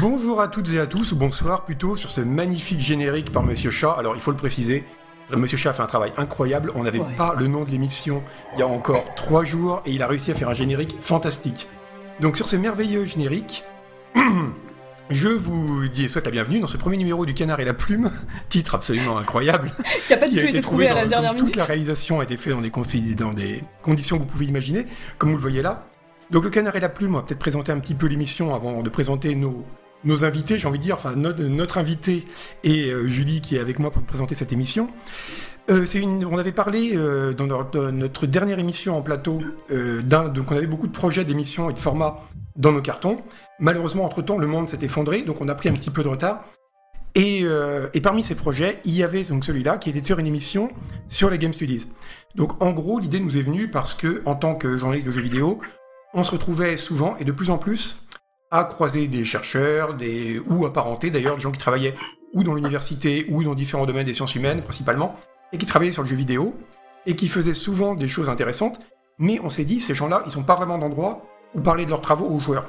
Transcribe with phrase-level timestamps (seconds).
[0.00, 3.70] Bonjour à toutes et à tous, ou bonsoir plutôt, sur ce magnifique générique par Monsieur
[3.70, 3.92] Chat.
[3.92, 4.84] Alors il faut le préciser,
[5.36, 6.72] Monsieur Chat a fait un travail incroyable.
[6.74, 7.14] On n'avait Ouais.
[7.16, 8.22] pas le nom de l'émission
[8.54, 11.68] il y a encore trois jours et il a réussi à faire un générique fantastique.
[12.20, 13.64] Donc sur ce merveilleux générique,
[15.10, 17.74] je vous dis et souhaite la bienvenue dans ce premier numéro du Canard et la
[17.74, 18.10] Plume,
[18.48, 19.72] titre absolument incroyable.
[20.06, 21.48] Qui a pas du tout été trouvé à la dans- dernière minute.
[21.48, 22.70] Toute la réalisation a été faite dans des,
[23.14, 24.86] dans des conditions que vous pouvez imaginer,
[25.18, 25.86] comme vous le voyez là.
[26.30, 28.82] Donc le Canard et la Plume, on va peut-être présenter un petit peu l'émission avant
[28.82, 29.64] de présenter nos,
[30.04, 32.26] nos invités, j'ai envie de dire, enfin notre, invité
[32.64, 34.88] et euh, Julie qui est avec moi pour présenter cette émission.
[35.70, 39.40] Euh, c'est une, on avait parlé euh, dans notre, dernière émission en plateau
[39.70, 42.20] donc on avait beaucoup de projets d'émissions et de formats
[42.56, 43.18] dans nos cartons.
[43.58, 46.44] Malheureusement, entre-temps, le monde s'est effondré, donc on a pris un petit peu de retard.
[47.14, 47.44] Et,
[47.94, 50.70] et parmi ces projets, il y avait donc celui-là qui était de faire une émission
[51.08, 51.86] sur les Game Studies.
[52.34, 55.20] Donc en gros, l'idée nous est venue parce que, en tant que journaliste de jeux
[55.20, 55.60] vidéo,
[56.14, 58.04] on se retrouvait souvent et de plus en plus
[58.50, 61.94] à croiser des chercheurs, des ou apparentés d'ailleurs, des gens qui travaillaient
[62.32, 65.16] ou dans l'université ou dans différents domaines des sciences humaines principalement,
[65.52, 66.54] et qui travaillaient sur le jeu vidéo
[67.06, 68.80] et qui faisaient souvent des choses intéressantes.
[69.18, 72.00] Mais on s'est dit, ces gens-là, ils sont pas vraiment d'endroit où parler de leurs
[72.00, 72.66] travaux aux joueurs.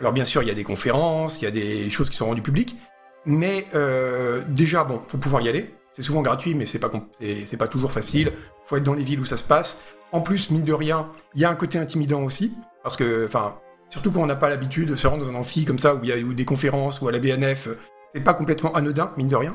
[0.00, 2.26] Alors bien sûr, il y a des conférences, il y a des choses qui sont
[2.26, 2.76] rendues publiques,
[3.24, 5.74] mais euh, déjà, bon, faut pouvoir y aller.
[5.92, 8.32] C'est souvent gratuit, mais c'est pas c'est pas toujours facile.
[8.66, 9.80] Faut être dans les villes où ça se passe.
[10.10, 13.56] En plus, mine de rien, il y a un côté intimidant aussi, parce que, enfin,
[13.92, 16.00] surtout quand on n'a pas l'habitude de se rendre dans un amphi comme ça où
[16.02, 17.68] il y a ou des conférences ou à la BNF,
[18.14, 19.54] c'est pas complètement anodin, mine de rien.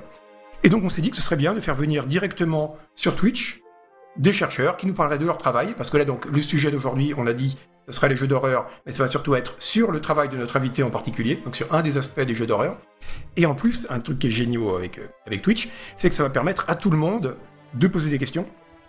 [0.64, 3.62] Et donc on s'est dit que ce serait bien de faire venir directement sur Twitch
[4.16, 7.14] des chercheurs qui nous parleraient de leur travail, parce que là donc le sujet d'aujourd'hui,
[7.18, 10.02] on l'a dit, ce sera les jeux d'horreur, mais ça va surtout être sur le
[10.02, 12.78] travail de notre invité en particulier, donc sur un des aspects des jeux d'horreur.
[13.38, 16.24] Et en plus, un truc qui est génial avec, euh, avec Twitch, c'est que ça
[16.24, 17.38] va permettre à tout le monde
[17.74, 18.46] de poser des questions.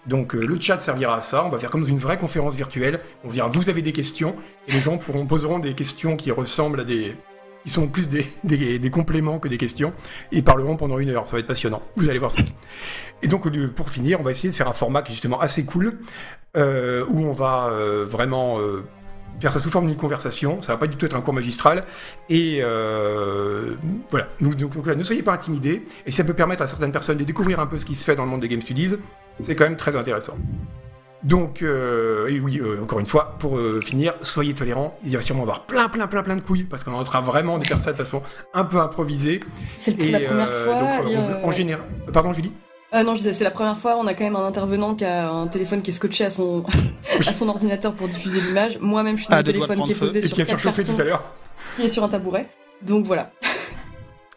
[0.06, 3.00] Donc euh, le chat servira à ça, on va faire comme une vraie conférence virtuelle,
[3.24, 4.36] on dira vous avez des questions,
[4.66, 7.14] et les gens poseront des questions qui ressemblent à des...
[7.64, 8.08] qui sont plus
[8.44, 9.92] des, des, compléments que des questions,
[10.32, 12.38] et parleront pendant une heure, ça va être passionnant, vous allez voir ça.
[13.22, 15.64] Et donc pour finir, on va essayer de faire un format qui est justement assez
[15.64, 15.98] cool,
[16.56, 18.58] euh, où on va euh, vraiment
[19.40, 20.62] faire ça sous forme d'une conversation.
[20.62, 21.84] Ça va pas du tout être un cours magistral.
[22.30, 22.62] Et
[24.10, 24.28] voilà.
[24.40, 25.84] Donc, ne soyez pas intimidés.
[26.06, 28.16] Et ça peut permettre à certaines personnes de découvrir un peu ce qui se fait
[28.16, 28.94] dans le monde des Game Studies.
[29.42, 30.36] C'est quand même très intéressant.
[31.24, 34.96] Donc, euh, et oui, euh, encore une fois, pour euh, finir, soyez tolérants.
[35.04, 37.02] Il va sûrement y avoir plein, plein, plein, plein de couilles, parce qu'on est en
[37.04, 38.22] train vraiment de faire ça de façon
[38.54, 39.40] un peu improvisée.
[39.76, 40.74] C'est la première euh, fois.
[40.80, 42.52] donc, et, on- euh, en général, pardon, Julie?
[42.92, 43.96] Ah non, je disais, c'est la première fois.
[43.98, 46.64] On a quand même un intervenant qui a un téléphone qui est scotché à son
[47.26, 48.78] à son ordinateur pour diffuser l'image.
[48.80, 50.34] Moi-même, je suis Ah, dans deux le doigts de téléphone qui est posé Et sur
[50.36, 51.24] qui a surchauffé tout cartons, à l'heure.
[51.76, 52.46] qui est sur un tabouret.
[52.80, 53.32] Donc voilà.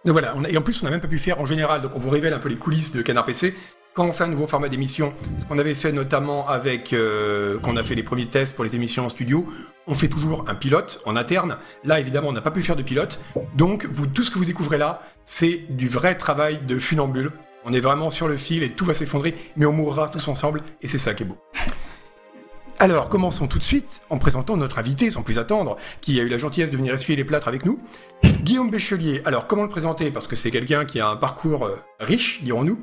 [0.04, 1.82] Donc voilà, on a- et en plus on n'a même pas pu faire en général,
[1.84, 3.54] donc on vous révèle un peu les coulisses de Canard PC.
[3.94, 7.74] Quand on fait un nouveau format d'émission, ce qu'on avait fait notamment avec, euh, quand
[7.74, 9.46] on a fait les premiers tests pour les émissions en studio,
[9.86, 11.58] on fait toujours un pilote en interne.
[11.84, 13.20] Là évidemment on n'a pas pu faire de pilote,
[13.58, 17.34] donc tout ce que vous découvrez là, c'est du vrai travail de funambule.
[17.66, 20.62] On est vraiment sur le fil et tout va s'effondrer, mais on mourra tous ensemble
[20.82, 21.38] et c'est ça qui est beau.
[22.80, 26.30] Alors, commençons tout de suite en présentant notre invité, sans plus attendre, qui a eu
[26.30, 27.80] la gentillesse de venir essuyer les plâtres avec nous.
[28.42, 29.22] Guillaume Béchelier.
[29.24, 30.10] Alors, comment le présenter?
[30.10, 32.80] Parce que c'est quelqu'un qui a un parcours euh, riche, dirons-nous.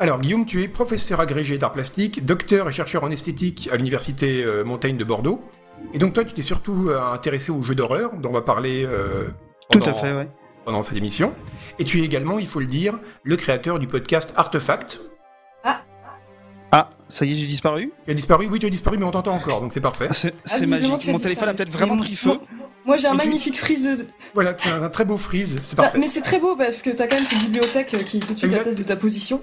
[0.00, 4.44] Alors, Guillaume, tu es professeur agrégé d'art plastique, docteur et chercheur en esthétique à l'université
[4.44, 5.40] euh, Montaigne de Bordeaux.
[5.92, 8.84] Et donc, toi, tu t'es surtout euh, intéressé aux jeux d'horreur, dont on va parler
[8.86, 9.24] euh,
[9.70, 10.28] Tout pendant- à fait, ouais.
[10.64, 11.34] pendant cette émission.
[11.80, 12.94] Et tu es également, il faut le dire,
[13.24, 15.00] le créateur du podcast Artefact.
[16.70, 17.90] Ah, ça y est, j'ai disparu?
[18.04, 20.08] Tu as disparu Oui, tu as disparu, mais on t'entend encore, donc c'est parfait.
[20.10, 21.10] C'est Ah, c'est visiblement, magique.
[21.10, 22.38] Mon téléphone a peut-être vraiment pris feu.
[22.88, 24.06] Moi- j'ai un Et tu- magnifique frise.
[24.34, 25.98] Voilà, c'est un, un très beau freeze, c'est Bah, parfait.
[25.98, 28.38] mais c'est très beau parce que t'as quand même cette bibliothèque euh, qui tout de
[28.38, 29.40] suite atteste de ta position.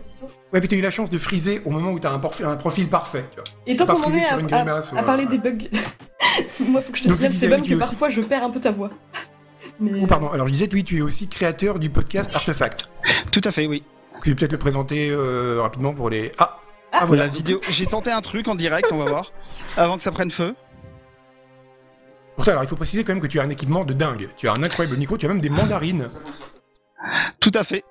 [0.51, 2.55] Ouais, puis t'as eu la chance de friser au moment où t'as un, porf- un
[2.57, 3.45] profil parfait, tu vois.
[3.67, 4.25] Et tant qu'on en est
[4.97, 5.65] à, parler des bugs,
[6.59, 8.49] moi, faut que je te signale, c'est même que tu aussi- parfois je perds un
[8.49, 8.89] peu ta voix.
[9.79, 12.89] Mais Oh, pardon, alors je disais, oui, tu es aussi créateur du podcast Artefact.
[13.31, 13.83] Tout à fait, oui.
[14.23, 16.31] Tu peux peut-être le présenter euh, rapidement pour les...
[16.37, 16.59] Ah
[16.93, 17.23] Ah, Ah, voilà.
[17.23, 17.59] La vidéo.
[17.69, 19.33] J'ai tenté un truc en direct, on va voir.
[19.75, 20.55] Avant que ça prenne feu.
[22.35, 24.29] Pourtant, alors il faut préciser quand même que tu as un équipement de dingue.
[24.37, 26.07] Tu as un incroyable micro, tu as même des mandarines.
[27.39, 27.83] Tout à fait.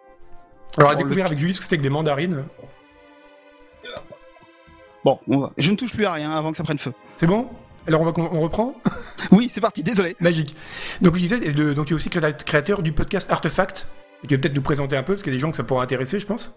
[0.77, 2.45] Alors à Bon, découvrir avec Julie ce que c'était que des mandarines.
[5.05, 5.53] Bon, on va.
[5.59, 6.93] Je ne touche plus à rien avant que ça prenne feu.
[7.17, 7.49] C'est bon?
[7.87, 8.75] Alors on, va, on reprend?
[9.31, 10.17] Oui, c'est parti, désolé.
[10.21, 10.57] Magique.
[11.03, 13.87] Donc je disais, le- donc tu es aussi créa- créateur du podcast Artefact.
[14.23, 15.57] Et tu vas peut-être nous présenter un peu, parce qu'il y a des gens que
[15.57, 16.55] ça pourrait intéresser, je pense.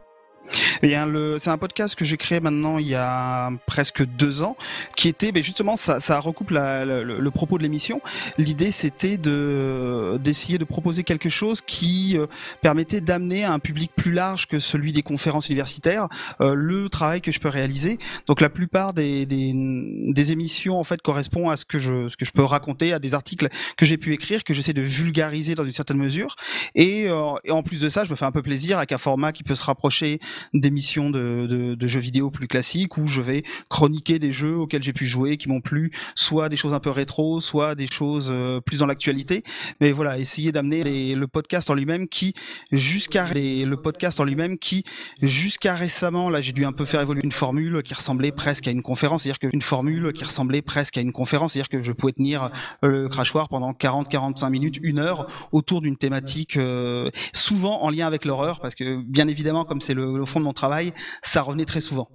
[0.82, 4.56] C'est un podcast que j'ai créé maintenant il y a presque deux ans,
[4.96, 8.02] qui était, mais justement, ça, ça recoupe le, propos de l'émission.
[8.38, 12.26] L'idée, c'était de d'essayer de proposer quelque chose qui euh,
[12.62, 16.08] permettait d'amener à un public plus large que celui des conférences universitaires
[16.42, 18.00] euh, le travail que je peux réaliser.
[18.26, 22.18] Donc, la plupart des, des, des émissions en fait correspondent à ce que je ce
[22.18, 25.56] que je peux raconter, à des articles que j'ai pu écrire, que j'essaie de vulgariser
[25.56, 26.36] dans une certaine mesure.
[26.76, 28.98] Et, euh, et en plus de ça, je me fais un peu plaisir avec un
[28.98, 30.20] format qui peut se rapprocher
[30.54, 34.94] d'émissions de, de, jeux vidéo plus classiques où je vais chroniquer des jeux auxquels j'ai
[34.94, 38.60] pu jouer, qui m'ont plu, soit des choses un peu rétro, soit des choses euh,
[38.60, 39.44] plus dans l'actualité.
[39.80, 42.34] Mais voilà, essayer d'amener le podcast en lui-même qui,
[42.72, 44.84] jusqu'à le podcast en lui-même qui,
[45.22, 48.72] jusqu'à récemment, là, j'ai dû un peu faire évoluer une formule qui ressemblait presque à
[48.72, 52.14] une conférence, c'est-à-dire qu'une formule qui ressemblait presque à une conférence, c'est-à-dire que je pouvais
[52.14, 52.52] tenir
[52.84, 58.08] euh, le crachoir pendant 40-45 minutes, une heure autour d'une thématique euh, souvent en lien
[58.08, 61.66] avec l'horreur, parce que bien évidemment, comme c'est le, fond de mon travail, ça revenait
[61.66, 62.10] très souvent.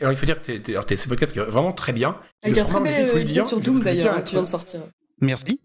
[0.00, 2.16] Alors il faut dire que c'est ce podcast qui est vraiment très bien.
[2.44, 4.80] Il y a un très bel épisode sur Doom d'ailleurs, tu viens de sortir.
[5.20, 5.60] Merci.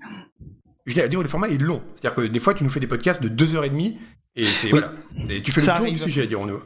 [0.86, 1.82] Je voulais dire, le format est long.
[1.96, 3.98] C'est-à-dire que des fois, tu nous fais des podcasts de 2h30
[4.36, 4.94] et c'est voilà.
[5.44, 6.62] tu fais le tour du sujet, dirons-nous.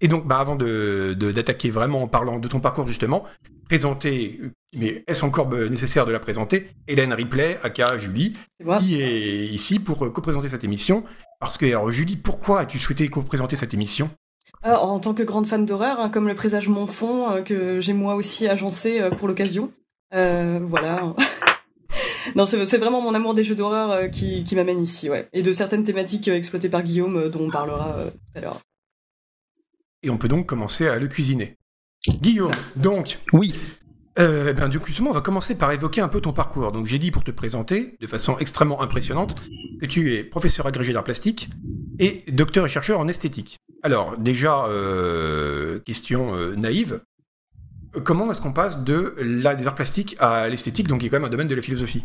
[0.00, 3.24] Et donc, bah, avant d'attaquer de, d'attaquer vraiment en parlant de ton parcours, justement,
[3.68, 4.40] présenter,
[4.74, 8.32] mais est-ce encore nécessaire de la présenter Hélène Ripley, aka Julie,
[8.80, 11.04] qui est ici pour euh, co-présenter cette émission.
[11.40, 14.10] Parce que, alors, Julie, pourquoi as-tu souhaité co-présenter cette émission?
[14.62, 18.14] En tant que grande fan d'horreur, hein, comme le présage Monfond, euh, que j'ai moi
[18.14, 19.72] aussi agencé euh, pour l'occasion.
[20.12, 21.14] voilà.
[22.36, 25.28] non, c'est vraiment mon amour des jeux d'horreur qui, qui m'amène ici, ouais.
[25.32, 28.60] Et de certaines thématiques exploitées par Guillaume, dont on parlera tout à l'heure
[30.02, 31.56] et on peut donc commencer à le cuisiner.
[32.08, 33.18] Guillaume, donc.
[33.32, 33.54] Oui.
[34.18, 36.72] Euh, ben, du coup, justement, on va commencer par évoquer un peu ton parcours.
[36.72, 39.36] Donc, j'ai dit pour te présenter, de façon extrêmement impressionnante,
[39.80, 41.48] que tu es professeur agrégé d'art plastique
[41.98, 43.56] et docteur et chercheur en esthétique.
[43.82, 47.00] Alors, déjà, euh, question euh, naïve,
[48.04, 51.18] comment est-ce qu'on passe de la, des arts plastiques à l'esthétique, donc qui est quand
[51.18, 52.04] même un domaine de la philosophie?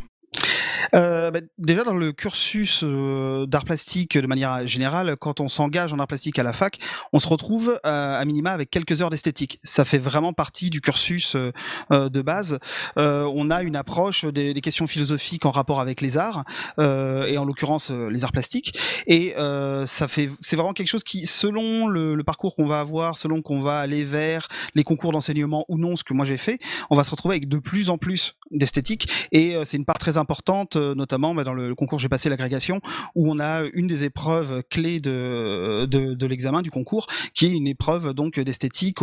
[0.96, 5.94] Euh, bah, déjà dans le cursus euh, d'art plastique de manière générale, quand on s'engage
[5.94, 6.80] en art plastique à la fac,
[7.14, 9.60] on se retrouve à minima avec quelques heures d'esthétique.
[9.64, 12.60] Ça fait vraiment partie du cursus de base.
[12.96, 16.44] on a une approche des, des, questions philosophiques en rapport avec les arts
[16.80, 18.78] et en l'occurrence les arts plastiques.
[19.08, 19.36] Et
[19.86, 23.42] ça fait, c'est vraiment quelque chose qui, selon le, le parcours qu'on va avoir, selon
[23.42, 26.60] qu'on va aller vers les concours d'enseignement ou non, ce que moi j'ai fait,
[26.90, 29.08] on va se retrouver avec de plus en plus d'esthétique.
[29.32, 32.82] Et c'est une part très importante notamment bah, dans le concours j'ai passé l'agrégation,
[33.16, 38.14] où on a une des épreuves clés de, l'examen du concours, qui est une épreuve
[38.14, 39.00] donc d'esthétique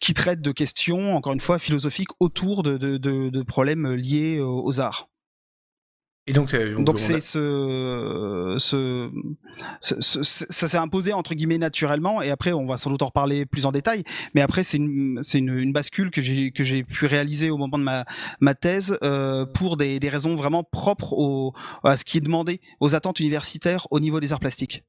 [0.00, 5.08] qui traite de questions, encore une fois, philosophiques autour de problèmes liés aux arts.
[6.28, 6.52] Et donc,
[6.82, 9.10] donc c'est ce, ce,
[9.80, 12.20] ça s'est imposé entre guillemets naturellement.
[12.20, 14.02] Et après, on va sans doute en reparler plus en détail.
[14.34, 17.58] Mais après, c'est une, c'est une, une, bascule que j'ai que j'ai pu réaliser au
[17.58, 18.04] moment de ma
[18.40, 22.60] ma thèse euh, pour des, des raisons vraiment propres au, à ce qui est demandé
[22.80, 24.84] aux attentes universitaires au niveau des arts plastiques.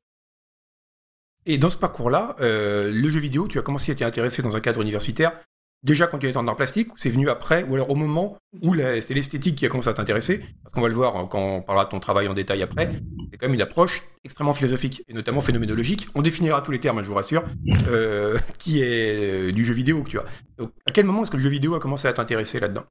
[1.46, 4.56] Et dans ce parcours-là, euh, le jeu vidéo, tu as commencé à t'y intéresser dans
[4.56, 5.40] un cadre universitaire
[5.84, 8.76] déjà quand tu étais en art plastique, c'est venu après, ou alors au moment où
[8.76, 11.62] c'est l'esthétique qui a commencé à t'intéresser, parce qu'on va le voir hein, quand on
[11.62, 12.92] parlera de ton travail en détail après,
[13.32, 16.08] c'est quand même une approche extrêmement philosophique, et notamment phénoménologique.
[16.16, 17.44] On définira tous les termes, hein, je vous rassure,
[17.88, 20.26] euh, qui est euh, du jeu vidéo que tu as.
[20.58, 22.84] Donc, à quel moment est-ce que le jeu vidéo a commencé à t'intéresser là-dedans?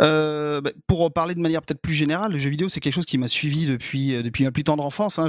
[0.00, 3.04] Euh, bah, Pour parler de manière peut-être plus générale, le jeu vidéo, c'est quelque chose
[3.04, 5.18] qui m'a suivi depuis, depuis ma plus tendre enfance.
[5.18, 5.28] Hein.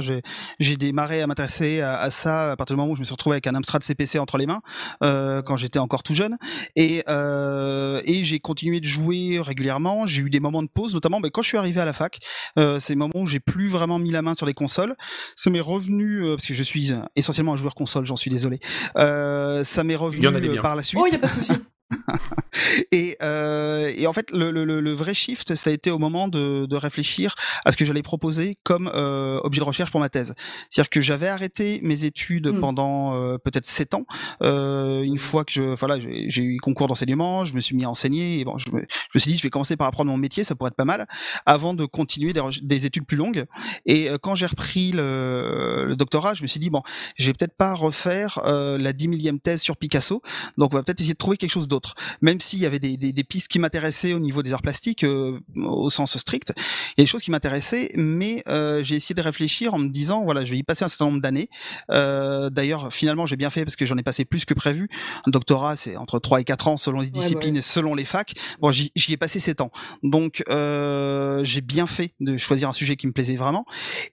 [0.58, 3.34] J'ai démarré à m'intéresser à, ça à partir du moment où je me suis retrouvé
[3.34, 4.60] avec un Amstrad CPC entre les mains,
[5.00, 6.36] quand j'étais encore tout jeune.
[6.74, 10.06] Et, et j'ai continué de jouer régulièrement.
[10.06, 12.18] J'ai eu des moments de pause, notamment bah, quand je suis arrivé à la fac.
[12.56, 14.96] c'est le moment où j'ai plus vraiment mis la main sur les consoles.
[15.36, 18.58] Ça m'est revenu, parce que je suis essentiellement un joueur console, j'en suis désolé.
[18.96, 21.00] ça m'est revenu par la suite.
[21.00, 21.06] Oh,
[21.42, 21.75] souci.
[22.92, 26.26] et, euh, et, en fait, le, le, le, vrai shift, ça a été au moment
[26.26, 30.08] de, de réfléchir à ce que j'allais proposer comme euh, objet de recherche pour ma
[30.08, 30.34] thèse.
[30.70, 32.60] C'est-à-dire que j'avais arrêté mes études mmh.
[32.60, 34.04] pendant euh, peut-être sept ans.
[34.40, 38.40] Une fois que je, voilà, j'ai eu concours d'enseignement, je me suis mis à enseigner.
[38.40, 40.42] Et bon, je me, je me, suis dit, je vais commencer par apprendre mon métier,
[40.42, 41.06] ça pourrait être pas mal,
[41.44, 43.44] avant de continuer des, des études plus longues.
[43.84, 46.82] Et quand j'ai repris le, le, doctorat, je me suis dit, bon,
[47.16, 50.22] je vais peut-être pas refaire la dix millième thèse sur Picasso,
[50.58, 51.75] donc on va peut-être essayer de trouver quelque chose d'autre
[52.20, 55.04] Même s'il y avait des, des, des, pistes qui m'intéressaient au niveau des arts plastiques,
[55.04, 56.60] euh, au sens strict, il
[56.98, 60.24] y a des choses qui m'intéressaient, mais euh, j'ai essayé de réfléchir en me disant,
[60.24, 61.48] voilà, je vais y passer un certain nombre d'années.
[61.90, 64.88] Euh, D'ailleurs, finalement, j'ai bien fait parce que j'en ai passé plus que prévu.
[65.26, 67.58] Un doctorat, c'est entre 3 et 4 ans selon les disciplines ouais, ouais.
[67.58, 68.34] et selon les facs.
[68.60, 69.70] Bon, j'y ai passé 7 ans.
[70.02, 73.66] Donc, j'ai bien fait de choisir un sujet qui me plaisait vraiment.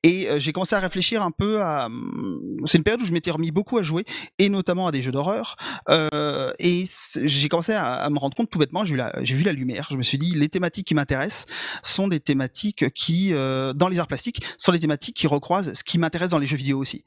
[0.03, 1.89] Et j'ai commencé à réfléchir un peu à...
[2.65, 4.05] C'est une période où je m'étais remis beaucoup à jouer,
[4.39, 5.55] et notamment à des jeux d'horreur.
[5.89, 6.85] Euh, et
[7.23, 9.87] j'ai commencé à, à, me rendre compte tout bêtement, j'ai vu, la, vu la lumière.
[9.91, 11.45] Je me suis dit, les thématiques qui m'intéressent
[11.83, 15.83] sont des thématiques qui, euh, dans les arts plastiques, sont des thématiques qui recroisent ce
[15.83, 17.03] qui m'intéresse dans les jeux vidéo aussi.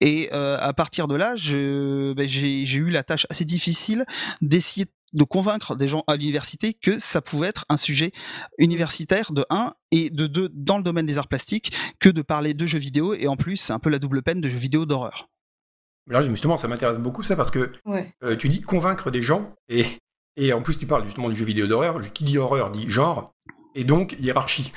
[0.00, 4.04] Et euh, à partir de là, ben, j'ai eu la tâche assez difficile
[4.42, 8.10] d'essayer de convaincre des gens à l'université que ça pouvait être un sujet
[8.58, 12.52] universitaire de 1 et de 2 dans le domaine des arts plastiques que de parler
[12.52, 14.86] de jeux vidéo et en plus c'est un peu la double peine de jeux vidéo
[14.86, 15.28] d'horreur.
[16.08, 18.12] Là justement ça m'intéresse beaucoup ça parce que ouais.
[18.22, 19.86] euh, tu dis convaincre des gens et,
[20.36, 23.32] et en plus tu parles justement du jeu vidéo d'horreur, qui dit horreur dit genre
[23.74, 24.72] et donc hiérarchie.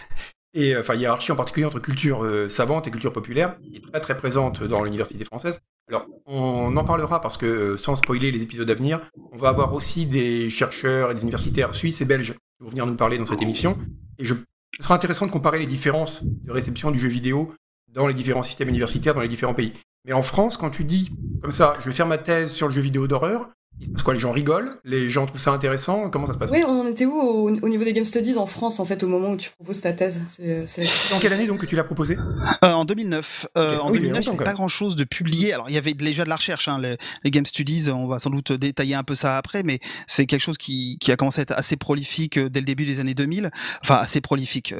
[0.53, 3.99] Et enfin hiérarchie en particulier entre culture euh, savante et culture populaire qui est très
[3.99, 5.59] très présente dans l'université française.
[5.89, 8.99] Alors, on en parlera parce que, euh, sans spoiler les épisodes à venir,
[9.31, 12.85] on va avoir aussi des chercheurs et des universitaires suisses et belges qui vont venir
[12.85, 13.77] nous parler dans cette émission.
[14.19, 14.33] Et je,
[14.77, 17.53] ce sera intéressant de comparer les différences de réception du jeu vidéo
[17.93, 19.73] dans les différents systèmes universitaires dans les différents pays.
[20.07, 21.11] Mais en France, quand tu dis,
[21.41, 23.49] comme ça, je vais faire ma thèse sur le jeu vidéo d'horreur,
[23.79, 24.13] il se passe quoi?
[24.13, 24.79] Les gens rigolent?
[24.85, 26.09] Les gens trouvent ça intéressant?
[26.09, 26.49] Comment ça se passe?
[26.49, 29.07] Oui, on était où au, au, niveau des Game Studies en France, en fait, au
[29.07, 30.21] moment où tu proposes ta thèse?
[30.29, 32.17] C'est, Dans quelle année donc que tu l'as proposé
[32.63, 33.47] euh, En 2009.
[33.57, 33.77] Euh.
[33.79, 35.53] En oui, 2009, il n'y avait pas grand-chose de publié.
[35.53, 36.67] Alors, il y avait déjà de la recherche.
[36.69, 39.79] Hein, les, les, Game Studies, on va sans doute détailler un peu ça après, mais
[40.07, 42.99] c'est quelque chose qui, qui, a commencé à être assez prolifique dès le début des
[42.99, 43.51] années 2000.
[43.83, 44.73] Enfin, assez prolifique.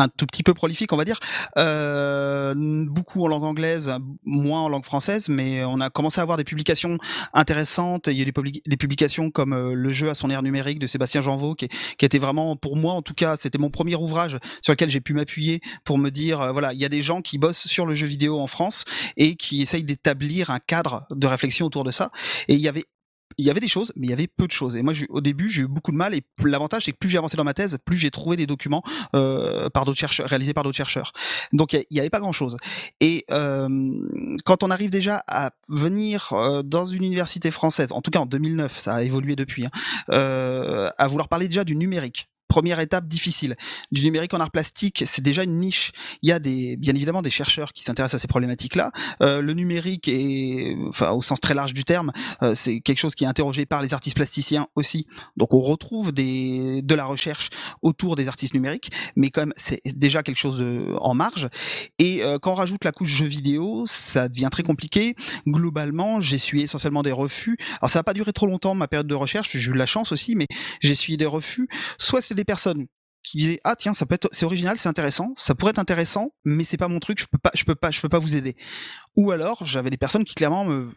[0.00, 1.18] Un tout petit peu prolifique, on va dire.
[1.56, 2.54] Euh,
[2.86, 3.92] beaucoup en langue anglaise,
[4.24, 6.98] moins en langue française, mais on a commencé à avoir des publications
[7.34, 8.06] intéressantes.
[8.06, 8.32] Il y a des,
[8.64, 12.04] des publications comme euh, Le jeu à son air numérique de Sébastien Janvaux, qui, qui
[12.04, 15.14] était vraiment, pour moi en tout cas, c'était mon premier ouvrage sur lequel j'ai pu
[15.14, 17.94] m'appuyer pour me dire, euh, voilà, il y a des gens qui bossent sur le
[17.94, 18.84] jeu vidéo en France
[19.16, 22.12] et qui essayent d'établir un cadre de réflexion autour de ça.
[22.46, 22.84] Et il y avait
[23.38, 24.76] il y avait des choses, mais il y avait peu de choses.
[24.76, 26.14] Et moi, au début, j'ai eu beaucoup de mal.
[26.14, 28.82] Et l'avantage, c'est que plus j'ai avancé dans ma thèse, plus j'ai trouvé des documents
[29.14, 31.12] euh, par d'autres chercheurs, réalisés par d'autres chercheurs.
[31.52, 32.56] Donc, il n'y avait pas grand-chose.
[33.00, 33.68] Et euh,
[34.44, 38.26] quand on arrive déjà à venir euh, dans une université française, en tout cas en
[38.26, 39.70] 2009, ça a évolué depuis, hein,
[40.98, 43.56] à vouloir parler déjà du numérique première étape difficile.
[43.92, 45.92] Du numérique en art plastique, c'est déjà une niche.
[46.22, 48.90] Il y a des, bien évidemment des chercheurs qui s'intéressent à ces problématiques-là.
[49.22, 52.12] Euh, le numérique est, enfin, au sens très large du terme,
[52.42, 55.06] euh, c'est quelque chose qui est interrogé par les artistes plasticiens aussi.
[55.36, 57.50] Donc on retrouve des, de la recherche
[57.82, 61.48] autour des artistes numériques, mais même c'est déjà quelque chose de, en marge.
[61.98, 65.14] Et euh, quand on rajoute la couche jeux vidéo, ça devient très compliqué.
[65.46, 67.56] Globalement, j'ai essuyé essentiellement des refus.
[67.80, 69.86] Alors ça n'a pas duré trop longtemps ma période de recherche, j'ai eu de la
[69.86, 70.46] chance aussi, mais
[70.80, 71.68] j'ai essuyé des refus.
[71.98, 72.86] Soit c'est personnes
[73.22, 76.32] qui disaient ah tiens ça peut être c'est original c'est intéressant ça pourrait être intéressant
[76.44, 78.36] mais c'est pas mon truc je peux pas je peux pas je peux pas vous
[78.36, 78.56] aider
[79.16, 80.88] ou alors j'avais des personnes qui clairement me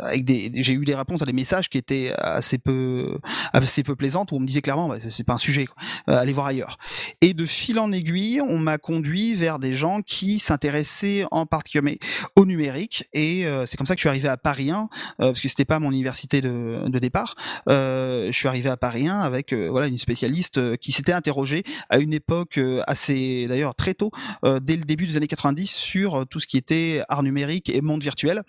[0.00, 3.18] avec des j'ai eu des réponses à des messages qui étaient assez peu
[3.52, 5.66] assez peu plaisantes où on me disait clairement bah, c'est pas un sujet.
[6.08, 6.78] Euh, allez voir ailleurs.
[7.20, 11.98] Et de fil en aiguille on m'a conduit vers des gens qui s'intéressaient en particulier
[12.36, 13.04] au numérique.
[13.12, 15.48] Et euh, c'est comme ça que je suis arrivé à Paris 1 euh, parce que
[15.48, 17.34] c'était pas mon université de, de départ.
[17.66, 22.12] Je suis arrivé à Paris 1 avec voilà une spécialiste qui s'était interrogée à une
[22.12, 24.10] époque assez d'ailleurs très tôt
[24.42, 28.02] dès le début des années 90 sur tout ce qui était art numérique et monde
[28.02, 28.42] virtuel.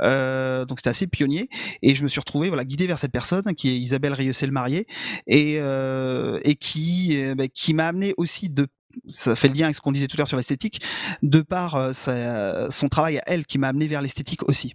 [0.00, 1.48] Euh, donc c'était assez pionnier
[1.82, 4.86] et je me suis retrouvé voilà guidé vers cette personne qui est Isabelle Rieussel marié
[5.26, 8.66] et euh, qui bah, qui m'a amené aussi de
[9.06, 10.82] ça fait le lien avec ce qu'on disait tout à l'heure sur l'esthétique,
[11.22, 14.74] de par euh, son travail à elle qui m'a amené vers l'esthétique aussi.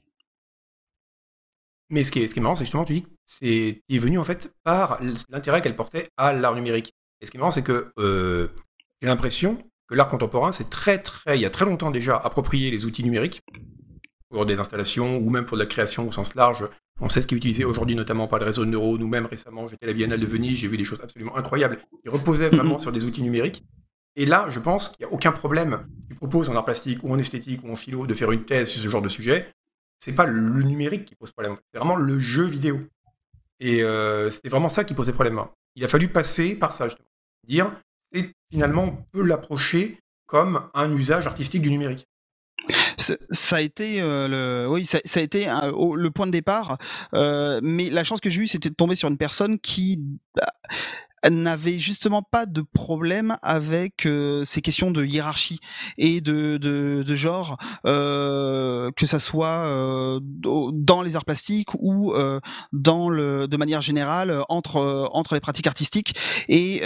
[1.89, 4.17] Mais ce qui est, ce qui est marrant, c'est justement, tu dis c'est est venu
[4.17, 6.93] en fait par l'intérêt qu'elle portait à l'art numérique.
[7.21, 8.47] Et ce qui est marrant, c'est que euh,
[9.01, 12.71] j'ai l'impression que l'art contemporain, c'est très, très, il y a très longtemps déjà approprié
[12.71, 13.41] les outils numériques
[14.29, 16.67] pour des installations ou même pour de la création au sens large.
[17.01, 18.99] On sait ce qui est utilisé aujourd'hui notamment par les réseaux de neurones.
[18.99, 22.09] Nous-mêmes récemment, j'étais à la Biennale de Venise, j'ai vu des choses absolument incroyables qui
[22.09, 23.63] reposaient vraiment sur des outils numériques.
[24.15, 27.11] Et là, je pense qu'il n'y a aucun problème qui propose en art plastique ou
[27.11, 29.51] en esthétique ou en philo de faire une thèse sur ce genre de sujet.
[29.99, 32.81] C'est pas le numérique qui pose problème, c'est vraiment le jeu vidéo.
[33.59, 35.41] Et euh, c'était vraiment ça qui posait problème.
[35.75, 37.07] Il a fallu passer par ça, justement.
[37.47, 37.71] Dire,
[38.13, 42.07] c'est finalement, on peut l'approcher comme un usage artistique du numérique.
[42.97, 46.77] Ça a été euh, le oui ça, a été au, le point de départ
[47.13, 49.99] euh, mais la chance que j'ai eue c'était de tomber sur une personne qui
[50.35, 50.53] bah,
[51.29, 54.07] n'avait justement pas de problème avec
[54.45, 55.59] ces questions de hiérarchie
[55.97, 62.13] et de, de, genre, que ça soit dans les arts plastiques ou
[62.71, 66.15] dans le, de manière générale entre entre les pratiques artistiques
[66.47, 66.81] et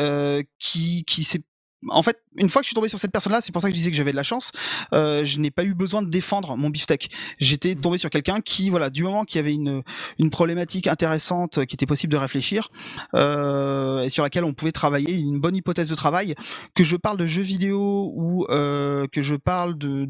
[0.60, 1.44] qui qui s'est
[1.90, 3.74] en fait, une fois que je suis tombé sur cette personne-là, c'est pour ça que
[3.74, 4.52] je disais que j'avais de la chance.
[4.94, 7.10] Euh, je n'ai pas eu besoin de défendre mon beefsteak.
[7.40, 7.82] J'étais mmh.
[7.82, 9.84] tombé sur quelqu'un qui, voilà, du moment qu'il y avait une,
[10.20, 12.70] une problématique intéressante qui était possible de réfléchir
[13.14, 16.36] euh, et sur laquelle on pouvait travailler, une bonne hypothèse de travail,
[16.74, 20.06] que je parle de jeux vidéo ou euh, que je parle de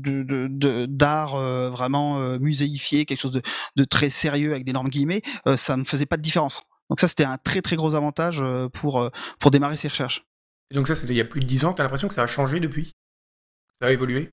[0.85, 3.41] d'art de, euh, vraiment euh, muséifié, quelque chose de,
[3.75, 6.61] de très sérieux avec d'énormes guillemets, euh, ça ne faisait pas de différence.
[6.89, 9.09] Donc ça, c'était un très très gros avantage pour
[9.39, 10.26] pour démarrer ces recherches.
[10.71, 11.73] Et donc ça, c'était il y a plus de 10 ans.
[11.73, 12.91] T'as l'impression que ça a changé depuis?
[13.81, 14.29] Ça a évolué?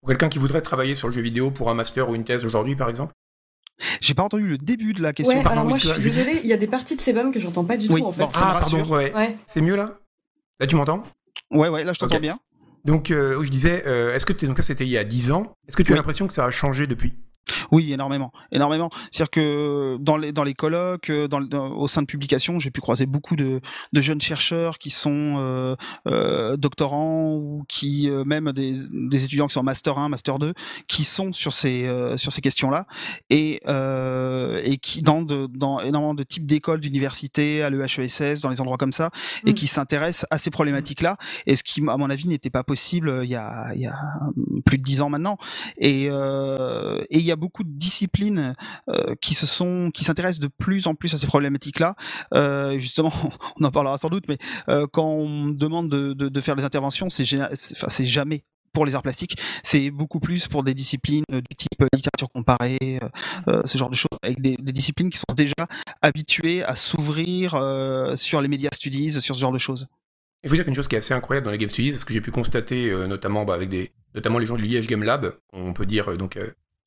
[0.00, 2.44] Pour quelqu'un qui voudrait travailler sur le jeu vidéo pour un master ou une thèse
[2.44, 3.12] aujourd'hui, par exemple?
[4.00, 5.38] J'ai pas entendu le début de la question.
[5.38, 7.64] Ouais, alors moi, je suis désolé, il y a des parties de Sebum que j'entends
[7.64, 8.24] pas du tout, en fait.
[8.34, 9.36] ah, pardon, ouais.
[9.46, 9.98] C'est mieux, là?
[10.60, 11.02] Là, tu m'entends?
[11.50, 12.38] Ouais, ouais, là, je t'entends bien.
[12.84, 15.54] Donc, euh, je disais, euh, est-ce que donc ça, c'était il y a 10 ans.
[15.68, 17.14] Est-ce que tu as l'impression que ça a changé depuis?
[17.70, 18.90] Oui, énormément, énormément.
[19.10, 21.40] C'est-à-dire que dans les dans les colloques, euh, dans,
[21.70, 23.60] au sein de publications, j'ai pu croiser beaucoup de,
[23.92, 29.46] de jeunes chercheurs qui sont euh, euh, doctorants ou qui euh, même des, des étudiants
[29.46, 30.52] qui sont en master 1, master 2,
[30.88, 32.86] qui sont sur ces euh, sur ces questions-là
[33.30, 33.60] et
[34.64, 38.76] et qui dans de, dans énormément de types d'écoles, d'universités, à l'EHESS, dans les endroits
[38.76, 39.10] comme ça,
[39.46, 39.54] et mmh.
[39.54, 41.16] qui s'intéressent à ces problématiques-là.
[41.46, 43.96] Et ce qui, à mon avis, n'était pas possible il y a il y a
[44.64, 45.36] plus de dix ans maintenant.
[45.78, 48.54] Et et il y a beaucoup de disciplines
[48.88, 51.96] euh, qui se sont, qui s'intéressent de plus en plus à ces problématiques-là.
[52.34, 53.12] Euh, justement,
[53.60, 57.24] on en parlera sans doute, mais euh, quand on demande de, faire des interventions, c'est,
[57.54, 62.30] c'est jamais pour les arts plastiques, c'est beaucoup plus pour des disciplines du type littérature
[62.32, 63.00] comparée,
[63.66, 65.66] ce genre de choses, avec des, disciplines qui sont déjà
[66.00, 67.50] habituées à s'ouvrir
[68.14, 69.88] sur les médias studies, sur ce genre de choses.
[70.42, 72.14] Il faut dire qu'une chose qui est assez incroyable dans les Game Studies, ce que
[72.14, 75.74] j'ai pu constater notamment bah, avec des, notamment les gens du Liège Game Lab, on
[75.74, 76.38] peut dire donc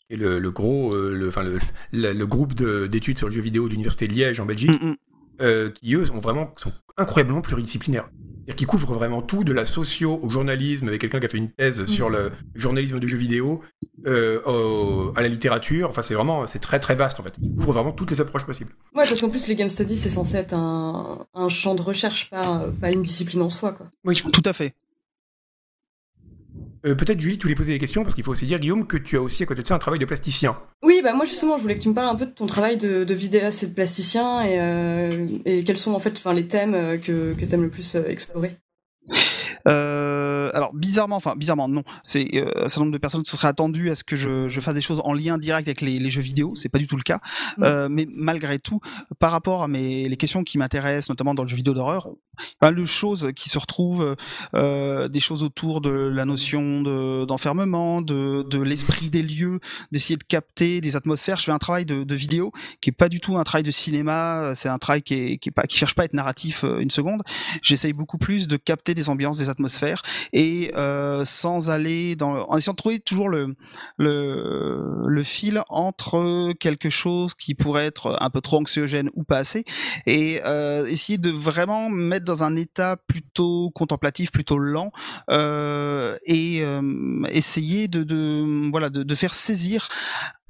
[0.09, 1.59] et le, le gros, euh, le, enfin le,
[1.91, 4.95] le, groupe d'études sur le jeu vidéo de l'université de Liège en Belgique, mm, mm.
[5.41, 8.09] euh, qui eux sont vraiment sont incroyablement pluridisciplinaires.
[8.13, 11.39] C'est-à-dire qu'ils couvrent vraiment tout, de la socio au journalisme, avec quelqu'un qui a fait
[11.39, 11.87] une thèse mm.
[11.87, 13.61] sur le journalisme de jeux vidéo,
[14.05, 15.89] euh, à la littérature.
[15.89, 17.33] Enfin, c'est vraiment, c'est très très vaste en fait.
[17.41, 18.71] Ils couvrent vraiment toutes les approches possibles.
[18.93, 22.29] Ouais, parce qu'en plus, les game studies, c'est censé être un, un, champ de recherche,
[22.29, 23.87] pas, pas une discipline en soi, quoi.
[24.03, 24.75] Oui, tout à fait.
[26.85, 28.97] Euh, peut-être Julie, tu voulais poser des questions parce qu'il faut aussi dire Guillaume que
[28.97, 30.57] tu as aussi à côté de ça un travail de plasticien.
[30.83, 32.77] Oui, bah moi justement, je voulais que tu me parles un peu de ton travail
[32.77, 35.27] de, vidéaste et de plasticien et, euh,
[35.65, 38.55] quels sont en fait les thèmes euh, que tu aimes le plus explorer.
[39.67, 43.47] Euh, alors bizarrement, enfin bizarrement non, c'est euh, un certain nombre de personnes se seraient
[43.47, 46.09] attendues à ce que je, je fasse des choses en lien direct avec les, les
[46.09, 47.19] jeux vidéo, c'est pas du tout le cas.
[47.57, 47.63] Mmh.
[47.63, 48.79] Euh, mais malgré tout,
[49.19, 52.09] par rapport à mes les questions qui m'intéressent, notamment dans le jeu vidéo d'horreur,
[52.59, 54.15] pas mal de choses qui se retrouvent,
[54.53, 56.81] euh, des choses autour de la notion
[57.25, 59.59] d'enfermement, de, de, l'esprit des lieux,
[59.91, 61.37] d'essayer de capter des atmosphères.
[61.39, 63.71] Je fais un travail de, de, vidéo qui est pas du tout un travail de
[63.71, 66.63] cinéma, c'est un travail qui est, qui est pas qui cherche pas à être narratif
[66.63, 67.23] euh, une seconde.
[67.61, 70.01] J'essaye beaucoup plus de capter des ambiances, des atmosphères
[70.33, 73.55] et euh, sans aller dans en essayant de trouver toujours le,
[73.97, 79.37] le le fil entre quelque chose qui pourrait être un peu trop anxiogène ou pas
[79.37, 79.63] assez
[80.05, 84.91] et euh, essayer de vraiment mettre dans un état plutôt contemplatif, plutôt lent
[85.31, 86.63] euh, et
[87.29, 89.87] essayer de, de voilà de, de faire saisir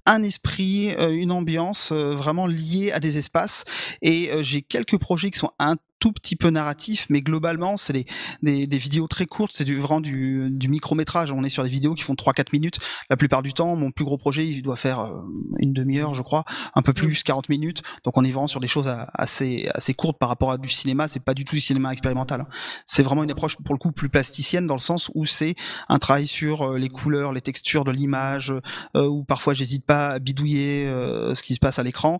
[0.08, 3.64] un esprit, une ambiance vraiment liée à des espaces.
[4.04, 8.06] Et j'ai quelques projets qui sont un tout petit peu narratif, mais globalement, c'est des,
[8.44, 11.32] des, des, vidéos très courtes, c'est du, vraiment du, du micro-métrage.
[11.32, 12.78] On est sur des vidéos qui font 3-4 minutes.
[13.10, 15.24] La plupart du temps, mon plus gros projet, il doit faire euh,
[15.58, 16.44] une demi-heure, je crois,
[16.76, 17.82] un peu plus, 40 minutes.
[18.04, 21.08] Donc on est vraiment sur des choses assez, assez courtes par rapport à du cinéma.
[21.08, 22.42] C'est pas du tout du cinéma expérimental.
[22.42, 22.48] Hein.
[22.86, 25.56] C'est vraiment une approche, pour le coup, plus plasticienne dans le sens où c'est
[25.90, 28.54] un travail sur euh, les couleurs, les textures de l'image,
[28.96, 32.20] euh, où parfois j'hésite pas à bidouiller ce qui se passe à l'écran.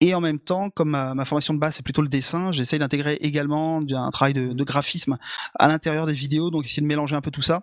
[0.00, 2.78] Et en même temps, comme ma, ma formation de base c'est plutôt le dessin, j'essaye
[2.78, 5.18] d'intégrer également un travail de, de, graphisme
[5.54, 7.62] à l'intérieur des vidéos, donc essayer de mélanger un peu tout ça.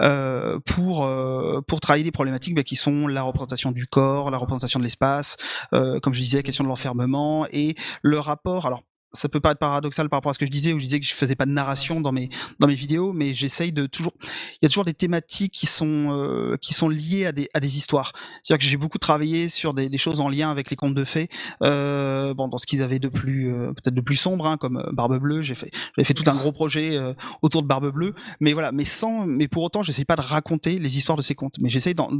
[0.00, 4.38] Euh, pour euh, pour travailler des problématiques bah, qui sont la représentation du corps, la
[4.38, 5.36] représentation de l'espace,
[5.72, 8.66] euh, comme je disais, la question de l'enfermement et le rapport.
[8.66, 8.82] Alors
[9.14, 11.06] ça peut paraître paradoxal par rapport à ce que je disais, où je disais que
[11.06, 14.12] je faisais pas de narration dans mes dans mes vidéos, mais j'essaye de toujours.
[14.22, 17.60] Il y a toujours des thématiques qui sont euh, qui sont liées à des à
[17.60, 18.12] des histoires.
[18.42, 21.04] C'est-à-dire que j'ai beaucoup travaillé sur des, des, choses en lien avec les contes de
[21.04, 21.28] fées.
[21.62, 24.78] Euh, bon, dans ce qu'ils avaient de plus euh, peut-être de plus sombre, hein, comme
[24.78, 25.42] euh, Barbe Bleue.
[25.42, 28.72] J'ai fait j'ai fait tout un gros projet euh, autour de Barbe Bleue, mais voilà,
[28.72, 31.68] mais sans, mais pour autant, j'essaye pas de raconter les histoires de ces contes, mais
[31.68, 32.10] j'essaye d'en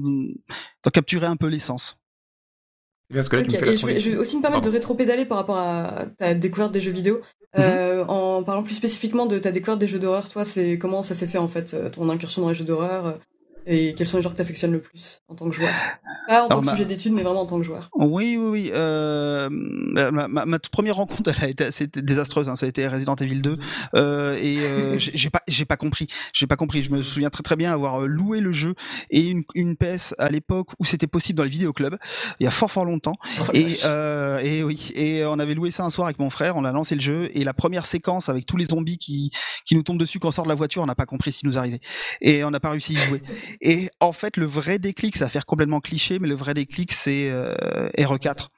[0.92, 1.96] capturer un peu l'essence.
[3.10, 4.42] Bien, parce que là, tu me fais la et je, vais, je vais aussi me
[4.42, 4.70] permettre Pardon.
[4.70, 7.20] de rétro-pédaler par rapport à ta découverte des jeux vidéo.
[7.56, 7.62] Mhm.
[7.62, 11.14] Euh, en parlant plus spécifiquement de ta découverte des jeux d'horreur, toi, c'est comment ça
[11.14, 13.12] s'est fait en fait, euh, ton incursion dans les jeux d'horreur euh,
[13.66, 15.72] et quels sont les genres que t'affectionnes le plus en tant que joueur?
[16.28, 17.90] Pas en tant que ma- sujet d'étude, mais vraiment en tant que joueur.
[17.94, 18.70] Oui, oui, oui.
[18.74, 22.48] Euh, ma, ma- ma toute première rencontre, elle a été assez désastreuse.
[22.48, 23.58] Hein, ça a été Resident Evil 2,
[23.94, 26.06] euh, et euh, j'ai pas, j'ai pas compris.
[26.32, 26.82] J'ai pas compris.
[26.82, 28.74] Je me souviens très très bien avoir euh, loué le jeu
[29.10, 31.96] et une, une PS à l'époque où c'était possible dans les vidéoclubs.
[32.40, 33.16] Il y a fort fort longtemps.
[33.40, 36.56] Oh Et, euh, et oui, et on avait loué ça un soir avec mon frère,
[36.56, 39.30] on a lancé le jeu et la première séquence avec tous les zombies qui
[39.66, 41.38] qui nous tombent dessus quand on sort de la voiture, on n'a pas compris ce
[41.40, 41.80] qui nous arrivait
[42.20, 43.22] et on n'a pas réussi à y jouer.
[43.60, 46.92] Et en fait, le vrai déclic, ça va faire complètement cliché, mais le vrai déclic,
[46.92, 48.48] c'est euh, RE4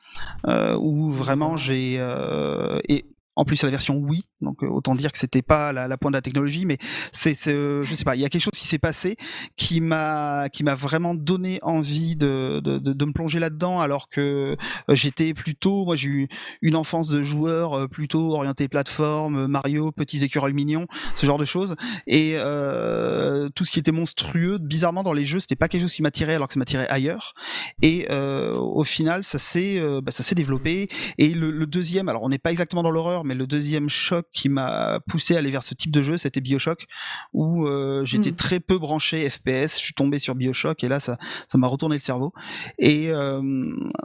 [0.46, 3.04] euh, où vraiment j'ai euh, et
[3.37, 6.12] en plus la version Wii, donc euh, autant dire que c'était pas la, la pointe
[6.14, 6.79] de la technologie, mais
[7.12, 9.16] c'est, euh, je sais pas, il y a quelque chose qui s'est passé
[9.57, 14.09] qui m'a qui m'a vraiment donné envie de, de, de, de me plonger là-dedans, alors
[14.09, 14.57] que
[14.88, 16.29] euh, j'étais plutôt, moi j'ai eu
[16.62, 21.77] une enfance de joueur plutôt orienté plateforme, Mario, petits écureuils mignons, ce genre de choses,
[22.07, 25.94] et euh, tout ce qui était monstrueux, bizarrement dans les jeux, c'était pas quelque chose
[25.94, 27.35] qui m'attirait, alors que ça m'attirait ailleurs,
[27.83, 32.22] et euh, au final ça s'est bah, ça s'est développé, et le, le deuxième, alors
[32.22, 35.50] on n'est pas exactement dans l'horreur, mais le deuxième choc qui m'a poussé à aller
[35.50, 36.86] vers ce type de jeu, c'était Bioshock,
[37.32, 38.36] où euh, j'étais Mm.
[38.36, 41.96] très peu branché FPS, je suis tombé sur Bioshock et là ça ça m'a retourné
[41.96, 42.32] le cerveau.
[42.78, 43.40] Et euh,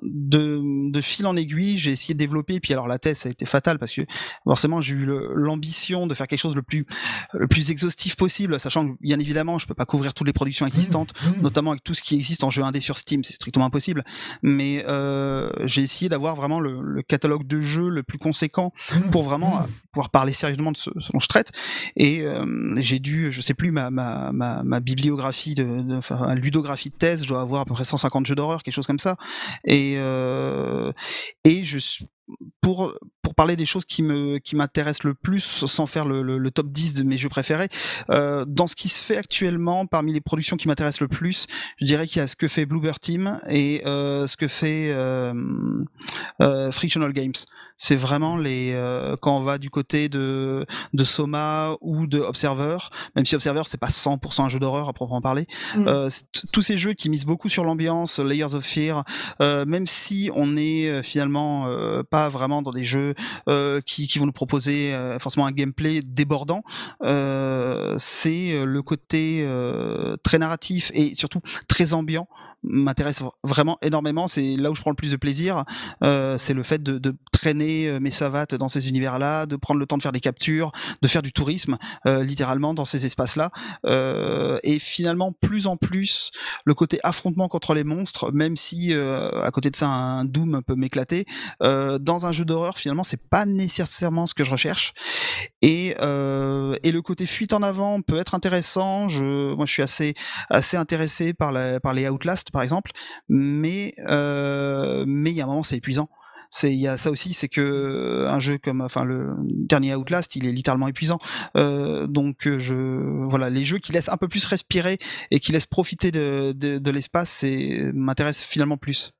[0.02, 2.60] de, de fil en aiguille, j'ai essayé de développer.
[2.60, 4.02] Puis alors la thèse, ça a été fatal parce que
[4.44, 5.06] forcément j'ai eu
[5.36, 6.86] l'ambition de faire quelque chose le plus
[7.34, 10.66] le plus exhaustif possible, sachant que bien évidemment je peux pas couvrir toutes les productions
[10.66, 14.04] existantes, notamment avec tout ce qui existe en jeu indé sur Steam, c'est strictement impossible.
[14.42, 18.74] Mais euh, j'ai essayé d'avoir vraiment le, le catalogue de jeux le plus conséquent
[19.12, 21.52] pour vraiment euh, pouvoir parler sérieusement de ce, dont je traite.
[21.96, 26.90] Et euh, j'ai dû, je sais plus, ma, ma, ma, ma bibliographie, de, enfin, ludographie
[26.90, 29.18] de thèse, je dois avoir à peu près 150 jeux d'horreur, quelque chose comme ça.
[29.66, 30.92] Et, euh,
[31.44, 32.08] et je suis-
[32.62, 36.38] pour pour parler des choses qui me qui m'intéressent le plus sans faire le, le,
[36.38, 37.68] le top 10 de mes jeux préférés
[38.10, 41.48] euh, dans ce qui se fait actuellement parmi les productions qui m'intéressent le plus
[41.82, 44.92] je dirais qu'il y a ce que fait Bluebird Team et euh, ce que fait
[44.94, 45.34] euh,
[46.42, 47.34] euh, Frictional Games
[47.84, 52.78] c'est vraiment les euh, quand on va du côté de de Soma ou de Observer
[53.16, 55.88] même si Observer c'est pas 100% un jeu d'horreur à proprement parler Mm.
[55.88, 56.10] euh,
[56.52, 59.04] tous ces jeux qui misent beaucoup sur l'ambiance Layers of Fear
[59.42, 63.16] euh, même si on est euh, finalement euh, pas vraiment dans des jeux
[63.50, 66.64] euh, qui, qui vont nous proposer euh, forcément un gameplay débordant,
[67.04, 72.28] euh, c'est le côté euh, très narratif et surtout très ambiant
[72.64, 74.28] m'intéresse vraiment énormément.
[74.28, 75.64] C'est là où je prends le plus de plaisir.
[76.04, 79.80] Euh, c'est le fait de, de traîner euh, mes savates dans ces univers-là, de prendre
[79.80, 80.72] le temps de faire des captures,
[81.02, 83.52] de faire du tourisme euh, littéralement dans ces espaces-là.
[83.86, 86.32] Euh, et finalement, plus en plus,
[86.66, 90.62] le côté affrontement contre les monstres, même si euh, à côté de ça, un Doom
[90.66, 91.26] peut m'éclater,
[91.64, 94.94] euh, dans un jeu d'horreur, finalement, c'est pas nécessairement ce que je recherche.
[95.62, 99.10] Et, et le côté fuite en avant peut être intéressant.
[99.10, 100.14] Je, moi, je suis assez
[100.50, 102.92] assez intéressé par, la, par les Outlast, par exemple,
[103.30, 106.10] mais euh, mais il y a un moment, c'est épuisant.
[106.54, 110.36] C'est il y a ça aussi, c'est que un jeu comme enfin le dernier Outlast,
[110.36, 111.18] il est littéralement épuisant.
[111.56, 112.76] Euh, donc je
[113.30, 114.98] voilà, les jeux qui laissent un peu plus respirer
[115.32, 119.14] et qui laissent profiter de, de, de l'espace, c'est m'intéresse finalement plus.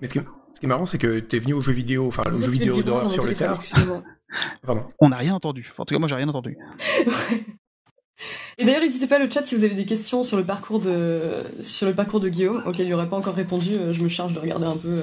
[0.00, 0.20] Mais ce qui,
[0.54, 2.82] ce qui est marrant, c'est que t'es venu aux jeux vidéo, enfin aux jeux vidéo
[2.82, 3.34] d'horreur sur le.
[4.62, 4.84] Pardon.
[5.00, 5.70] On n'a rien entendu.
[5.76, 6.56] En tout cas, moi, j'ai rien entendu.
[8.58, 11.44] Et d'ailleurs, n'hésitez pas le chat si vous avez des questions sur le parcours de
[11.62, 13.70] sur le parcours de Guillaume, auquel il n'aurait pas encore répondu.
[13.74, 15.02] euh, Je me charge de regarder un peu, euh,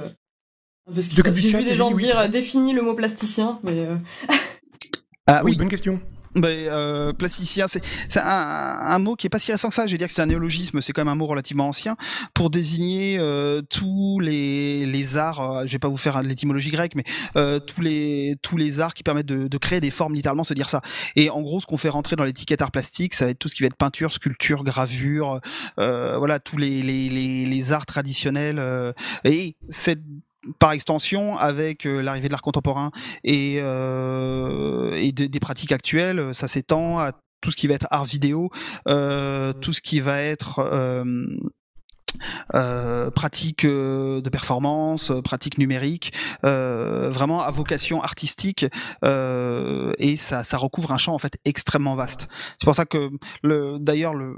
[0.90, 1.36] un peu ce qui se passe.
[1.36, 2.04] J'ai vu des gens oui.
[2.04, 3.96] dire euh, définis le mot plasticien, mais euh,
[5.28, 6.00] Ah oui, oui, bonne question.
[6.36, 7.82] Ben, euh, plasticien, c'est
[8.18, 9.88] un, un mot qui est pas si récent que ça.
[9.88, 11.96] Je vais dire que c'est un néologisme, c'est quand même un mot relativement ancien
[12.34, 15.40] pour désigner euh, tous les, les arts.
[15.42, 17.04] euh, je vais pas vous faire l'étymologie grecque, mais
[17.36, 20.54] euh, tous les tous les arts qui permettent de, de créer des formes, littéralement, se
[20.54, 20.82] dire ça.
[21.16, 23.50] Et en gros, ce qu'on fait rentrer dans l'étiquette art plastique, ça va être tout
[23.50, 25.40] ce qui va être peinture, sculpture, gravure,
[25.80, 28.62] euh, voilà, tous les les, les, les arts traditionnels.
[29.24, 30.00] et c'est
[30.60, 32.92] par extension, avec euh, l'arrivée de l'art contemporain
[33.24, 38.06] et, euh, et des pratiques actuelles, ça s'étend à tout ce qui va être art
[38.06, 38.50] vidéo,
[38.88, 41.04] euh, tout ce qui va être euh,
[42.56, 46.14] euh, pratique euh, de performance, euh, pratique numérique,
[46.46, 48.66] euh, vraiment à vocation artistique,
[49.04, 52.28] euh, et ça, ça recouvre un champ en fait extrêmement vaste.
[52.58, 53.10] C'est pour ça que
[53.44, 54.38] le, d'ailleurs le,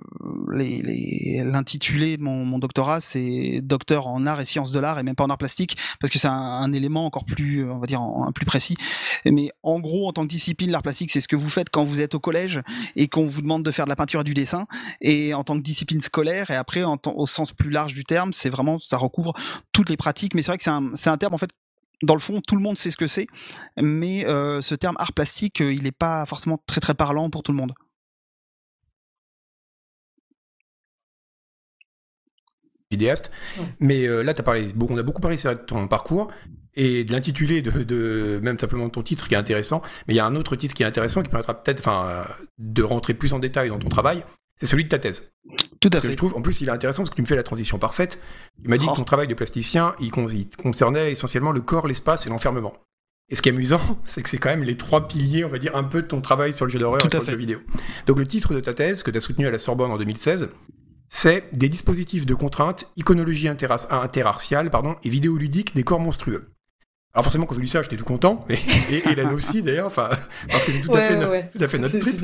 [0.53, 4.99] les, les- l'intitulé de mon, mon doctorat c'est docteur en art et sciences de l'art
[4.99, 7.79] et même pas en art plastique parce que c'est un, un élément encore plus, on
[7.79, 8.75] va dire, en- plus précis.
[9.25, 11.83] Mais en gros, en tant que discipline, l'art plastique, c'est ce que vous faites quand
[11.83, 12.61] vous êtes au collège
[12.95, 14.65] et qu'on vous demande de faire de la peinture et du dessin,
[15.01, 18.03] et en tant que discipline scolaire, et après, en au sens plus plus large du
[18.03, 18.33] terme.
[18.33, 19.33] C'est vraiment, ça recouvre
[19.71, 20.33] toutes les pratiques.
[20.33, 21.51] Mais c'est vrai que c'est un, c'est un terme en fait
[22.03, 23.27] dans le fond, tout le monde sait ce que c'est,
[23.77, 27.43] mais euh, ce terme art plastique, euh, il n'est pas forcément très très parlant pour
[27.43, 27.73] tout le monde.
[32.89, 33.29] Vidéaste,
[33.79, 36.29] mais euh, là, as parlé, bon, on a beaucoup parlé de ton parcours
[36.73, 40.25] et de l'intitulé de, même simplement ton titre qui est intéressant, mais il y a
[40.25, 42.25] un autre titre qui est intéressant qui permettra peut-être, enfin,
[42.57, 44.23] de rentrer plus en détail dans ton travail.
[44.59, 45.31] C'est celui de ta thèse.
[45.79, 46.11] Tout à fait.
[46.11, 48.19] je trouve, en plus, il est intéressant parce que tu me fais la transition parfaite.
[48.61, 48.97] Tu m'as dit que oh.
[48.97, 52.73] ton travail de plasticien, il, concernait essentiellement le corps, l'espace et l'enfermement.
[53.29, 55.59] Et ce qui est amusant, c'est que c'est quand même les trois piliers, on va
[55.59, 57.59] dire, un peu de ton travail sur le jeu d'horreur et sur le jeu vidéo.
[58.07, 60.49] Donc le titre de ta thèse, que tu as soutenu à la Sorbonne en 2016,
[61.11, 66.51] c'est Des dispositifs de contrainte, iconologie interartiale pardon, et vidéoludique des corps monstrueux.
[67.15, 68.53] Alors forcément, quand je lis ça, j'étais tout content, et,
[68.93, 70.09] et, Hélène aussi d'ailleurs, enfin,
[70.47, 72.15] parce que c'est tout, à fait tout à fait notre trip.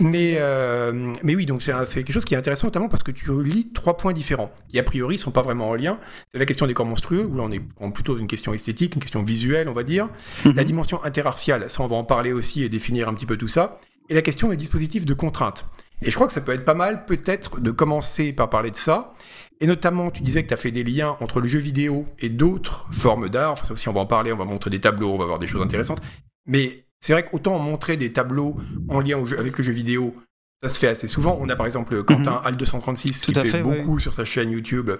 [0.00, 3.30] Mais, euh, mais oui, donc c'est quelque chose qui est intéressant, notamment parce que tu
[3.44, 6.00] lis trois points différents, qui a priori sont pas vraiment en lien.
[6.32, 8.52] C'est la question des corps monstrueux, où là on est en plutôt dans une question
[8.52, 10.08] esthétique, une question visuelle, on va dire.
[10.44, 10.54] Mhm.
[10.56, 13.48] La dimension interartiale, ça on va en parler aussi et définir un petit peu tout
[13.48, 13.78] ça.
[14.08, 15.64] Et la question des dispositifs de contrainte.
[16.02, 18.76] Et je crois que ça peut être pas mal, peut-être, de commencer par parler de
[18.76, 19.12] ça.
[19.60, 22.28] Et notamment, tu disais que tu as fait des liens entre le jeu vidéo et
[22.28, 23.52] d'autres formes d'art.
[23.52, 25.38] Enfin, ça aussi, on va en parler, on va montrer des tableaux, on va voir
[25.38, 26.00] des choses intéressantes.
[26.46, 28.56] Mais c'est vrai qu'autant montrer des tableaux
[28.88, 30.14] en lien avec le jeu vidéo,
[30.62, 31.38] ça se fait assez souvent.
[31.40, 32.56] On a par exemple Quentin mhm.
[32.56, 34.90] Al236 qui fait, beaucoup sur sa chaîne YouTube.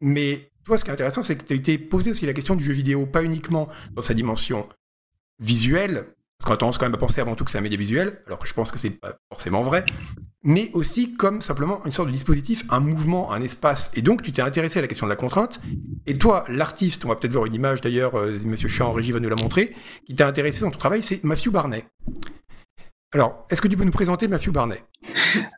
[0.00, 2.56] Mais toi, ce qui est intéressant, c'est que tu as été posé aussi la question
[2.56, 4.68] du jeu vidéo, pas uniquement dans sa dimension
[5.38, 6.06] visuelle,
[6.38, 8.22] parce qu'on a tendance quand même à penser avant tout que c'est un média visuel,
[8.26, 9.84] alors que je pense que c'est pas forcément vrai,
[10.44, 13.90] mais aussi comme simplement une sorte de dispositif, un mouvement, un espace.
[13.94, 15.60] Et donc, tu t'es intéressé à la question de la contrainte.
[16.06, 19.12] Et toi, l'artiste, on va peut-être voir une image d'ailleurs, euh, Monsieur Chan en régie
[19.12, 19.74] va nous la montrer,
[20.06, 21.86] qui t'a intéressé dans ton travail, c'est Matthew Barnet.
[23.12, 24.82] Alors, est-ce que tu peux nous présenter Matthew Barnet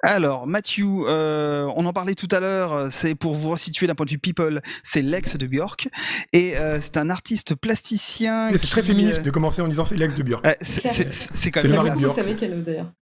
[0.03, 4.05] Alors, Matthew, euh, on en parlait tout à l'heure, c'est pour vous resituer d'un point
[4.05, 5.89] de vue people, c'est l'ex de Björk,
[6.35, 8.51] et euh, c'est un artiste plasticien.
[8.53, 10.47] C'est très féministe de commencer en disant c'est l'ex de Björk.
[10.61, 11.97] c'est quand même.
[11.97, 12.93] C'est avec elle d'ailleurs.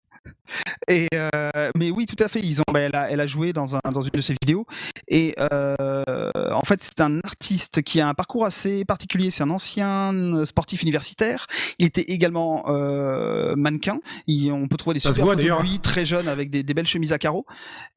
[0.88, 2.40] Et euh, mais oui, tout à fait.
[2.40, 4.66] Ils ont, bah, elle, a, elle, a, joué dans, un, dans une de ses vidéos.
[5.08, 9.30] Et euh, en fait, c'est un artiste qui a un parcours assez particulier.
[9.30, 11.46] C'est un ancien sportif universitaire.
[11.78, 14.00] Il était également euh, mannequin.
[14.28, 17.12] on peut trouver des super photos de lui très jeune avec des, des, belles chemises
[17.12, 17.46] à carreaux.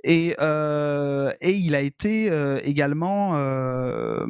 [0.03, 4.25] Et, euh, et il a été euh, également, euh,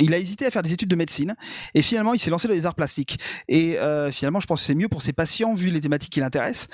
[0.00, 1.34] il a hésité à faire des études de médecine.
[1.74, 3.18] Et finalement, il s'est lancé dans les arts plastiques.
[3.48, 3.76] Et
[4.12, 6.68] finalement, je pense que c'est mieux pour ses patients vu les thématiques qui l'intéressent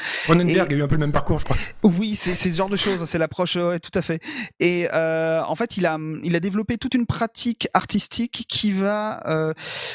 [0.75, 1.57] a eu un peu le même parcours, je crois.
[1.83, 4.21] Oui, c'est ce genre de choses, hein, c'est l'approche, tout à fait.
[4.61, 9.27] Et euh, en fait, il a, il a développé toute une pratique artistique qui va,
[9.29, 9.53] euh,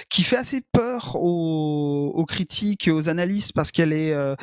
[0.09, 4.35] qui fait assez peur aux, aux critiques, aux analystes, parce qu'elle est, euh,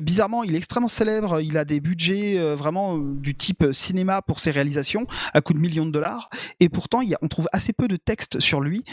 [0.00, 1.40] bizarrement, il est extrêmement célèbre.
[1.40, 5.86] Il a des budgets vraiment du type cinéma pour ses réalisations, à coût de millions
[5.86, 6.30] de dollars.
[6.60, 8.84] Et pourtant, il y a, on trouve assez peu de texte sur lui,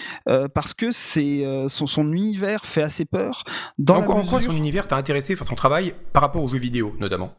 [0.54, 3.44] parce que c'est son, son, univers fait assez peur.
[3.78, 6.75] Dans en, quoi son univers t'a intéressé, enfin son travail, par rapport aux jeux vidéo?
[7.00, 7.34] Notamment.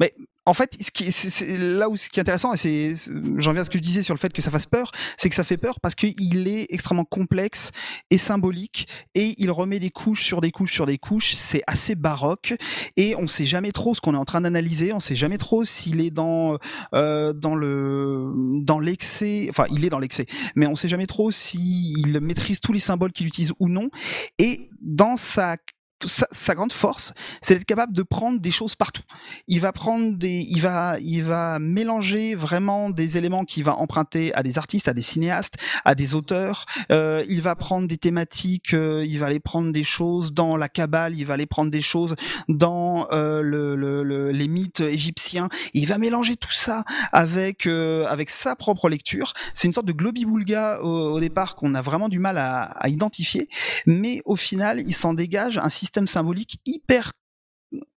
[0.00, 0.12] Mais
[0.46, 2.94] en fait, ce qui, c'est, là où ce qui est intéressant, et
[3.36, 5.28] j'en viens à ce que je disais sur le fait que ça fasse peur, c'est
[5.28, 7.70] que ça fait peur parce qu'il est extrêmement complexe
[8.10, 11.34] et symbolique, et il remet des couches sur des couches sur des couches.
[11.34, 12.54] C'est assez baroque,
[12.96, 14.92] et on sait jamais trop ce qu'on est en train d'analyser.
[14.92, 16.58] On sait jamais trop s'il est dans
[16.94, 19.46] euh, dans le dans l'excès.
[19.50, 20.26] Enfin, il est dans l'excès,
[20.56, 23.90] mais on sait jamais trop s'il maîtrise tous les symboles qu'il utilise ou non.
[24.38, 25.58] Et dans sa
[26.06, 29.02] sa, grande force, c'est d'être capable de prendre des choses partout.
[29.46, 34.34] Il va prendre des, il va, il va mélanger vraiment des éléments qu'il va emprunter
[34.34, 36.66] à des artistes, à des cinéastes, à des auteurs.
[36.90, 40.68] Euh, il va prendre des thématiques, euh, il va aller prendre des choses dans la
[40.68, 42.14] cabale, il va aller prendre des choses
[42.48, 45.48] dans euh, le, le, les mythes égyptiens.
[45.74, 49.34] Il va mélanger tout ça avec euh, avec sa propre lecture.
[49.54, 52.88] C'est une sorte de globi-boulga au, au, départ qu'on a vraiment du mal à, à
[52.88, 53.48] identifier,
[53.86, 57.12] mais au final, il s'en dégage un système système symbolique hyper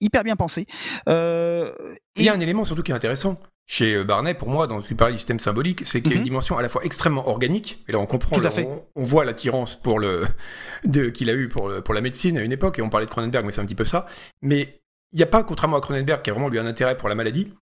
[0.01, 0.67] hyper bien pensé.
[1.09, 1.71] Euh,
[2.17, 4.83] Il y a un élément surtout qui est intéressant chez euh, Barnet, pour moi, dans
[4.83, 6.29] ce parlais du système symbolique, c'est qu'il y a une mhm.
[6.29, 8.37] dimension à la fois extrêmement organique, et là on comprend,
[8.97, 10.27] On, voit l'attirance pour le
[11.11, 13.47] qu'il a eu pour, pour la médecine à une époque, et on parlait de Cronenberg,
[13.47, 14.07] mais c'est un petit peu ça.
[14.43, 17.09] Mais il n'y a pas, contrairement à Cronenberg, qui a vraiment eu un intérêt pour
[17.09, 17.55] la maladie,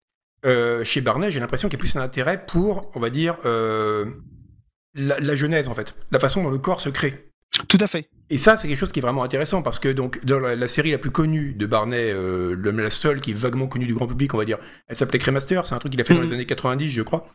[0.45, 3.37] euh, chez Barnet, j'ai l'impression qu'il y a plus un intérêt pour, on va dire,
[3.43, 7.30] la, la genèse en fait, la façon dont le corps se crée.
[7.67, 8.09] Tout à fait.
[8.29, 10.91] Et ça, c'est quelque chose qui est vraiment intéressant parce que donc dans la, série
[10.91, 14.33] la plus connue de Barney, euh, la seule qui est vaguement connue du grand public,
[14.33, 15.67] on va dire, elle s'appelait Cremaster.
[15.67, 16.33] C'est un truc qu'il a fait dans les mhm.
[16.35, 17.27] années 90, je crois.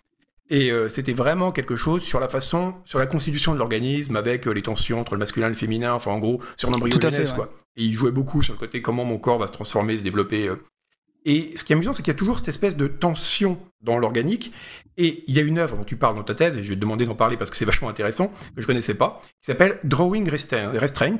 [0.48, 4.46] Et euh, c'était vraiment quelque chose sur la façon, sur la constitution de l'organisme avec
[4.46, 7.52] euh, les tensions entre le masculin et le féminin, enfin en gros sur l'embryogenèse quoi.
[7.76, 10.48] Et il jouait beaucoup sur le côté comment mon corps va se transformer, se développer.
[11.26, 13.98] Et ce qui est amusant, c'est qu'il y a toujours cette espèce de tension dans
[13.98, 14.52] l'organique.
[14.96, 16.76] Et il y a une œuvre dont tu parles dans ta thèse, et je vais
[16.76, 19.80] te demander d'en parler parce que c'est vachement intéressant, que je connaissais pas, qui s'appelle
[19.82, 21.18] Drawing Restraint.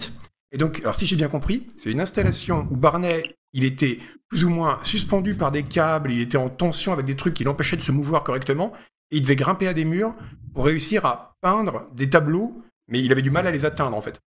[0.53, 4.45] Et donc, alors si j'ai bien compris, c'est une installation où Barnet, il était plus
[4.45, 7.77] ou moins suspendu par des câbles, il était en tension avec des trucs qui l'empêchaient
[7.77, 8.73] de se mouvoir correctement,
[9.11, 10.15] et il devait grimper à des murs
[10.55, 14.01] pour réussir à peindre des tableaux, mais il avait du mal à les atteindre en
[14.01, 14.21] fait.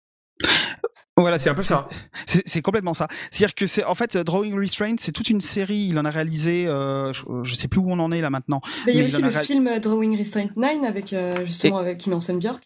[1.21, 1.87] Voilà, c'est un peu ça.
[2.25, 3.07] C'est complètement ça.
[3.31, 5.87] C'est-à-dire que c'est en fait Drawing Restraint, c'est toute une série.
[5.89, 7.11] Il en a réalisé, euh,
[7.43, 8.61] je, sais plus où on en est là maintenant.
[8.85, 12.13] Mais il y a aussi le film Drawing Restraint 9 avec euh, justement avec Kim
[12.13, 12.63] Hansen Björk.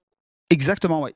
[0.49, 1.11] Exactement, oui.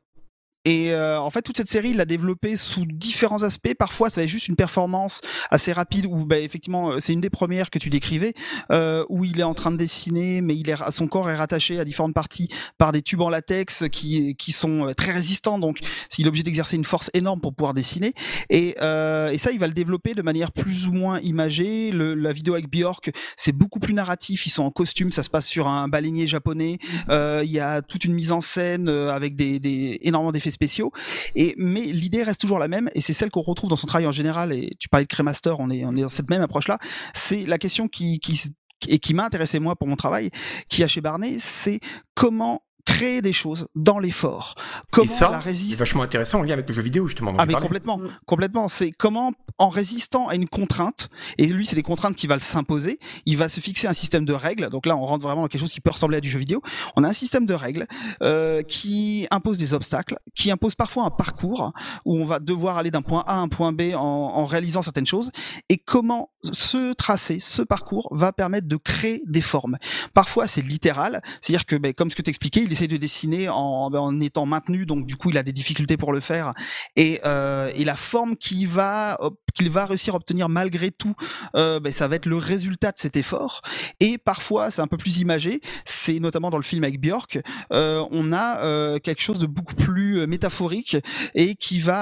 [0.65, 3.73] Et euh, en fait, toute cette série, il l'a développée sous différents aspects.
[3.73, 7.21] Parfois, ça va être juste une performance assez rapide, où bah, effectivement, euh, c'est une
[7.21, 8.33] des premières que tu décrivais,
[8.71, 11.79] euh, où il est en train de dessiner, mais il est, son corps est rattaché
[11.79, 15.57] à différentes parties par des tubes en latex qui, qui sont très résistants.
[15.57, 15.79] Donc,
[16.17, 18.13] il est obligé d'exercer une force énorme pour pouvoir dessiner.
[18.49, 21.91] Et, et, ça, il va le développer de manière plus ou moins imagée.
[21.91, 24.45] Le, la vidéo avec Björk, c'est beaucoup plus narratif.
[24.45, 26.77] Ils sont en costume, ça se passe sur un baleinier japonais.
[27.09, 30.91] Il y a toute une mise en scène avec des, des énormément d'effets spéciaux.
[31.35, 34.07] Et mais l'idée reste toujours la même, et c'est celle qu'on retrouve dans son travail
[34.07, 34.53] en général.
[34.53, 36.77] Et tu parlais de Crémaster, on est on est dans cette même approche-là.
[37.13, 38.41] C'est la question qui qui
[38.87, 40.29] et qui m'a intéressé moi pour mon travail,
[40.69, 41.79] qui a chez Barnet, c'est
[42.13, 44.55] comment créer des choses dans l'effort.
[44.91, 45.71] Comment ça, la résiste.
[45.71, 47.35] C'est vachement intéressant en lien avec le jeu vidéo justement.
[47.37, 48.09] Ah mais complètement, mm.
[48.25, 48.67] complètement.
[48.69, 51.09] C'est comment en résistant à une contrainte.
[51.37, 52.99] Et lui, c'est des contraintes qui va s'imposer.
[53.25, 54.69] Il va se fixer un système de règles.
[54.69, 56.61] Donc là, on rentre vraiment dans quelque chose qui peut ressembler à du jeu vidéo.
[56.95, 57.87] On a un système de règles
[58.23, 61.73] euh, qui impose des obstacles, qui impose parfois un parcours
[62.05, 64.81] où on va devoir aller d'un point A à un point B en, en réalisant
[64.81, 65.31] certaines choses.
[65.67, 69.77] Et comment ce tracé, ce parcours va permettre de créer des formes.
[70.13, 73.89] Parfois, c'est littéral, c'est-à-dire que, ben, comme ce que tu expliquais, il de dessiner en,
[73.89, 76.53] ben, en, étant maintenu, donc du coup, il a des difficultés pour le faire.
[76.95, 79.17] Et, euh, et la forme qu'il va
[79.57, 81.15] qu'il va réussir à obtenir malgré tout,
[81.55, 83.61] euh, ben, ça va être le résultat de cet effort.
[83.99, 85.61] Et parfois, c'est un peu plus imagé.
[85.85, 87.39] C'est notamment dans le film avec Björk,
[87.73, 90.97] euh, on a euh, quelque chose de beaucoup plus euh, métaphorique
[91.35, 91.97] et qui va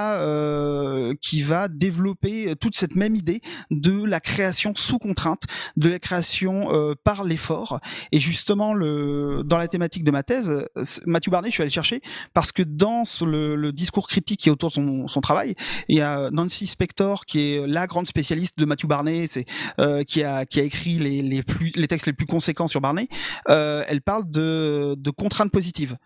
[1.22, 3.42] qui va développer toute cette même idée
[3.72, 5.44] de la création sous contrainte,
[5.78, 6.70] de la création
[7.04, 7.80] par l'effort.
[8.12, 10.68] Et justement, dans la thématique de ma thèse,
[11.06, 12.02] Mathieu Barnet, je suis allé chercher
[12.34, 15.56] parce que dans le, discours critique qui est autour de son, travail,
[15.88, 19.46] il y a Nancy Spector qui est la grande spécialiste de Mathieu Barnet, c'est
[19.80, 23.08] euh, qui a qui a écrit les, les textes les plus conséquents sur Barnet.
[23.50, 25.98] Euh, elle parle de, de contraintes positives.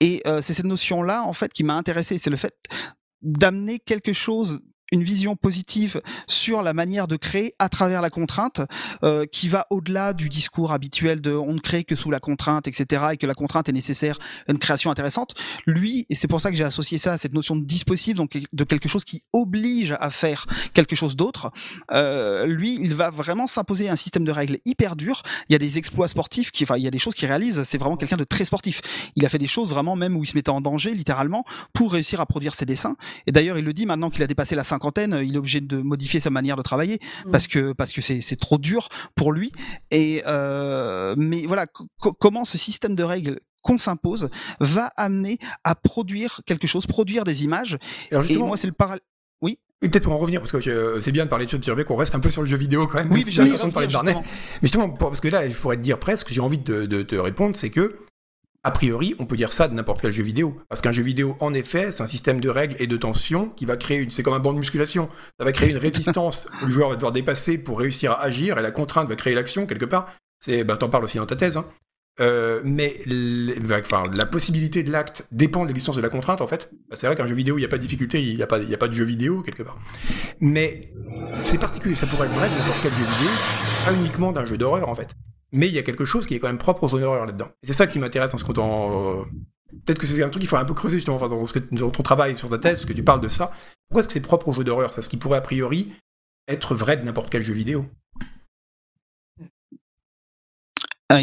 [0.00, 2.18] Et euh, c'est cette notion-là, en fait, qui m'a intéressé.
[2.18, 2.54] C'est le fait
[3.22, 4.60] d'amener quelque chose
[4.92, 8.60] une vision positive sur la manière de créer à travers la contrainte,
[9.02, 12.68] euh, qui va au-delà du discours habituel de on ne crée que sous la contrainte,
[12.68, 14.18] etc., et que la contrainte est nécessaire
[14.48, 15.34] à une création intéressante.
[15.66, 18.38] Lui, et c'est pour ça que j'ai associé ça à cette notion de dispositif, donc
[18.52, 21.50] de quelque chose qui oblige à faire quelque chose d'autre.
[21.92, 25.22] Euh, lui, il va vraiment s'imposer un système de règles hyper dur.
[25.48, 27.62] Il y a des exploits sportifs, qui, enfin, il y a des choses qu'il réalise.
[27.64, 28.80] C'est vraiment quelqu'un de très sportif.
[29.16, 31.92] Il a fait des choses vraiment même où il se mettait en danger, littéralement, pour
[31.92, 32.96] réussir à produire ses dessins.
[33.26, 35.78] Et d'ailleurs, il le dit maintenant qu'il a dépassé la cinquantaine, il est obligé de
[35.78, 37.30] modifier sa manière de travailler mmh.
[37.30, 39.52] parce que parce que c'est trop dur pour lui.
[39.90, 41.66] Et euh, mais voilà,
[42.18, 44.28] comment ce système de règles qu'on s'impose
[44.60, 47.78] va amener à produire quelque chose, produire des images?
[48.12, 49.02] et moi, c'est le parallèle.
[49.42, 49.58] Oui?
[49.80, 52.14] peut-être pour en revenir, parce que euh, c'est bien de parler de choses qu'on reste
[52.14, 53.12] un peu sur le jeu vidéo quand même.
[53.12, 54.14] Oui, j'ai l'impression de parler de Barnet.
[54.14, 54.22] Mais
[54.62, 57.54] justement, parce que là, je pourrais te dire presque, j'ai envie de, de, te répondre,
[57.56, 57.96] c'est que
[58.62, 60.60] a priori, on peut dire ça de n'importe quel jeu vidéo.
[60.68, 63.64] Parce qu'un jeu vidéo, en effet, c'est un système de règles et de tension qui
[63.64, 64.10] va créer une.
[64.10, 65.08] C'est comme un banc de musculation.
[65.38, 68.62] Ça va créer une résistance le joueur va devoir dépasser pour réussir à agir et
[68.62, 70.12] la contrainte va créer l'action quelque part.
[70.40, 71.56] C'est, ben, t'en parles aussi dans ta thèse.
[71.56, 71.66] Hein.
[72.18, 72.96] Euh, mais
[73.70, 76.70] enfin, la possibilité de l'acte dépend de l'existence de la contrainte, en fait.
[76.88, 78.46] Bah, c'est vrai qu'un jeu vidéo, il n'y a pas de difficulté, il n'y a,
[78.46, 79.78] pas, a pas de jeu vidéo, quelque part.
[80.40, 80.92] Mais
[81.40, 83.30] c'est particulier, ça pourrait être vrai de n'importe quel jeu vidéo,
[83.84, 85.14] pas uniquement d'un jeu d'horreur, en fait
[85.54, 87.48] mais il y a quelque chose qui est quand même propre aux zones d'horreur là-dedans.
[87.62, 89.20] Et c'est ça qui m'intéresse en ce temps.
[89.20, 89.24] Euh,
[89.84, 92.02] peut-être que c'est un truc qu'il faut un peu creuser justement dans, ce dans, ton
[92.02, 93.52] travail sur ta thèse, parce que tu parles de ça.
[93.88, 95.92] Pourquoi est-ce que c'est propre aux jeux d'horreur Ça, ce qui pourrait a priori
[96.48, 97.86] être vrai de n'importe quel jeu vidéo.
[101.08, 101.20] Ah,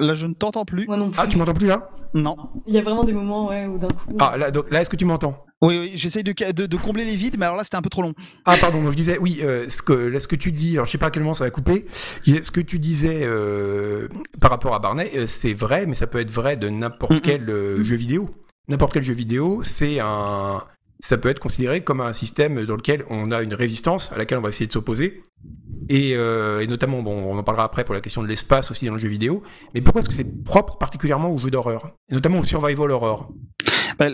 [0.00, 0.86] là, je ne t'entends plus.
[0.86, 1.20] Moi non plus.
[1.20, 1.90] Ah, tu m'entends plus là?
[2.14, 2.36] Non.
[2.66, 4.16] Il y a vraiment des moments ouais, où d'un coup.
[4.18, 5.44] Ah, là, là est-ce que tu m'entends?
[5.62, 8.02] Oui, oui j'essaye de, de, combler les vides, mais alors là, c'était un peu trop
[8.02, 8.14] long.
[8.46, 10.92] Ah, pardon, je disais, oui, euh, ce, que, là, ce que tu dis, alors je
[10.92, 11.86] sais pas à quel moment ça va couper,
[12.26, 14.08] ce que tu disais euh,
[14.40, 17.46] par rapport à Barnet, euh, c'est vrai, mais ça peut être vrai de n'importe quel
[17.46, 18.30] jeu vidéo.
[18.68, 20.62] N'importe quel jeu vidéo, c'est un.
[21.00, 24.38] Ça peut être considéré comme un système dans lequel on a une résistance à laquelle
[24.38, 25.22] on va essayer de s'opposer.
[25.88, 28.94] Et, et, notamment, bon, on en parlera après pour la question de l'espace aussi dans
[28.94, 29.42] le jeu vidéo.
[29.74, 31.96] Mais pourquoi est-ce que c'est propre particulièrement au jeu d'horreur?
[32.10, 33.32] Et notamment au survival horror?
[33.98, 34.08] Bah,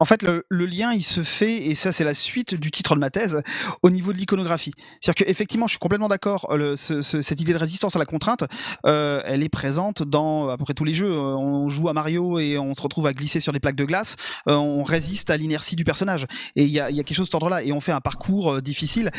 [0.00, 3.00] en fait, le, lien, il se fait, et ça, c'est la suite du titre de
[3.00, 3.42] ma thèse,
[3.82, 4.72] au niveau de l'iconographie.
[5.00, 8.44] C'est-à-dire qu'effectivement, je suis complètement d'accord, cette idée de résistance à la contrainte,
[8.86, 11.12] euh, elle est présente dans à peu près tous les jeux.
[11.12, 14.16] On joue à Mario et on se retrouve à glisser sur des plaques de glace,
[14.48, 16.26] euh, on résiste à l'inertie du personnage.
[16.56, 18.60] Et il y a, quelque chose de cet ordre-là, et on fait un parcours euh,
[18.62, 19.10] difficile.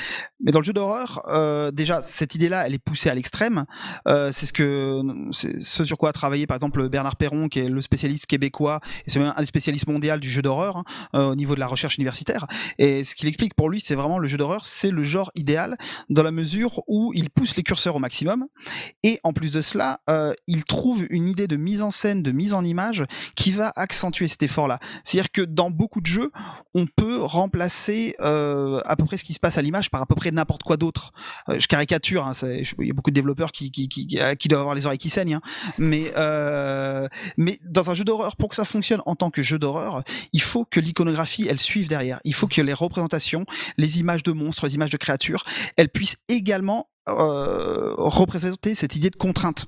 [0.43, 1.21] Mais dans le jeu d'horreur,
[1.73, 3.65] déjà, cette idée-là, elle est poussée à l'extrême.
[4.07, 7.81] c'est ce, que, ce sur quoi a travaillé, par exemple, Bernard Perron, qui est le
[7.81, 10.83] spécialiste québécois, et c'est même un des spécialistes mondiaux du jeu d'horreur Hein,
[11.15, 12.47] euh, au niveau de la recherche universitaire.
[12.77, 15.77] Et ce qu'il explique pour lui, c'est vraiment le jeu d'horreur, c'est le genre idéal
[16.09, 18.47] dans la mesure où il pousse les curseurs au maximum.
[19.03, 22.31] Et en plus de cela, euh, il trouve une idée de mise en scène, de
[22.31, 23.05] mise en image
[23.35, 24.79] qui va accentuer cet effort-là.
[25.03, 26.31] C'est-à-dire que dans beaucoup de jeux,
[26.73, 30.05] on peut remplacer euh, à peu près ce qui se passe à l'image par à
[30.05, 31.11] peu près n'importe quoi d'autre.
[31.47, 34.85] je caricature, hein, il y a beaucoup de développeurs qui, qui, qui, doivent avoir les
[34.85, 35.41] oreilles qui saignent, hein.
[35.77, 36.11] mais,
[37.37, 40.03] mais dans un jeu d'horreur, pour que ça fonctionne en tant que jeu d'horreur,
[40.33, 42.19] il faut que l'iconographie, elle suive derrière.
[42.23, 43.45] Il faut que les représentations,
[43.77, 45.43] les images de monstres, les images de créatures,
[45.77, 49.65] elles puissent également euh, représenter cette idée de contrainte.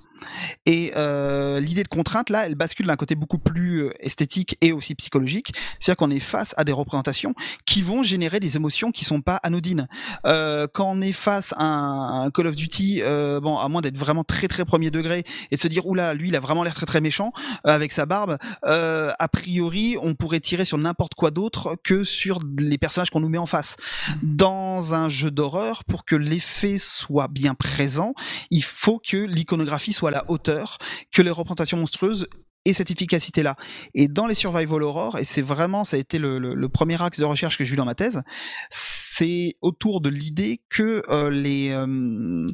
[0.65, 4.71] Et euh, l'idée de contrainte, là, elle bascule d'un côté beaucoup plus euh, esthétique et
[4.71, 5.53] aussi psychologique.
[5.79, 7.33] C'est-à-dire qu'on est face à des représentations
[7.65, 9.87] qui vont générer des émotions qui sont pas anodines.
[10.25, 13.01] Euh, quand on est face à un, Call of Duty,
[13.41, 16.29] bon, à moins d'être vraiment très très premier degré et de se dire oula, lui,
[16.29, 17.31] il a vraiment l'air très très méchant
[17.63, 18.37] avec sa barbe.
[18.63, 23.29] a priori, on pourrait tirer sur n'importe quoi d'autre que sur les personnages qu'on nous
[23.29, 23.75] met en face.
[24.21, 28.13] Dans un jeu d'horreur, pour que l'effet soit bien présent,
[28.49, 30.77] il faut que l'iconographie soit la hauteur
[31.11, 32.27] que les représentations monstrueuses
[32.65, 33.55] et cette efficacité-là.
[33.93, 37.25] Et dans les survival horror, et c'est vraiment, ça a été le, premier axe de
[37.25, 38.21] recherche que j'ai eu dans ma thèse,
[38.69, 42.45] c'est autour de l'idée que euh, les euh,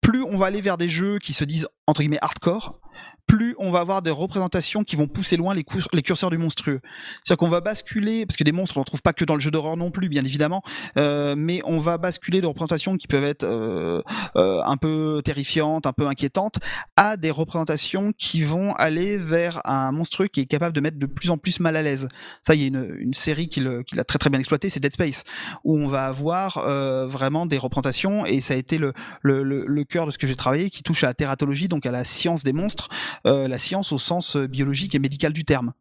[0.00, 2.80] plus on va aller vers des jeux qui se disent entre guillemets hardcore,
[3.26, 5.64] plus on va avoir des représentations qui vont pousser loin les,
[6.02, 6.80] curseurs du monstrueux.
[7.22, 9.40] C'est-à-dire qu'on va basculer, parce que des monstres on ne trouve pas que dans le
[9.40, 10.62] jeu d'horreur non plus, bien évidemment,
[10.96, 14.02] euh, mais on va basculer de représentations qui peuvent être euh,
[14.36, 16.56] euh, un peu terrifiantes, un peu inquiétantes,
[16.96, 21.06] à des représentations qui vont aller vers un monstrueux qui est capable de mettre de
[21.06, 22.08] plus en plus mal à l'aise.
[22.42, 24.92] Ça, il y a une, une série qui l'a très très bien exploité, c'est Dead
[24.92, 25.24] Space,
[25.64, 29.66] où on va avoir euh, vraiment des représentations, et ça a été le, le, le,
[29.66, 32.04] le cœur de ce que j'ai travaillé, qui touche à la tératologie, donc à la
[32.04, 32.88] science des monstres,
[33.24, 35.72] la science au sens euh, biologique et médical du terme.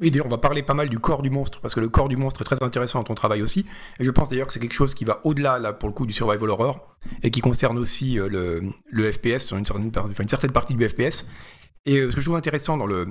[0.00, 2.08] Oui, d'ailleurs, on va parler pas mal du corps du monstre, parce que le corps
[2.08, 3.66] du monstre est très intéressant dans ton travail aussi.
[3.98, 6.06] Et je pense d'ailleurs que c'est quelque chose qui va au-delà, là, pour le coup,
[6.06, 8.60] du survival horror, et qui concerne aussi euh,
[8.90, 11.26] le, FPS, une certaine, une certaine partie du FPS.
[11.84, 13.10] Et ce que je trouve intéressant dans le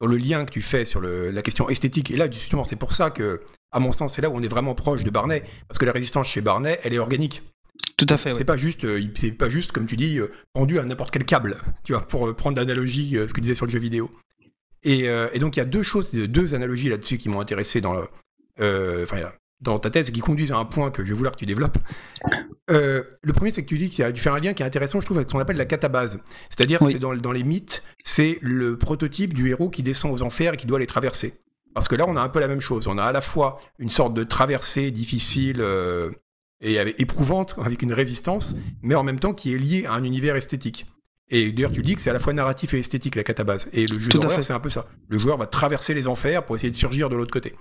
[0.00, 3.42] lien que tu fais sur la question esthétique, et là, justement, c'est pour ça que,
[3.70, 5.92] à mon sens, c'est là où on est vraiment proche de Barnet, parce que la
[5.92, 7.42] résistance chez Barnet, elle est organique.
[7.96, 8.34] Tout à fait.
[8.34, 11.24] C'est pas juste, euh, c'est pas juste comme tu dis, euh, pendu à n'importe quel
[11.24, 14.10] câble, tu vois, pour euh, prendre l'analogie, ce que tu disais sur le jeu vidéo.
[14.82, 15.08] Et,
[15.40, 18.04] donc il y a deux choses, deux analogies là-dessus qui m'ont intéressé dans,
[19.60, 21.46] dans ta thèse et qui conduisent à un point que je vais vouloir que tu
[21.46, 21.78] développes.
[22.68, 24.66] le premier, c'est que tu dis qu'il y a dû faire un lien qui est
[24.66, 26.20] intéressant, je trouve, avec ce qu'on appelle la catabase.
[26.50, 30.54] C'est-à-dire, c'est dans, dans les mythes, c'est le prototype du héros qui descend aux enfers
[30.54, 31.34] et qui doit les traverser.
[31.74, 32.86] Parce que là, on a un peu la même chose.
[32.86, 35.60] On a à la fois une sorte de traversée difficile,
[36.60, 40.36] et éprouvante, avec une résistance, mais en même temps qui est liée à un univers
[40.36, 40.86] esthétique.
[41.28, 43.68] Et d'ailleurs, tu dis que c'est à la fois narratif et esthétique la catabase.
[43.72, 44.86] Et le jeu d'horreur, c'est un peu ça.
[45.08, 47.54] Le joueur va traverser les enfers pour essayer de surgir de l'autre côté.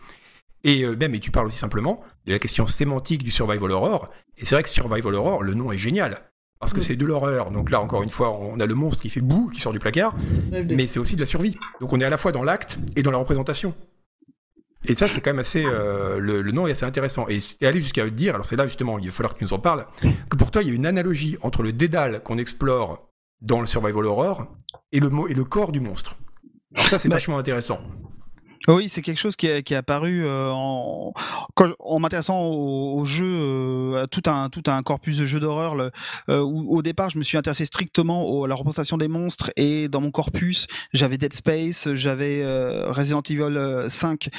[0.64, 4.10] Et euh, même, et tu parles aussi simplement de la question sémantique du survival horror.
[4.38, 6.22] Et c'est vrai que survival horror, le nom est génial.
[6.60, 7.52] Parce que c'est de l'horreur.
[7.52, 9.80] Donc là, encore une fois, on a le monstre qui fait boue, qui sort du
[9.80, 10.16] placard.
[10.52, 11.58] Mais c'est aussi de la survie.
[11.82, 13.74] Donc on est à la fois dans l'acte et dans la représentation.
[14.88, 15.64] Et ça, c'est quand même assez.
[15.66, 17.28] Euh, le, nom est assez intéressant.
[17.28, 19.54] Et c'est aller jusqu'à dire, alors c'est là justement, il va falloir que tu nous
[19.54, 19.86] en parles,
[20.30, 23.10] que pour toi, il y a une analogie entre le dédale qu'on explore
[23.42, 24.48] dans le survival horror
[24.92, 26.16] et le, et le corps du monstre.
[26.76, 27.80] Alors ça, c'est bah, vachement intéressant.
[28.68, 31.14] Oui, c'est quelque chose qui est, qui est apparu euh, en,
[31.80, 35.76] en m'intéressant au, jeu, euh, à tout un tout un corpus de jeux d'horreur.
[36.30, 39.88] Euh, où au départ, je me suis intéressé strictement à la représentation des monstres et
[39.88, 42.44] dans mon corpus, j'avais Dead Space, j'avais
[42.88, 44.30] Resident Evil 5,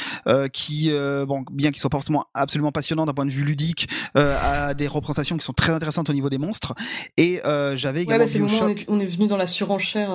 [0.53, 4.75] qui bon, bien qu'il soit pas forcément absolument passionnant d'un point de vue ludique, a
[4.75, 6.75] des représentations qui sont très intéressantes au niveau des monstres.
[7.17, 7.41] Et
[7.75, 10.11] j'avais également ouais, bah, on, est, on est venu dans la surenchère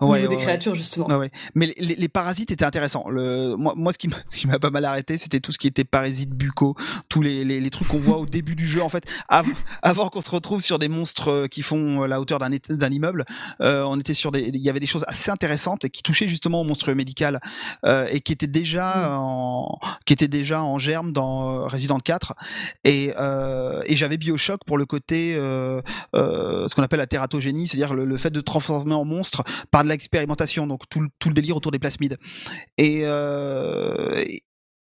[0.00, 1.08] au niveau des créatures justement.
[1.54, 3.08] Mais les, les, parasites étaient intéressants.
[3.08, 3.92] Le, euh, moi, moi,
[4.26, 6.74] ce qui m'a pas mal arrêté, c'était tout ce qui était parasites buccaux,
[7.08, 8.82] tous les, les, les trucs qu'on voit au début du jeu.
[8.82, 9.04] En fait,
[9.82, 13.24] avant qu'on se retrouve sur des monstres euh, qui font euh, la hauteur d'un immeuble,
[13.60, 16.60] on était sur des, il y avait des choses assez intéressantes et qui touchaient justement
[16.60, 17.40] au monstre médical
[17.84, 19.18] et qui étaient déjà mmh.
[19.18, 22.34] en, qui étaient déjà en germe dans Resident 4.
[22.84, 23.12] Et,
[23.86, 28.40] et j'avais Bioshock pour le côté, ce qu'on appelle la tératogénie, c'est-à-dire le, fait de
[28.40, 32.18] transformer en monstre par de l'expérimentation, donc tout, tout, le délire autour des plasmides.
[32.78, 34.24] Et euh,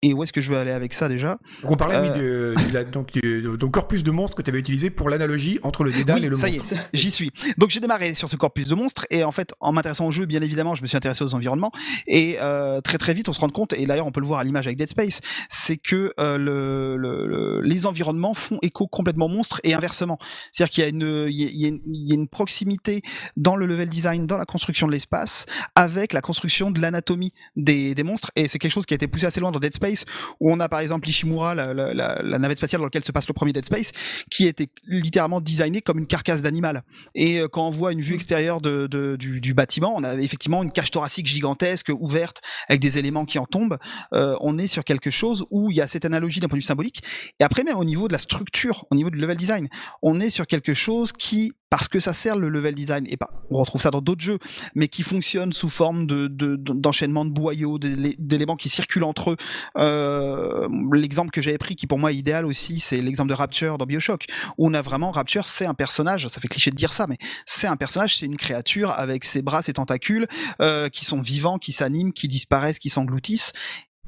[0.04, 1.38] et où est-ce que je veux aller avec ça déjà?
[1.64, 5.08] On parlait oui, euh, de, donc, de, corpus de monstres que tu avais utilisé pour
[5.08, 7.30] l'analogie entre le Dédale et le ça y est, j'y suis.
[7.56, 10.26] Donc j'ai démarré sur ce corpus de monstres et en fait, en m'intéressant au jeu,
[10.26, 11.72] bien évidemment, je me suis intéressé aux environnements
[12.06, 14.40] et euh, très très vite, on se rend compte, et d'ailleurs on peut le voir
[14.40, 19.28] à l'image avec Dead Space, c'est que euh, le, le, les environnements font écho complètement
[19.28, 20.18] monstre et inversement.
[20.52, 23.00] C'est-à-dire qu'il y a une il y a, une, il y a une proximité
[23.36, 27.94] dans le level design, dans la construction de l'espace, avec la construction de l'anatomie des,
[27.94, 29.93] des monstres et c'est quelque chose qui a été poussé assez loin dans Dead Space
[30.40, 33.52] où on a par exemple Ishimura, la, navette spatiale dans laquelle se passe le premier
[33.52, 33.92] Dead Space,
[34.30, 36.82] qui était littéralement designé comme une carcasse d'animal.
[37.14, 40.90] Et euh, quand on voit une vue extérieure du, bâtiment, on a effectivement une cage
[40.90, 43.78] thoracique gigantesque, ouverte, avec des éléments qui en tombent.
[44.12, 46.62] Euh, on est sur quelque chose où il y a cette analogie d'un point de
[46.62, 47.02] vue symbolique.
[47.40, 49.68] Et après, même au niveau de la structure, au niveau du level design,
[50.02, 53.04] on est sur quelque chose qui parce que ça sert le level design.
[53.10, 54.38] Et pas on retrouve ça dans d'autres jeux
[54.76, 59.36] mais qui fonctionne sous forme de d'enchaînement de, boyaux d'éléments qui circulent entre eux.
[59.76, 63.76] Euh, l'exemple que j'avais pris qui pour moi est idéal aussi c'est l'exemple de Rapture
[63.76, 66.92] dans BioShock où on a vraiment Rapture c'est un personnage ça fait cliché de dire
[66.92, 70.28] ça mais c'est un personnage c'est une créature avec ses bras ses tentacules
[70.62, 73.52] euh, qui sont vivants qui s'animent qui disparaissent qui s'engloutissent.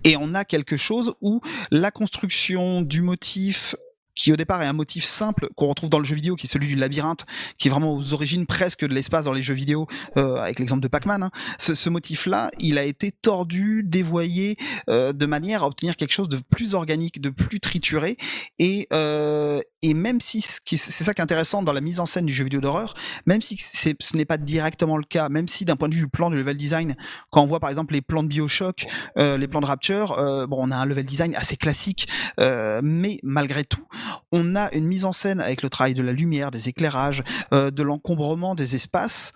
[0.04, 1.40] Et on a quelque chose où
[1.72, 3.74] la construction du motif
[4.16, 6.50] qui au départ est un motif simple qu'on retrouve dans le jeu vidéo, qui est
[6.50, 7.24] celui du labyrinthe,
[7.58, 9.86] qui est vraiment aux origines presque de l'espace dans les jeux vidéo,
[10.16, 11.22] euh, avec l'exemple de Pac-Man.
[11.22, 11.30] Hein.
[11.58, 14.56] Ce, ce motif-là, il a été tordu, dévoyé,
[14.88, 18.16] euh, de manière à obtenir quelque chose de plus organique, de plus trituré,
[18.58, 22.26] et, euh, et même si c'est ça qui est intéressant dans la mise en scène
[22.26, 25.76] du jeu vidéo d'horreur, même si ce n'est pas directement le cas, même si d'un
[25.76, 26.96] point de vue du plan du level design,
[27.30, 30.48] quand on voit par exemple les plans de Bioshock, euh, les plans de Rapture, euh,
[30.48, 32.08] bon, on a un level design assez classique,
[32.40, 33.86] euh, mais malgré tout,
[34.32, 37.22] on a une mise en scène avec le travail de la lumière, des éclairages,
[37.52, 39.32] de l'encombrement des espaces,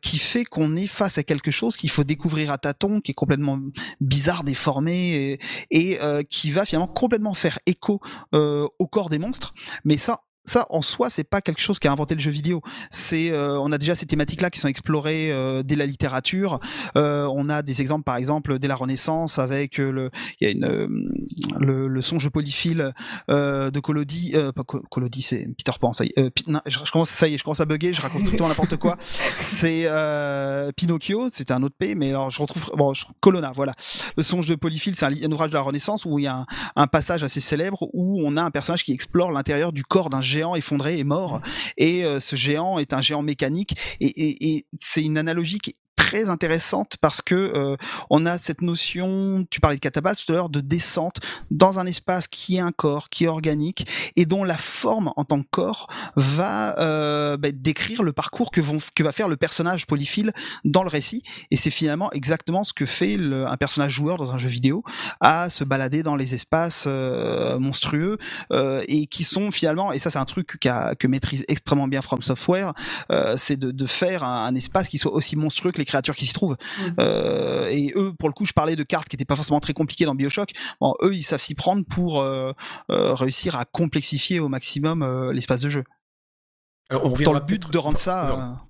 [0.00, 3.14] qui fait qu'on est face à quelque chose qu'il faut découvrir à tâtons, qui est
[3.14, 3.58] complètement
[4.00, 5.38] bizarre, déformé,
[5.70, 5.98] et,
[6.30, 8.00] qui va finalement complètement faire écho
[8.32, 9.54] au corps des monstres.
[9.84, 12.60] Mais ça, ça en soi c'est pas quelque chose qui a inventé le jeu vidéo.
[12.90, 16.60] C'est euh, on a déjà ces thématiques là qui sont explorées euh, dès la littérature.
[16.96, 20.54] Euh, on a des exemples par exemple dès la Renaissance avec le il y a
[20.54, 21.08] une
[21.58, 22.92] le, le songe polyphile
[23.28, 26.32] de Collodi pas Collodi c'est Peter Pan ça y est
[26.66, 28.96] je, commence ça y est je commence à bugger je raconte strictement n'importe quoi.
[29.38, 29.88] C'est
[30.76, 33.74] Pinocchio c'était un autre P mais alors je retrouve bon Colonna voilà.
[34.16, 36.46] Le songe de polyphile c'est un, ouvrage de la Renaissance où il y a un,
[36.76, 40.20] un passage assez célèbre où on a un personnage qui explore l'intérieur du corps d'un
[40.34, 41.40] géant effondré est mort.
[41.76, 43.76] Et euh, ce géant est un géant mécanique.
[44.00, 45.76] Et, et, c'est une analogie qui
[46.22, 47.76] intéressante parce que euh,
[48.10, 51.86] on a cette notion, tu parlais de catabase tout à l'heure, de descente dans un
[51.86, 53.86] espace qui est un corps, qui est organique
[54.16, 58.60] et dont la forme en tant que corps va euh, bah, décrire le parcours que,
[58.60, 60.32] vont, que va faire le personnage polyphile
[60.64, 61.22] dans le récit.
[61.50, 64.84] Et c'est finalement exactement ce que fait un personnage joueur dans un jeu vidéo,
[65.20, 68.18] à se balader dans les espaces euh, monstrueux
[68.86, 72.72] et qui sont finalement, et ça c'est un truc que maîtrise extrêmement bien From Software,
[73.36, 76.32] c'est de, faire un, un, espace qui soit aussi monstrueux que les créatures qui s'y
[76.34, 76.56] trouvent.
[76.56, 76.82] Mmh.
[77.00, 79.72] Euh, et eux, pour le coup, je parlais de cartes qui n'étaient pas forcément très
[79.72, 80.50] compliquées dans Bioshock.
[80.80, 82.52] Bon, eux, ils savent s'y prendre pour euh,
[82.90, 85.84] euh, réussir à complexifier au maximum euh, l'espace de jeu.
[86.90, 88.60] Alors, on dans le but de rendre ça.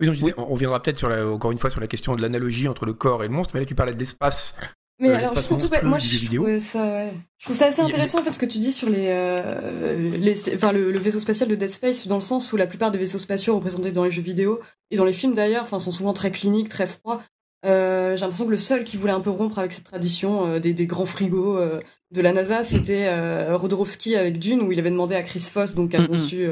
[0.00, 0.34] Oui, donc, disais, oui.
[0.36, 3.28] on reviendra peut-être encore une fois sur la question de l'analogie entre le corps et
[3.28, 4.54] le monstre, mais là tu parlais de l'espace
[5.00, 7.12] mais euh, alors surtout, bah, moi je trouve, ça, ouais.
[7.38, 10.54] je trouve ça assez intéressant en fait ce que tu dis sur les, euh, les
[10.54, 12.98] enfin le, le, vaisseau spatial de Dead Space dans le sens où la plupart des
[12.98, 16.12] vaisseaux spatiaux représentés dans les jeux vidéo et dans les films d'ailleurs, enfin sont souvent
[16.12, 17.22] très cliniques, très froids.
[17.66, 20.58] Euh, J'ai l'impression que le seul qui voulait un peu rompre avec cette tradition euh,
[20.60, 21.80] des, des, grands frigos euh,
[22.12, 25.74] de la NASA, c'était euh, Rodorowski avec Dune où il avait demandé à Chris Foss
[25.74, 26.48] donc a conçu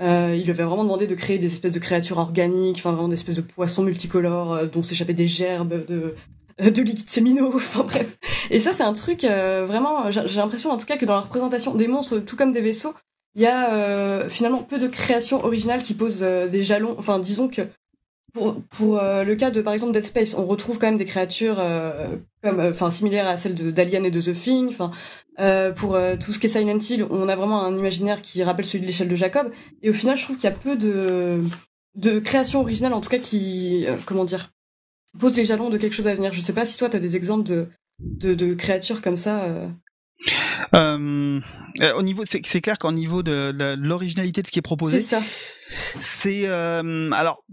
[0.00, 3.08] euh, il lui avait vraiment demandé de créer des espèces de créatures organiques, enfin vraiment
[3.08, 6.14] des espèces de poissons multicolores dont s'échappaient des gerbes, de,
[6.58, 8.18] de liquides séminaux, enfin bref.
[8.50, 10.10] Et ça, c'est un truc euh, vraiment.
[10.10, 12.94] J'ai l'impression, en tout cas, que dans la représentation des monstres, tout comme des vaisseaux,
[13.34, 16.94] il y a euh, finalement peu de créations originales qui posent euh, des jalons.
[16.98, 17.62] Enfin, disons que
[18.34, 21.04] pour, pour euh, le cas de par exemple Dead Space, on retrouve quand même des
[21.04, 21.62] créatures
[22.42, 24.68] comme, enfin, similaires à celles d'Alien et de The Thing.
[24.68, 24.90] Enfin,
[25.76, 28.80] pour tout ce qui est Silent Hill, on a vraiment un imaginaire qui rappelle celui
[28.80, 29.50] de l'échelle de Jacob.
[29.82, 31.42] Et au final, je trouve qu'il y a peu de
[31.94, 34.50] de créations originales, en tout cas, qui, comment dire,
[35.18, 36.32] pose les jalons de quelque chose à venir.
[36.32, 37.68] Je sais pas si toi, tu as des exemples de,
[38.34, 39.44] de, créatures comme ça.
[39.44, 39.68] Euh...
[40.74, 41.40] Euh,
[41.80, 45.00] euh, au niveau, c'est clair qu'au niveau de, de l'originalité de ce qui est proposé,
[45.00, 45.22] c'est ça.
[45.98, 47.44] C'est euh, alors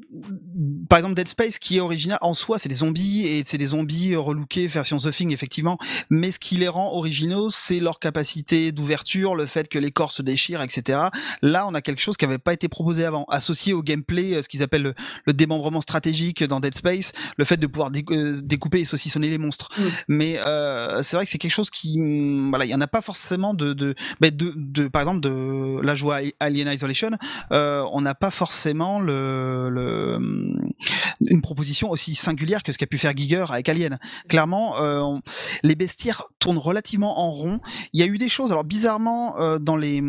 [0.90, 3.68] par exemple Dead Space qui est original en soi, c'est des zombies et c'est des
[3.68, 5.78] zombies relookés version The Thing effectivement,
[6.10, 10.12] mais ce qui les rend originaux, c'est leur capacité d'ouverture, le fait que les corps
[10.12, 11.00] se déchirent, etc.
[11.42, 14.42] Là, on a quelque chose qui n'avait pas été proposé avant, associé au gameplay, euh,
[14.42, 14.94] ce qu'ils appellent
[15.26, 19.38] le, démembrement stratégique dans Dead Space, le fait de pouvoir euh, découper et saucissonner les
[19.38, 19.70] monstres.
[19.78, 19.84] Mm.
[20.08, 22.88] Mais euh, c'est vrai que c'est quelque chose qui, mm, voilà, il y en a
[22.88, 27.12] pas forcément de de, de, de, par exemple de la joie Alien Isolation,
[27.52, 30.20] euh, on a pas forcément le, le,
[31.22, 33.98] une proposition aussi singulière que ce qu'a pu faire Giger avec Alien.
[34.28, 35.18] Clairement, euh,
[35.64, 37.60] les bestiaires tournent relativement en rond.
[37.94, 40.02] Il y a eu des choses, alors bizarrement, euh, dans les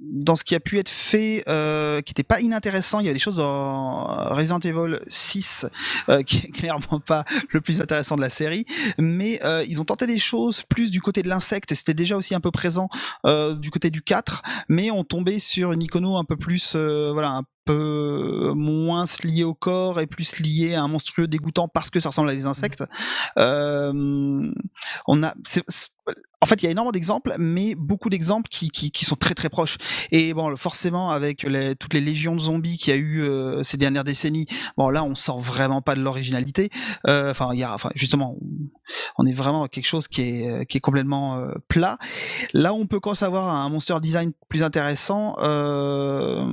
[0.00, 3.12] dans ce qui a pu être fait, euh, qui n'était pas inintéressant, il y a
[3.12, 5.66] des choses dans Resident Evil 6
[6.08, 8.64] euh, qui est clairement pas le plus intéressant de la série,
[8.98, 12.34] mais euh, ils ont tenté des choses plus du côté de l'insecte, c'était déjà aussi
[12.34, 12.88] un peu présent
[13.26, 17.10] euh, du côté du 4, mais on tombait sur une icono un peu plus, euh,
[17.12, 22.00] voilà, peu moins lié au corps et plus lié à un monstrueux dégoûtant parce que
[22.00, 22.82] ça ressemble à des insectes.
[23.38, 24.50] Euh,
[25.06, 25.34] on a,
[26.40, 29.50] en fait, il y a énormément d'exemples, mais beaucoup d'exemples qui, qui, sont très très
[29.50, 29.76] proches.
[30.12, 31.46] Et bon, forcément, avec
[31.78, 34.46] toutes les légions de zombies qu'il y a eu euh, ces dernières décennies,
[34.76, 36.70] bon là, on sort vraiment pas de l'originalité.
[37.06, 38.36] Euh, enfin, il y a, justement,
[39.18, 41.98] on est vraiment quelque chose qui est qui est complètement plat.
[42.54, 45.34] Là, on peut commencer à avoir un monster design plus intéressant.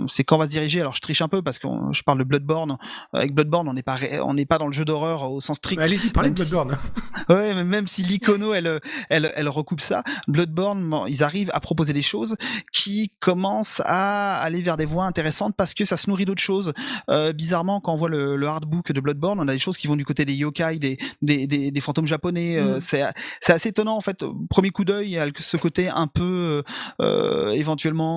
[0.07, 0.81] c'est quand on va se diriger.
[0.81, 2.77] Alors, je triche un peu parce que je parle de Bloodborne.
[3.13, 5.81] Avec Bloodborne, on n'est pas on n'est pas dans le jeu d'horreur au sens strict.
[5.81, 6.77] Allez-y, parlez de Bloodborne.
[7.29, 8.79] ouais, mais même si l'icono, elle,
[9.09, 10.03] elle, elle recoupe ça.
[10.27, 12.35] Bloodborne, ils arrivent à proposer des choses
[12.71, 16.73] qui commencent à aller vers des voies intéressantes parce que ça se nourrit d'autres choses.
[17.09, 19.87] Euh, bizarrement, quand on voit le, le hardbook de Bloodborne, on a des choses qui
[19.87, 22.57] vont du côté des yokai, des, des, des, des fantômes japonais.
[22.57, 22.81] Euh, mm.
[22.81, 23.03] c'est,
[23.41, 24.25] c'est assez étonnant en fait.
[24.49, 26.63] Premier coup d'œil, il y a ce côté un peu
[27.01, 28.15] euh, éventuellement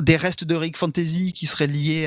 [0.00, 2.06] des restes de Rick Fantasy qui seraient liés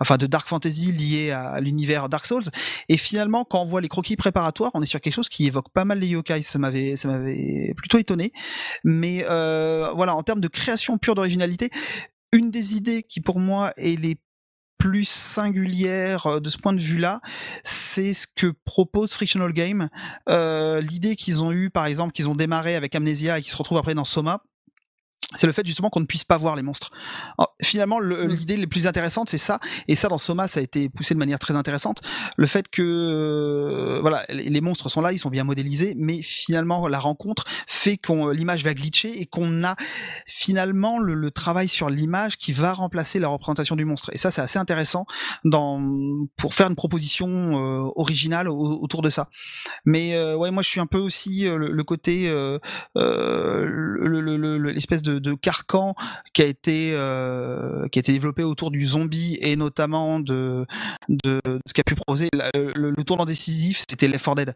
[0.00, 2.44] enfin de Dark Fantasy liés à l'univers Dark Souls.
[2.88, 5.70] Et finalement, quand on voit les croquis préparatoires, on est sur quelque chose qui évoque
[5.72, 6.42] pas mal les yokai.
[6.42, 8.32] Ça m'avait, ça m'avait plutôt étonné.
[8.84, 11.70] Mais euh, voilà, en termes de création pure d'originalité,
[12.32, 14.16] une des idées qui pour moi est les
[14.78, 17.20] plus singulières euh, de ce point de vue-là,
[17.64, 19.88] c'est ce que propose Frictional Game.
[20.28, 23.56] Euh, L'idée qu'ils ont eue, par exemple, qu'ils ont démarré avec Amnesia et qui se
[23.56, 24.42] retrouve après dans Soma,
[25.36, 26.90] c'est le fait justement qu'on ne puisse pas voir les monstres.
[27.62, 28.26] finalement, mmh.
[28.26, 29.60] l'idée la plus intéressante, c'est ça.
[29.88, 32.00] Et ça, dans Soma, ça a été poussé de manière très intéressante.
[32.36, 36.88] Le fait que, euh, voilà, les monstres sont là, ils sont bien modélisés, mais finalement,
[36.88, 39.76] la rencontre fait qu'on l'image va glitcher et qu'on a
[40.26, 44.10] finalement le, travail sur l'image qui va remplacer la représentation du monstre.
[44.12, 45.06] Et ça, c'est assez intéressant
[45.44, 45.82] dans
[46.36, 49.28] pour faire une proposition euh, originale autour de ça.
[49.84, 52.28] Mais euh, ouais, moi, je suis un peu aussi le, côté
[52.94, 55.94] l'espèce de de, carcan
[56.32, 60.66] qui a été euh, qui a développé autour du zombie et notamment de
[61.08, 64.54] de, ce qu'a pu proposer le, tournant décisif, c'était les 4 Dead.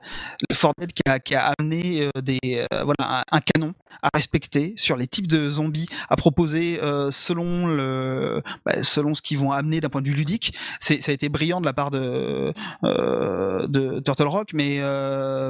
[0.48, 4.08] Les 4 Dead qui a, qui a amené euh, des euh, voilà un, canon à
[4.14, 9.52] respecter sur les types de zombies à proposer selon le bah, selon ce qu'ils vont
[9.52, 10.54] amener d'un point de vue ludique.
[10.80, 12.52] C'est ça a été brillant de la part de
[12.82, 14.80] de Turtle Rock, mais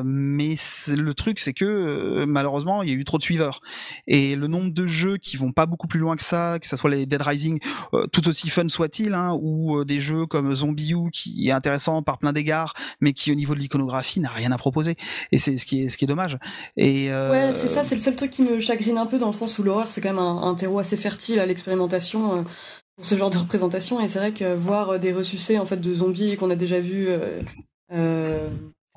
[0.04, 0.56] mais
[0.88, 3.60] le truc c'est que malheureusement il y a eu trop de suiveurs
[4.06, 6.76] et le nombre de jeux qui vont pas beaucoup plus loin que ça, que ce
[6.76, 7.59] soit les Dead Rising,
[7.94, 11.53] euh, tout aussi fun soit-il, hein, ou euh, des jeux comme Zombie U qui est
[11.53, 14.96] intéressant par plein d'égards, mais qui au niveau de l'iconographie n'a rien à proposer.
[15.32, 16.38] Et c'est ce qui est ce qui est dommage.
[16.78, 19.32] Euh, ouais, c'est ça, c'est le seul truc qui me chagrine un peu dans le
[19.32, 22.44] sens où l'horreur c'est quand même un, terreau assez fertile à l'expérimentation.
[22.96, 25.94] pour ce genre de représentation et c'est vrai que voir des ressuscités en fait de
[25.94, 27.09] zombies qu'on a déjà vu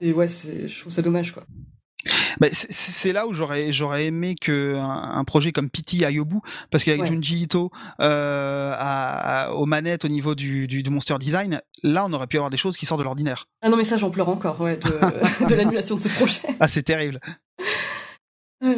[0.01, 1.45] ouais je trouve ça dommage quoi
[2.39, 6.41] bah, c'est là où j'aurais j'aurais aimé que un, projet comme Pity aille au bout
[6.69, 12.05] parce qu'avec Junji Ito euh, à, aux manettes au niveau du, du, monster design, là
[12.05, 13.45] on aurait pu avoir des choses qui sortent de l'ordinaire.
[13.61, 16.41] Ah non mais ça j'en pleure encore ouais, de, de l'annulation de ce projet.
[16.59, 17.19] Ah c'est terrible.
[18.63, 18.73] Ah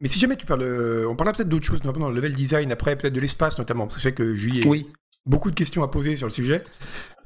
[0.00, 2.70] mais si jamais tu parles, on parlera peut-être d'autres choses, notamment dans le level design,
[2.72, 4.86] après peut-être de l'espace notamment, parce que je sais que Julie a oui.
[5.24, 6.62] beaucoup de questions à poser sur le sujet.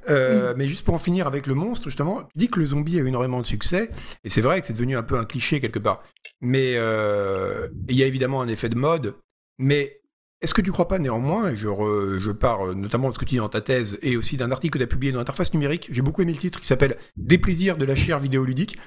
[0.08, 2.98] Euh, mais juste pour en finir avec le monstre, justement, tu dis que le zombie
[2.98, 3.90] a eu énormément de succès,
[4.24, 6.02] et c'est vrai que c'est devenu un peu un cliché quelque part.
[6.40, 9.14] Mais euh, il y a évidemment un effet de mode,
[9.58, 9.96] mais
[10.40, 13.48] est-ce que tu crois pas néanmoins, je, pars notamment de ce que tu dis dans
[13.48, 16.22] ta thèse, et aussi d'un article que tu as publié dans Interface numérique, j'ai beaucoup
[16.22, 18.78] aimé le titre qui s'appelle Des plaisirs de la chair vidéoludique,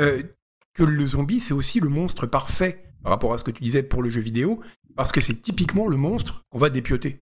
[0.00, 0.22] euh,
[0.74, 3.82] que le zombie c'est aussi le monstre parfait par rapport à ce que tu disais
[3.82, 4.60] pour le jeu vidéo,
[4.96, 7.21] parce que c'est typiquement le monstre qu'on va dépioter.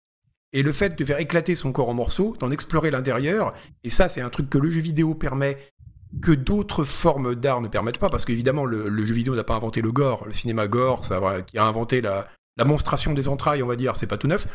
[0.52, 4.08] Et le fait de faire éclater son corps en morceaux, d'en explorer l'intérieur, et ça
[4.08, 5.58] c'est un truc que le jeu vidéo permet
[6.22, 9.80] que d'autres formes d'art ne permettent pas, parce qu'évidemment, le, jeu vidéo n'a pas inventé
[9.80, 12.26] le gore, le cinéma gore, ça, qui a inventé la,
[12.56, 14.46] la monstration des entrailles, on va dire, c'est pas tout neuf,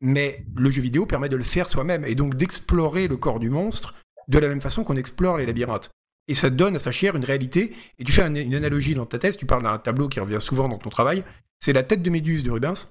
[0.00, 3.50] mais le jeu vidéo permet de le faire soi-même, et donc d'explorer le corps du
[3.50, 3.94] monstre
[4.28, 5.90] de la même façon qu'on explore les labyrinthes.
[6.28, 9.18] Et ça donne à sa chair une réalité, et tu fais une analogie dans ta
[9.18, 11.24] thèse, tu parles d'un tableau qui revient souvent dans ton travail,
[11.60, 12.88] c'est la tête de Méduse de Rubens.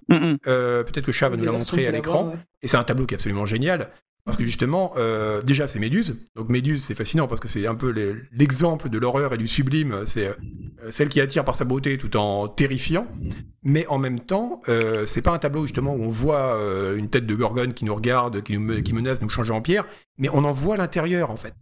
[0.47, 2.33] Euh, peut-être que Chat va nous la montrer à l'écran.
[2.61, 3.91] Et c'est un tableau qui est absolument génial.
[4.25, 6.15] Parce que justement, euh, déjà, c'est Méduse.
[6.35, 7.89] Donc Méduse, c'est fascinant parce que c'est un peu
[8.31, 10.03] l'exemple de l'horreur et du sublime.
[10.07, 13.05] C'est euh, celle qui attire par sa beauté tout en terrifiant.
[13.63, 16.57] Mais en même temps, euh, c'est pas un tableau justement où on voit
[16.95, 19.61] une tête de gorgone qui nous regarde, qui, nous, qui menace de nous changer en
[19.61, 19.85] pierre,
[20.17, 21.53] mais on en voit l'intérieur en fait.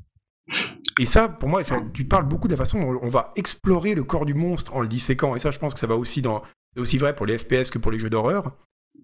[1.00, 1.62] Et ça, pour moi,
[1.94, 4.82] tu parles beaucoup de la façon dont on va explorer le corps du monstre en
[4.82, 5.36] le disséquant.
[5.36, 6.44] Et ça, je pense que ça va aussi dans.
[6.74, 8.52] C'est aussi vrai pour les FPS que pour les jeux d'horreur.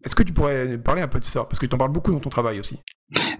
[0.03, 1.43] Est-ce que tu pourrais parler un peu de ça?
[1.43, 2.79] Parce que tu en parles beaucoup dans ton travail aussi.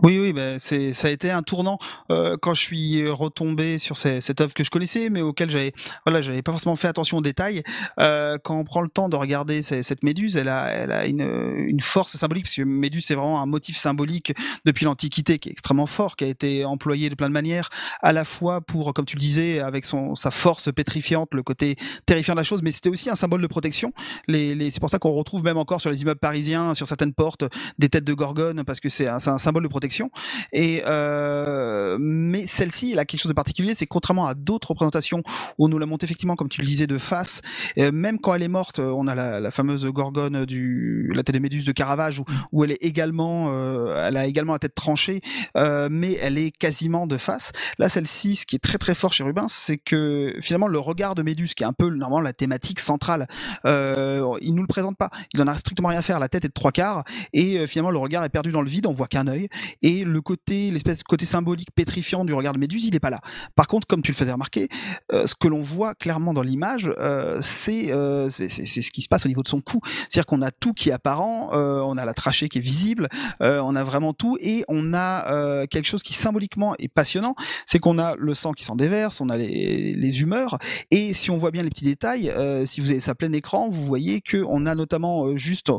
[0.01, 1.77] Oui, oui, ben c'est ça a été un tournant
[2.09, 5.73] euh, quand je suis retombé sur cette œuvre que je connaissais, mais auquel j'avais
[6.05, 7.63] voilà, j'avais pas forcément fait attention aux détails.
[7.99, 11.65] Euh, quand on prend le temps de regarder cette méduse, elle a, elle a une,
[11.67, 14.33] une force symbolique, parce que méduse c'est vraiment un motif symbolique
[14.63, 17.67] depuis l'Antiquité qui est extrêmement fort, qui a été employé de plein de manières,
[18.01, 21.75] à la fois pour, comme tu le disais, avec son sa force pétrifiante, le côté
[22.05, 23.91] terrifiant de la chose, mais c'était aussi un symbole de protection.
[24.29, 27.13] Les, les c'est pour ça qu'on retrouve même encore sur les immeubles parisiens, sur certaines
[27.13, 27.45] portes,
[27.77, 30.09] des têtes de gorgone, parce que c'est un, un symbole de protection.
[30.51, 35.23] Et euh, mais celle-ci, elle a quelque chose de particulier, c'est contrairement à d'autres représentations
[35.57, 37.41] où on nous la montre effectivement, comme tu le disais, de face.
[37.77, 41.71] Euh, même quand elle est morte, on a la, fameuse gorgone du la téléméduse de
[41.71, 42.21] Caravage
[42.51, 45.21] où, elle est également, euh, elle a également la tête tranchée,
[45.55, 47.51] mais elle est quasiment de face.
[47.79, 51.15] Là, celle-ci, ce qui est très très fort chez Rubens, c'est que finalement le regard
[51.15, 53.27] de Méduse, qui est un peu normalement la thématique centrale,
[53.65, 55.09] il nous le présente pas.
[55.33, 56.19] Il en a strictement rien à faire.
[56.19, 58.85] La tête est de trois quarts et finalement le regard est perdu dans le vide.
[58.87, 59.47] On voit qu'un œil
[59.81, 63.19] et le côté, l'espèce côté symbolique pétrifiant du regard de Méduse, il n'est pas là.
[63.55, 64.69] Par contre, comme tu le faisais remarquer,
[65.13, 69.25] euh, ce que l'on voit clairement dans l'image, euh, euh, c'est ce qui se passe
[69.25, 69.79] au niveau de son cou.
[70.09, 73.07] C'est-à-dire qu'on a tout qui est apparent, on a la trachée qui est visible,
[73.39, 77.35] on a vraiment tout, et on a quelque chose qui symboliquement est passionnant,
[77.65, 80.57] c'est qu'on a le sang qui s'en déverse, on a les, les, humeurs,
[80.91, 82.31] et si on voit bien les petits détails,
[82.65, 85.69] si vous avez ça plein écran, vous voyez que on a notamment juste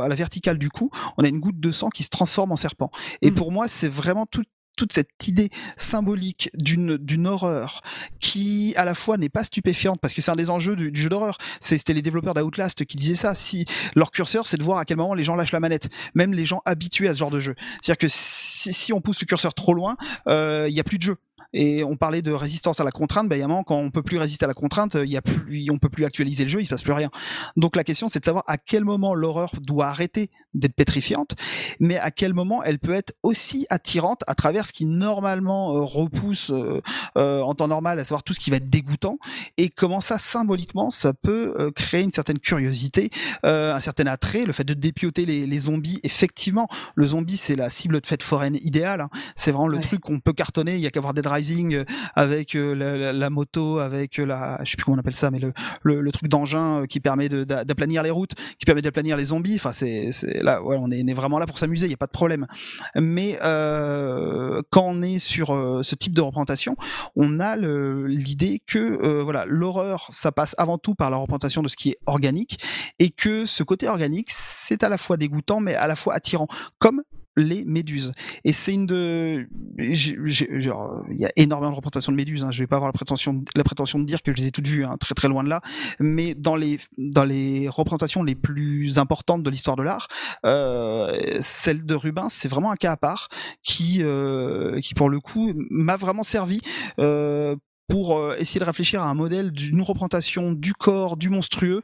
[0.00, 2.56] à la verticale du cou, on a une goutte de sang qui se transforme en
[2.56, 2.90] serpent.
[3.22, 3.34] Et mmh.
[3.34, 7.80] pour moi, c'est vraiment toute cette idée symbolique d'une d'une horreur
[8.20, 11.08] qui à la fois n'est pas stupéfiante parce que c'est un des enjeux du, jeu
[11.08, 13.64] d'horreur c'était les développeurs d'Outlast qui disaient ça si
[13.94, 16.44] leur curseur c'est de voir à quel moment les gens lâchent la manette même les
[16.44, 19.26] gens habitués à ce genre de jeu c'est à dire que si, on pousse le
[19.26, 19.96] curseur trop loin
[20.28, 21.16] euh, il y a plus de jeu
[21.52, 23.36] et on parlait de résistance à la contrainte, bah,
[23.66, 26.04] quand on peut plus résister à la contrainte, il y a plus, on peut plus
[26.04, 27.10] actualiser le jeu, il se passe plus rien.
[27.56, 31.34] Donc la question, c'est de savoir à quel moment l'horreur doit arrêter d'être pétrifiante,
[31.80, 35.80] mais à quel moment elle peut être aussi attirante à travers ce qui normalement euh,
[35.82, 36.80] repousse euh,
[37.16, 39.18] euh, en temps normal, à savoir tout ce qui va être dégoûtant,
[39.56, 43.10] et comment ça symboliquement ça peut créer une certaine curiosité,
[43.42, 46.00] un certain attrait, le fait de dépioter les, les zombies.
[46.02, 49.00] Effectivement, le zombie c'est la cible de fête foraine idéale.
[49.00, 49.10] Hein.
[49.34, 50.74] C'est vraiment le truc qu'on peut cartonner.
[50.74, 51.84] Il y a qu'à voir Dead Rising
[52.14, 55.52] avec la, moto, avec la, je sais plus comment on appelle ça, mais le,
[55.82, 59.56] le, truc d'engin qui permet d'aplanir les routes, qui permet d'aplanir les zombies.
[59.56, 60.10] Enfin, c'est
[60.46, 62.46] on est, vraiment là pour s'amuser, il n'y a pas de problème.
[62.94, 66.76] Mais euh, quand on est sur euh, ce type de représentation,
[67.14, 71.68] on a l'idée que euh, voilà, l'horreur, ça passe avant tout par la représentation de
[71.68, 72.62] ce qui est organique,
[72.98, 76.46] et que ce côté organique, c'est à la fois dégoûtant, mais à la fois attirant,
[76.78, 77.02] comme
[77.36, 78.12] les méduses.
[78.44, 82.44] Et c'est une de, il y a énormément de représentations de méduses.
[82.44, 82.50] Hein.
[82.50, 84.66] Je vais pas avoir la prétention, la prétention de dire que je les ai toutes
[84.66, 85.60] vues, hein, très très loin de là.
[86.00, 90.08] Mais dans les dans les représentations les plus importantes de l'histoire de l'art,
[90.44, 93.28] euh, celle de Rubens, c'est vraiment un cas à part
[93.62, 96.60] qui euh, qui pour le coup m'a vraiment servi.
[96.98, 97.56] Euh,
[97.88, 101.82] pour euh, essayer de réfléchir à un modèle d'une représentation du corps, du monstrueux,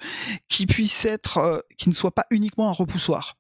[0.49, 3.37] qui puisse être, euh, qui ne soit pas uniquement un repoussoir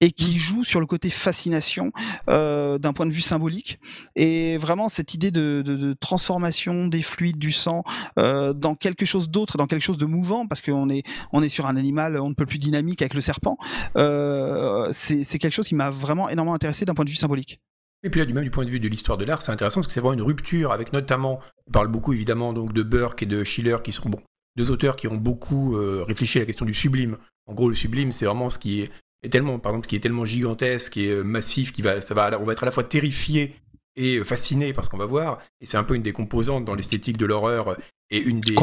[0.00, 1.92] et qui joue sur le côté fascination
[2.28, 3.78] euh, d'un point de vue symbolique
[4.16, 7.84] et vraiment cette idée de, transformation des fluides du sang
[8.18, 11.02] euh, dans quelque chose d'autre, dans quelque chose de mouvant parce qu'on est
[11.32, 13.58] on est sur un animal on ne peut plus dynamique avec le serpent.
[13.96, 17.60] Euh, c'est quelque chose qui m'a vraiment énormément intéressé d'un point de vue symbolique.
[18.02, 19.80] Et puis là, du même du point de vue de l'histoire de l'art, c'est intéressant
[19.80, 23.22] parce que c'est vraiment une rupture avec notamment, on parle beaucoup évidemment donc de Burke
[23.22, 24.10] et de Schiller qui sont
[24.56, 27.18] deux auteurs qui ont beaucoup réfléchi à la question du sublime.
[27.46, 28.90] En gros, le sublime, c'est vraiment ce qui est
[29.22, 32.40] est tellement, par exemple, qui est tellement gigantesque et euh, massif, qui va, ça va,
[32.40, 33.54] on va être à la fois terrifié
[33.96, 35.40] et euh, fasciné par ce qu'on va voir.
[35.60, 37.76] Et c'est un peu une des composantes dans l'esthétique de l'horreur
[38.10, 38.54] et une des,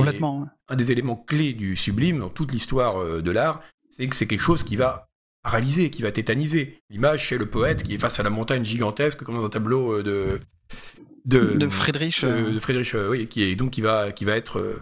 [0.67, 4.27] un des éléments clés du sublime dans toute l'histoire euh, de l'art, c'est que c'est
[4.27, 5.09] quelque chose qui va
[5.43, 6.81] paralyser, qui va tétaniser.
[6.89, 10.01] L'image, c'est le poète qui est face à la montagne gigantesque, comme dans un tableau
[10.01, 10.39] de
[11.25, 14.79] de, Friedrich, de Friedrich, oui, qui est donc qui va qui va être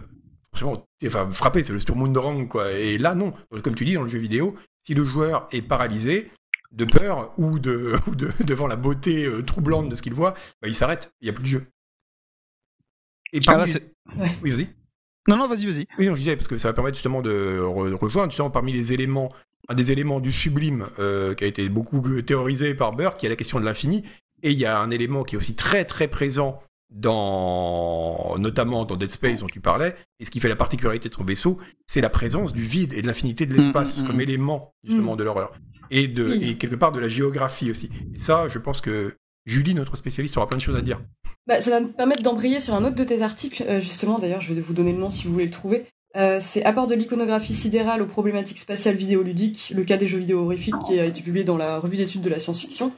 [1.04, 2.72] enfin frappé, c'est le Sturmundrang quoi.
[2.72, 4.56] Et là non, comme tu dis dans le jeu vidéo,
[4.86, 6.30] si le joueur est paralysé
[6.72, 7.94] de peur ou de,
[8.44, 11.44] devant la beauté troublante de ce qu'il voit, bah, il s'arrête, il n'y a plus
[11.44, 11.66] de jeu.
[13.32, 13.64] Et ah,
[14.42, 14.68] Oui, vas-y.
[15.28, 15.86] Non, non, vas-y, vas-y.
[15.98, 18.92] Oui, non, je disais, parce que ça va permettre justement de rejoindre, justement, parmi les
[18.92, 19.32] éléments,
[19.68, 23.28] un des éléments du sublime euh, qui a été beaucoup théorisé par Burke, qui est
[23.28, 24.04] la question de l'infini.
[24.42, 28.96] Et il y a un élément qui est aussi très, très présent dans, notamment dans
[28.96, 32.00] Dead Space dont tu parlais, et ce qui fait la particularité de son vaisseau, c'est
[32.00, 34.20] la présence du vide et de l'infinité de l'espace mm, mm, comme mm.
[34.20, 35.52] élément, justement, de l'horreur.
[35.90, 37.90] Et, de, et quelque part de la géographie aussi.
[38.14, 39.14] Et ça, je pense que
[39.44, 41.00] Julie, notre spécialiste, aura plein de choses à dire.
[41.46, 44.40] Bah, ça va me permettre d'embrayer sur un autre de tes articles, euh, justement, d'ailleurs,
[44.40, 45.86] je vais vous donner le nom si vous voulez le trouver.
[46.16, 50.40] Euh, c'est Apport de l'iconographie sidérale aux problématiques spatiales vidéoludiques, le cas des jeux vidéo
[50.40, 52.92] horrifiques, qui a été publié dans la revue d'études de la science-fiction.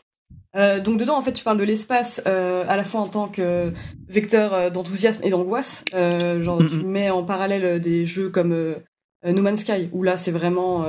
[0.56, 3.72] Euh, donc dedans, en fait, tu parles de l'espace à la fois en tant que
[4.08, 5.84] vecteur d'enthousiasme et d'angoisse.
[5.92, 8.76] genre, tu mets en parallèle des jeux comme
[9.24, 10.84] No Man's Sky, où là, c'est vraiment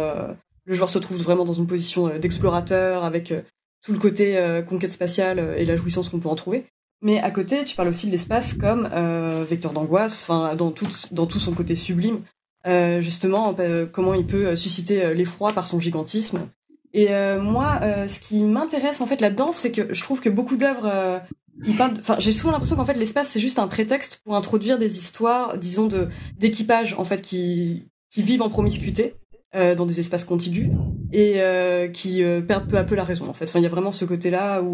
[0.65, 3.33] le joueur se trouve vraiment dans une position d'explorateur avec
[3.81, 6.65] tout le côté euh, conquête spatiale euh, et la jouissance qu'on peut en trouver.
[7.01, 10.89] Mais à côté, tu parles aussi de l'espace comme euh, vecteur d'angoisse, enfin dans tout
[11.11, 12.23] dans tout son côté sublime,
[12.67, 13.55] euh, justement
[13.93, 16.49] comment il peut susciter l'effroi par son gigantisme.
[16.93, 17.09] Et
[17.39, 21.21] moi, ce qui m'intéresse en fait là-dedans, c'est que je trouve que beaucoup d'œuvres
[21.63, 24.77] qui parlent, enfin j'ai souvent l'impression qu'en fait l'espace c'est juste un prétexte pour introduire
[24.77, 29.15] des histoires, disons de d'équipage en fait qui qui vivent en promiscuité
[29.55, 30.69] euh, dans des espaces contigus
[31.11, 33.45] et euh, qui euh, perdent peu à peu la raison en fait.
[33.45, 34.71] Enfin, il y a vraiment ce côté-là où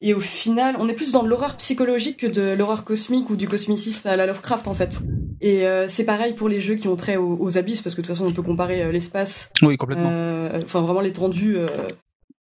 [0.00, 3.36] et au final, on est plus dans de l'horreur psychologique que de l'horreur cosmique ou
[3.36, 5.00] du cosmicisme à la Lovecraft en fait.
[5.40, 8.14] Et c'est pareil pour les jeux qui ont trait aux, abysses parce que de toute
[8.14, 9.50] façon on peut comparer l'espace.
[9.62, 10.10] Oui, complètement.
[10.54, 11.56] Enfin vraiment l'étendue,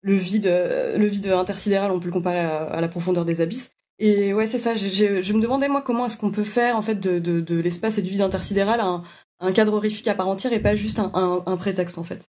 [0.02, 3.72] le vide, le vide intersidéral, on peut le comparer à, la profondeur des abysses.
[4.00, 4.76] Et ouais, c'est ça.
[4.76, 7.98] Je, me demandais moi comment est-ce qu'on peut faire en fait de, de, de l'espace
[7.98, 9.04] et du vide intersidéral un,
[9.40, 12.30] un cadre horrifique à part entière et pas juste un, un, un prétexte en fait.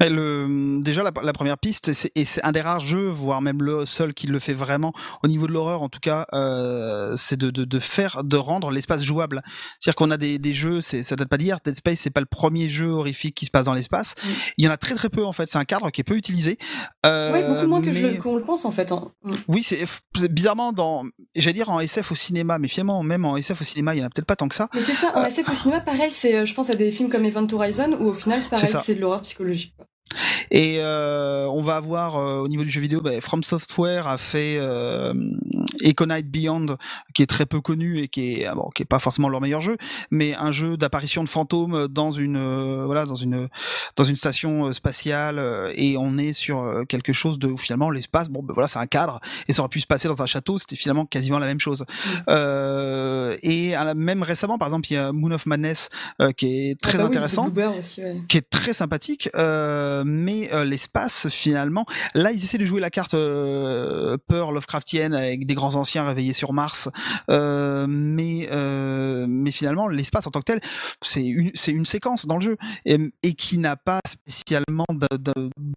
[0.00, 4.14] Le, déjà, la, première piste, et c'est un des rares jeux, voire même le seul
[4.14, 4.92] qui le fait vraiment
[5.22, 8.70] au niveau de l'horreur, en tout cas, euh, c'est de, de, de, faire, de rendre
[8.70, 9.42] l'espace jouable.
[9.78, 11.58] C'est-à-dire qu'on a des, des jeux, ça date pas d'hier.
[11.64, 14.14] Dead Space, c'est pas le premier jeu horrifique qui se passe dans l'espace.
[14.22, 14.28] Mm.
[14.58, 15.48] Il y en a très très peu en fait.
[15.48, 16.58] C'est un cadre qui est peu utilisé.
[17.06, 18.92] Euh, oui, beaucoup moins que qu'on le pense en fait.
[18.92, 19.12] Hein.
[19.22, 19.32] Mm.
[19.48, 19.84] Oui, c'est
[20.30, 23.94] bizarrement dans, j'allais dire en SF au cinéma, mais finalement même en SF au cinéma,
[23.94, 24.68] il y en a peut-être pas tant que ça.
[24.74, 26.10] Mais c'est ça, en euh, SF au cinéma, pareil.
[26.12, 28.94] C'est, je pense à des films comme Event Horizon où au final c'est pareil, c'est
[28.94, 29.91] de l'horreur psychologique anthologie.
[30.50, 34.18] Et euh, on va avoir euh, au niveau du jeu vidéo, bah, From Software a
[34.18, 35.14] fait euh,
[35.84, 36.76] Econite Beyond,
[37.14, 39.40] qui est très peu connu et qui est ah bon, qui est pas forcément leur
[39.40, 39.76] meilleur jeu,
[40.10, 43.48] mais un jeu d'apparition de fantômes dans une euh, voilà dans une
[43.96, 48.28] dans une station euh, spatiale et on est sur quelque chose de finalement l'espace.
[48.28, 50.58] Bon, ben voilà, c'est un cadre et ça aurait pu se passer dans un château.
[50.58, 51.84] C'était finalement quasiment la même chose.
[52.28, 55.88] Et même récemment, par exemple, il y a Moon of Madness
[56.36, 57.48] qui est très ah bah intéressant,
[57.78, 59.28] aussi, qui est très sympathique.
[59.34, 65.14] Euh, mais euh, l'espace finalement, là ils essaient de jouer la carte euh, peur Lovecraftienne
[65.14, 66.88] avec des grands anciens réveillés sur Mars,
[67.30, 68.48] euh, mais
[69.28, 70.60] mais finalement l'espace en tant que tel,
[71.00, 74.86] c'est une c'est une séquence dans le jeu et, et qui n'a pas spécialement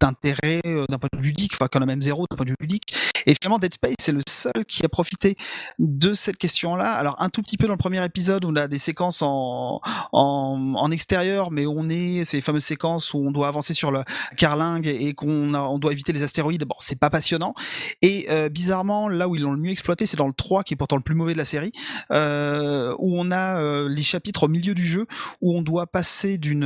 [0.02, 2.96] d'intérêt d'un point de vue ludique, enfin quand même zéro d'un point de vue ludique.
[3.26, 5.36] Et finalement Dead Space c'est le seul qui a profité
[5.80, 6.92] de cette question-là.
[6.92, 10.74] Alors un tout petit peu dans le premier épisode on a des séquences en en,
[10.76, 14.04] en extérieur, mais on est ces fameuses séquences où on doit avancer sur le,
[14.38, 17.53] carlingue et qu'on on doit éviter les astéroïdes, bon, c'est pas passionnant.
[18.01, 20.74] Et euh, bizarrement, là où ils l'ont le mieux exploité, c'est dans le 3, qui
[20.74, 21.72] est pourtant le plus mauvais de la série,
[22.11, 25.05] euh, où on a euh, les chapitres au milieu du jeu,
[25.41, 26.66] où on doit passer d'une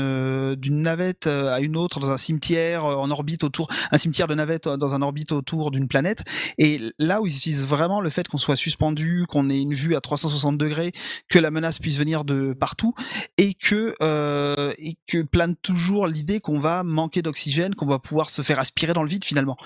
[0.55, 4.67] d'une navette à une autre dans un cimetière en orbite autour, un cimetière de navette
[4.67, 6.23] dans un orbite autour d'une planète.
[6.57, 9.95] Et là où ils utilisent vraiment le fait qu'on soit suspendu, qu'on ait une vue
[9.95, 10.91] à 360 degrés,
[11.29, 12.93] que la menace puisse venir de partout,
[13.37, 13.93] et que
[14.79, 17.38] et que plane toujours l'idée qu'on va manquer d'oxygène
[17.75, 19.57] qu'on va pouvoir se faire aspirer dans le vide finalement.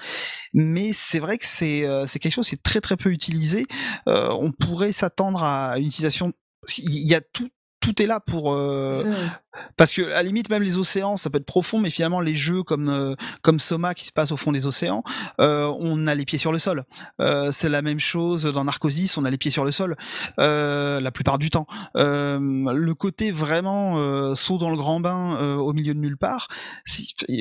[0.53, 3.65] Mais c'est vrai que c'est euh, quelque chose qui est très très peu utilisé.
[4.07, 6.34] Euh, on pourrait s'attendre à une utilisation.
[6.78, 7.49] Il y a tout
[7.84, 9.03] tout est là pour euh,
[9.75, 12.34] parce que à la limite même les océans ça peut être profond mais finalement les
[12.34, 15.03] jeux comme comme Soma qui se passe au fond des océans
[15.38, 16.86] on a les pieds sur le sol.
[17.19, 19.97] C'est la même chose dans Narcosis on a les pieds sur le sol
[20.38, 21.67] la plupart du temps.
[21.95, 26.47] Le côté vraiment saut dans le grand bain au milieu de nulle part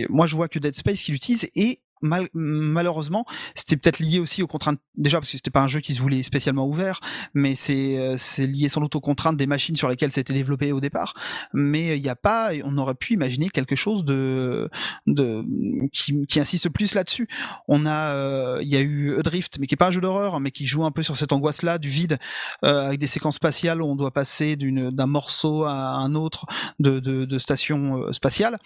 [0.09, 3.25] moi je vois que Dead Space qui l'utilise et mal, malheureusement,
[3.55, 6.01] c'était peut-être lié aussi aux contraintes, déjà parce que c'était pas un jeu qui se
[6.01, 7.01] voulait spécialement ouvert,
[7.35, 10.73] mais c'est euh, c'est lié sans doute aux contraintes des machines sur lesquelles c'était développé
[10.73, 11.15] au départ.
[11.55, 14.69] Mais il n'y a pas, on aurait pu imaginer quelque chose de,
[15.07, 15.45] de
[15.93, 17.29] qui, qui insiste plus là-dessus.
[17.69, 20.41] On a, euh, il y a eu Adrift, mais qui est pas un jeu d'horreur,
[20.41, 22.19] mais qui joue un peu sur cette angoisse-là du vide,
[22.65, 26.47] euh, avec des séquences spatiales où on doit passer d'un morceau à un autre
[26.79, 28.59] de, de, de station spatiale.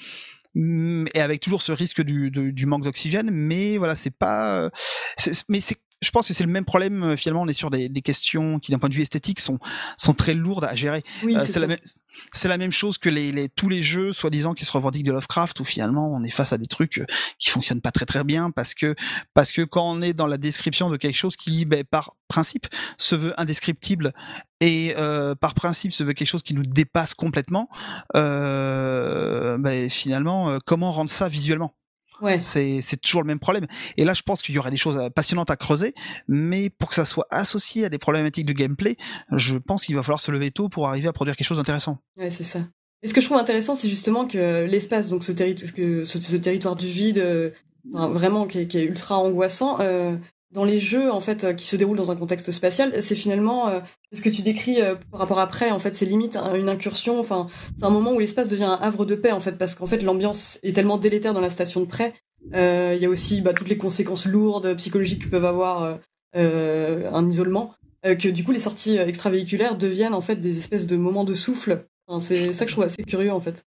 [0.58, 3.28] Mmh, et avec toujours ce risque du, du manque d'oxygène.
[3.30, 4.62] Mais voilà, c'est pas.
[4.62, 4.70] Euh,
[5.50, 7.02] mais c'est je pense que c'est le même problème.
[7.02, 9.58] Euh, finalement, on est sur des, des questions qui, d'un point de vue esthétique, sont
[9.96, 11.02] sont très lourdes à gérer.
[11.22, 11.76] Oui, euh, c'est la,
[12.32, 15.12] c'est la même chose que les, les tous les jeux soi-disant qui se revendiquent de
[15.12, 17.02] Lovecraft où finalement on est face à des trucs
[17.38, 18.94] qui fonctionnent pas très très bien parce que
[19.34, 22.66] parce que quand on est dans la description de quelque chose qui ben, par principe
[22.98, 24.12] se veut indescriptible
[24.60, 27.68] et euh, par principe se veut quelque chose qui nous dépasse complètement
[28.14, 31.74] euh, ben, finalement euh, comment rendre ça visuellement?
[32.20, 32.40] Ouais.
[32.40, 33.66] C'est, c'est toujours le même problème.
[33.96, 35.94] Et là, je pense qu'il y aurait des choses euh, passionnantes à creuser,
[36.28, 38.96] mais pour que ça soit associé à des problématiques de gameplay,
[39.32, 41.98] je pense qu'il va falloir se lever tôt pour arriver à produire quelque chose d'intéressant.
[42.16, 42.60] Ouais, c'est ça.
[43.02, 46.36] Et ce que je trouve intéressant, c'est justement que l'espace, donc ce, que ce, ce,
[46.36, 47.50] territoire du vide, euh,
[47.92, 50.16] vraiment qui est, qui est, ultra angoissant, euh,
[50.56, 53.80] dans les jeux en fait qui se déroulent dans un contexte spatial, c'est finalement euh,
[54.14, 57.46] ce que tu décris euh, par rapport après en fait, c'est limite une incursion, enfin
[57.78, 60.02] c'est un moment où l'espace devient un havre de paix en fait parce qu'en fait
[60.02, 62.14] l'ambiance est tellement délétère dans la station de près.
[62.54, 65.98] Euh, il y a aussi bah, toutes les conséquences lourdes psychologiques que peuvent avoir
[66.34, 71.24] un isolement que du coup les sorties extravéhiculaires deviennent en fait des espèces de moments
[71.24, 71.86] de souffle.
[72.20, 73.66] C'est ça que je trouve assez curieux en fait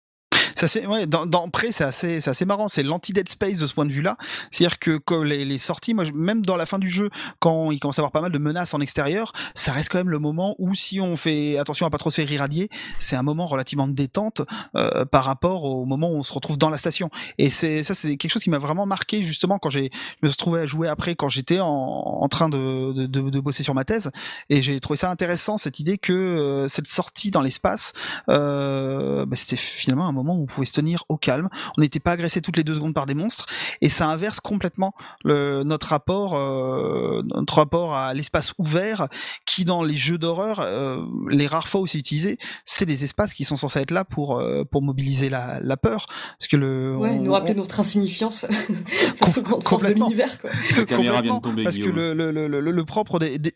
[0.57, 2.68] c'est ouais, dans, dans Pré, c'est assez, c'est assez marrant.
[2.68, 4.16] C'est l'anti-Dead Space de ce point de vue-là.
[4.50, 7.78] C'est-à-dire que quand les, les, sorties, moi, même dans la fin du jeu, quand il
[7.78, 10.54] commence à avoir pas mal de menaces en extérieur, ça reste quand même le moment
[10.59, 13.86] où, si on fait attention à pas trop se faire irradier, c'est un moment relativement
[13.86, 14.42] de détente
[14.76, 17.11] euh, par rapport au moment où on se retrouve dans la station.
[17.38, 20.28] Et c'est ça, c'est quelque chose qui m'a vraiment marqué justement quand j'ai, je me
[20.28, 23.62] suis trouvé à jouer après quand j'étais en, en, train de, de, de, de, bosser
[23.62, 24.11] sur ma thèse.
[24.48, 27.92] Et j'ai trouvé ça intéressant cette idée que euh, cette sortie dans l'espace,
[28.28, 31.49] euh, bah, c'était finalement un moment où on pouvait se tenir au calme.
[31.76, 33.47] On n'était pas agressé toutes les deux secondes par des monstres.
[33.80, 34.94] Et ça inverse complètement
[35.24, 39.09] le, notre rapport, euh, notre rapport à l'espace ouvert,
[39.44, 43.34] qui dans les jeux d'horreur, euh, les rares fois où c'est utilisé, c'est des espaces
[43.34, 46.07] qui sont censés être là pour euh, pour mobiliser la, la, peur,
[46.38, 48.47] parce que le ouais, nous rappeler notre insignifiance
[49.16, 50.38] face aux grandes forces de l'univers.
[50.76, 51.64] La caméra vient de tomber.
[51.64, 53.53] Parce que le, le, le, le, propre des, des...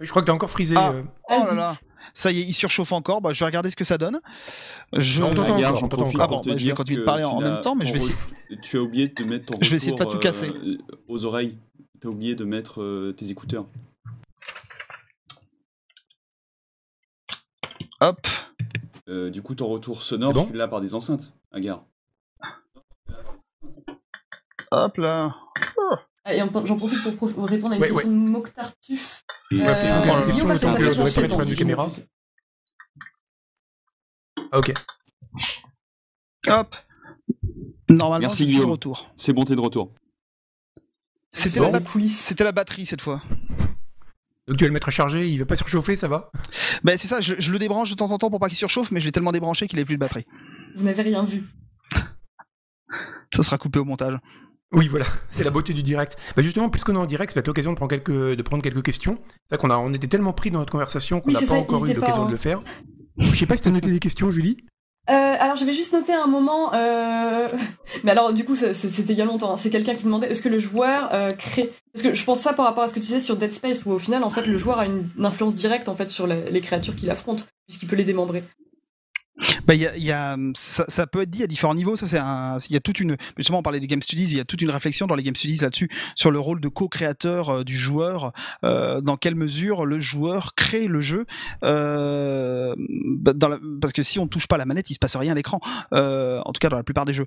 [0.00, 0.74] Je crois que t'as encore frisé.
[0.76, 1.02] Ah, euh...
[1.30, 1.72] oh là là.
[2.14, 3.20] Ça y est, il surchauffe encore.
[3.20, 4.20] Bah, je vais regarder ce que ça donne.
[4.96, 7.74] Je, regarde, j'en profite ah bon, bah, je vais continuer de parler en même temps,
[7.74, 8.16] mais je vais essayer.
[8.62, 10.48] Tu as oublié de te mettre ton Je vais essayer de pas tout casser.
[10.48, 10.78] Euh,
[11.08, 11.56] aux oreilles.
[12.00, 13.66] Tu as oublié de mettre euh, tes écouteurs.
[18.00, 18.26] Hop.
[19.08, 21.84] Euh, du coup, ton retour sonore, bon tu l'as par des enceintes, Agar.
[24.70, 25.36] Hop là.
[25.76, 25.96] Oh.
[26.30, 28.14] Et j'en profite pour répondre à une ouais, question ouais.
[28.14, 28.18] de
[29.52, 30.22] Euh,
[30.84, 31.88] question du caméra.
[34.52, 34.72] Ok.
[36.46, 36.76] Hop.
[37.88, 39.10] Normalement, Merci, je suis de retour.
[39.16, 39.92] C'est bon, t'es de retour.
[41.32, 43.22] C'était la, bat- batterie cette fois.
[44.48, 46.30] Donc tu vas le mettre à charger, il va pas surchauffer, ça va?
[46.84, 48.90] Ben c'est ça, je, je le débranche de temps en temps pour pas qu'il surchauffe,
[48.90, 50.26] mais je l'ai tellement débranché qu'il ait plus de batterie.
[50.76, 51.44] Vous n'avez rien vu.
[53.34, 54.18] Ça sera coupé au montage.
[54.72, 56.16] Oui, voilà, c'est la beauté du direct.
[56.36, 58.62] Bah justement, puisqu'on est en direct, ça va être l'occasion de prendre quelques, de prendre
[58.62, 59.18] quelques questions.
[59.50, 61.54] C'est vrai qu'on a, on était tellement pris dans notre conversation qu'on n'a pas ça,
[61.54, 62.26] encore eu l'occasion hein.
[62.26, 62.60] de le faire.
[63.18, 64.56] Je sais pas si t'as noté des questions, Julie.
[65.10, 67.48] Euh, alors j'avais juste noté un moment, euh...
[68.04, 69.52] mais alors du coup c'était il y a longtemps.
[69.52, 69.56] hein.
[69.56, 72.52] C'est quelqu'un qui demandait est-ce que le joueur euh, crée Parce que je pense ça
[72.52, 74.46] par rapport à ce que tu disais sur Dead Space où au final en fait
[74.46, 77.48] le joueur a une, une influence directe en fait sur la- les créatures qu'il affronte
[77.66, 78.44] puisqu'il peut les démembrer.
[79.66, 81.96] Bah, a, ça, peut être dit à différents niveaux.
[81.96, 84.44] Ça, il y a toute une, justement, on parlait des game studies, il y a
[84.44, 87.76] toute une réflexion dans les game studies là-dessus sur le rôle de co-créateur euh, du
[87.76, 88.32] joueur,
[88.64, 91.26] euh, dans quelle mesure le joueur crée le jeu,
[91.64, 93.32] euh, bah,
[93.80, 95.60] parce que si on touche pas la manette, il se passe rien à l'écran.
[95.92, 97.26] En tout cas, dans la plupart des jeux.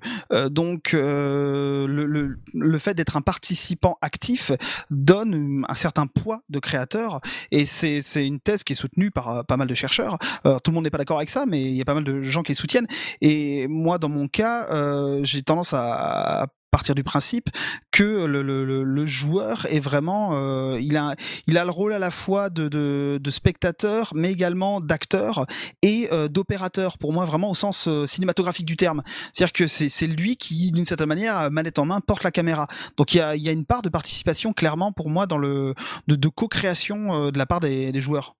[0.50, 2.36] Donc, le,
[2.78, 4.52] fait d'être un participant actif
[4.90, 9.56] donne un certain poids de créateur, et c'est, une thèse qui est soutenue par pas
[9.56, 10.18] mal de chercheurs.
[10.44, 12.42] Tout le monde n'est pas d'accord avec ça, mais il y a pas de gens
[12.42, 12.86] qui les soutiennent.
[13.20, 17.48] Et moi, dans mon cas, euh, j'ai tendance à, partir du principe
[17.90, 21.14] que le, joueur est vraiment, euh, il a,
[21.46, 25.46] il a le rôle à la fois de, spectateur, mais également d'acteur
[25.80, 26.98] et euh, d'opérateur.
[26.98, 29.02] Pour moi, vraiment au sens cinématographique du terme.
[29.32, 32.66] C'est-à-dire que c'est lui qui, d'une certaine manière, manette en main, porte la caméra.
[32.98, 35.74] Donc il y a, y a une part de participation clairement pour moi dans le
[36.08, 38.36] de, co-création de la part des joueurs.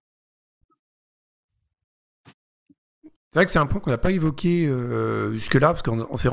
[3.31, 6.17] C'est vrai que c'est un point qu'on n'a pas évoqué euh, jusque-là, parce qu'on on
[6.17, 6.29] s'est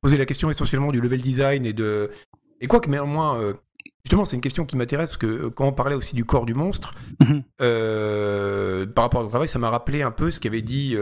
[0.00, 2.10] posé la question essentiellement du level design et de,
[2.60, 3.52] Et quoi que néanmoins, euh,
[4.04, 6.46] justement, c'est une question qui m'intéresse, parce que euh, quand on parlait aussi du corps
[6.46, 7.42] du monstre, Mhm.
[8.94, 10.96] par rapport au travail, ça m'a rappelé un peu ce qu'avait dit,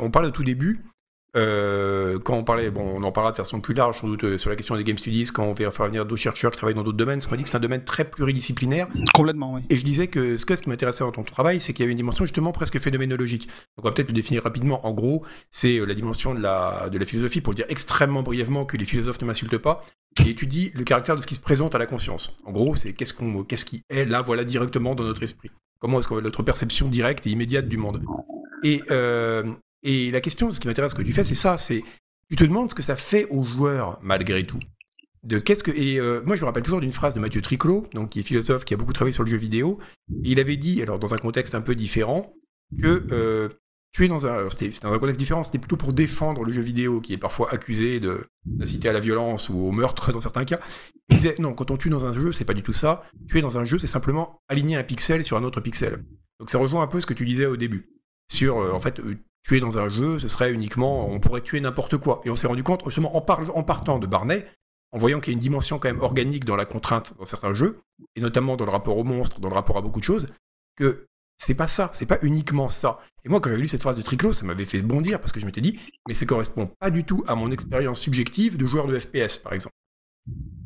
[0.00, 0.84] on parlait au tout début,
[1.36, 4.38] euh, quand on parlait, bon, on en parlera de façon plus large, sans doute, euh,
[4.38, 6.74] sur la question des game studies, quand on va faire venir d'autres chercheurs qui travaillent
[6.74, 9.62] dans d'autres domaines, parce qu'on dit que c'est un domaine très pluridisciplinaire, Complètement, oui.
[9.68, 11.84] et je disais que ce, que, ce qui m'intéressait dans ton travail, c'est qu'il y
[11.84, 13.46] avait une dimension justement presque phénoménologique.
[13.76, 14.86] Donc on va peut-être le définir rapidement.
[14.86, 18.64] En gros, c'est euh, la dimension de la, de la philosophie, pour dire extrêmement brièvement
[18.64, 21.74] que les philosophes ne m'insultent pas, qui étudie le caractère de ce qui se présente
[21.74, 22.38] à la conscience.
[22.46, 25.50] En gros, c'est qu'est-ce, qu'on, qu'est-ce qui est là, voilà, directement dans notre esprit.
[25.78, 28.02] Comment est-ce que notre perception directe et immédiate du monde.
[28.64, 29.44] Et, euh,
[29.86, 31.84] et la question, ce qui m'intéresse que tu fais, c'est ça, c'est
[32.28, 34.58] tu te demandes ce que ça fait aux joueurs malgré tout.
[35.22, 37.86] De qu'est-ce que et euh, moi je me rappelle toujours d'une phrase de Mathieu Triclot,
[37.94, 39.78] donc qui est philosophe, qui a beaucoup travaillé sur le jeu vidéo.
[40.24, 42.34] Il avait dit, alors dans un contexte un peu différent,
[42.82, 43.48] que euh,
[43.92, 46.62] tu es dans un, c'était dans un contexte différent, c'était plutôt pour défendre le jeu
[46.62, 50.44] vidéo qui est parfois accusé de d'inciter à la violence ou au meurtre dans certains
[50.44, 50.58] cas.
[51.10, 53.04] Il disait non, quand on tue dans un jeu, c'est pas du tout ça.
[53.28, 56.04] Tuer dans un jeu, c'est simplement aligner un pixel sur un autre pixel.
[56.40, 57.88] Donc ça rejoint un peu ce que tu disais au début
[58.28, 59.16] sur euh, en fait euh,
[59.46, 62.20] tuer dans un jeu, ce serait uniquement, on pourrait tuer n'importe quoi.
[62.24, 64.46] Et on s'est rendu compte, justement, en, par- en partant de Barnet,
[64.92, 67.54] en voyant qu'il y a une dimension quand même organique dans la contrainte dans certains
[67.54, 67.80] jeux,
[68.16, 70.32] et notamment dans le rapport au monstre, dans le rapport à beaucoup de choses,
[70.76, 71.06] que
[71.38, 72.98] c'est pas ça, c'est pas uniquement ça.
[73.24, 75.38] Et moi, quand j'avais lu cette phrase de Triclot, ça m'avait fait bondir parce que
[75.40, 75.78] je m'étais dit,
[76.08, 79.52] mais ça correspond pas du tout à mon expérience subjective de joueur de FPS, par
[79.52, 79.74] exemple.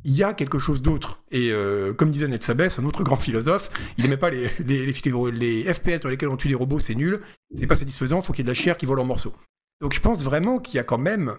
[0.05, 1.23] Il y a quelque chose d'autre.
[1.31, 6.09] Et euh, comme disait Ned un autre grand philosophe, il aimait pas les, FPS dans
[6.09, 7.21] lesquels on tue des robots, c'est nul,
[7.55, 9.35] c'est pas satisfaisant, faut qu'il y ait de la chair qui vole en morceaux.
[9.81, 11.37] Donc je pense vraiment qu'il y a quand même,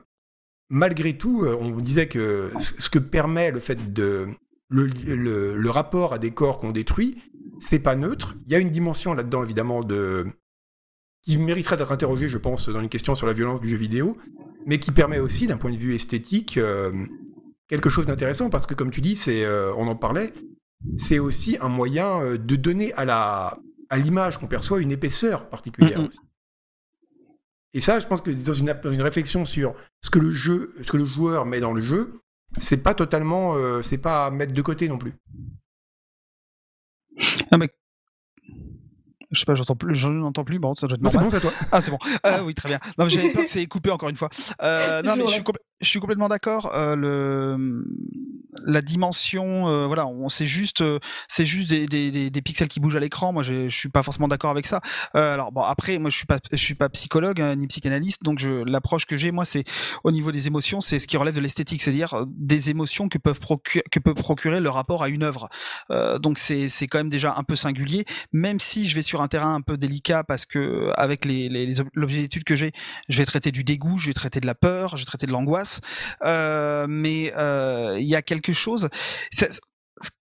[0.69, 4.27] malgré tout, euh, on disait que ce que permet le fait de.
[4.73, 7.17] Le, rapport à des corps qu'on détruit,
[7.59, 8.35] c'est pas neutre.
[8.45, 10.25] Il y a une dimension là-dedans, évidemment, de
[11.23, 14.17] qui mériterait d'être interrogée, je pense, dans une question sur la violence du jeu vidéo,
[14.65, 16.91] mais qui permet aussi, d'un point de vue esthétique, euh,
[17.71, 20.33] quelque chose d'intéressant, parce que, comme tu dis, c'est, euh, on en parlait,
[20.97, 23.57] c'est aussi un moyen euh, de donner à la
[23.89, 26.07] à l'image qu'on perçoit une épaisseur particulière.
[26.07, 26.19] Aussi.
[27.73, 30.73] Et ça, je pense que dans une, dans une réflexion sur ce que le jeu,
[30.81, 32.21] ce que le joueur met dans le jeu,
[32.57, 35.13] c'est pas totalement, euh, c'est pas à mettre de côté non plus.
[37.51, 37.69] Ah, mais...
[39.31, 40.59] Je sais pas, j'entends plus, je n'entends plus.
[40.59, 41.31] Bon, ça doit être c'est normal.
[41.31, 41.67] bon, c'est à toi.
[41.71, 41.99] Ah, c'est bon.
[42.25, 42.79] Euh, oui, très bien.
[42.97, 44.29] Non, mais j'avais peur que c'est coupé encore une fois.
[44.61, 45.43] Euh, non, mais je suis,
[45.79, 46.71] je suis complètement d'accord.
[46.75, 47.85] Euh, le
[48.65, 52.67] la dimension, euh, voilà, on c'est juste, euh, c'est juste des, des, des, des pixels
[52.67, 53.33] qui bougent à l'écran.
[53.33, 54.81] Moi, j'ai- je suis pas forcément d'accord avec ça.
[55.15, 58.23] Euh, alors bon, après, moi, je suis pas, je suis pas psychologue hein, ni psychanalyste,
[58.23, 59.63] donc je, l'approche que j'ai, moi, c'est
[60.03, 63.17] au niveau des émotions, c'est ce qui relève de l'esthétique, c'est-à-dire euh, des émotions que
[63.17, 65.49] peuvent procurer, que peut procurer le rapport à une œuvre.
[65.91, 69.21] Euh, donc c'est c'est quand même déjà un peu singulier, même si je vais sur
[69.21, 72.55] un terrain un peu délicat parce que avec les, les, les ob- l'objet d'étude que
[72.55, 72.71] j'ai,
[73.09, 75.31] je vais traiter du dégoût, je vais traiter de la peur, je vais traiter de
[75.31, 75.79] l'angoisse,
[76.23, 78.89] euh, mais euh, il y a quelque chose.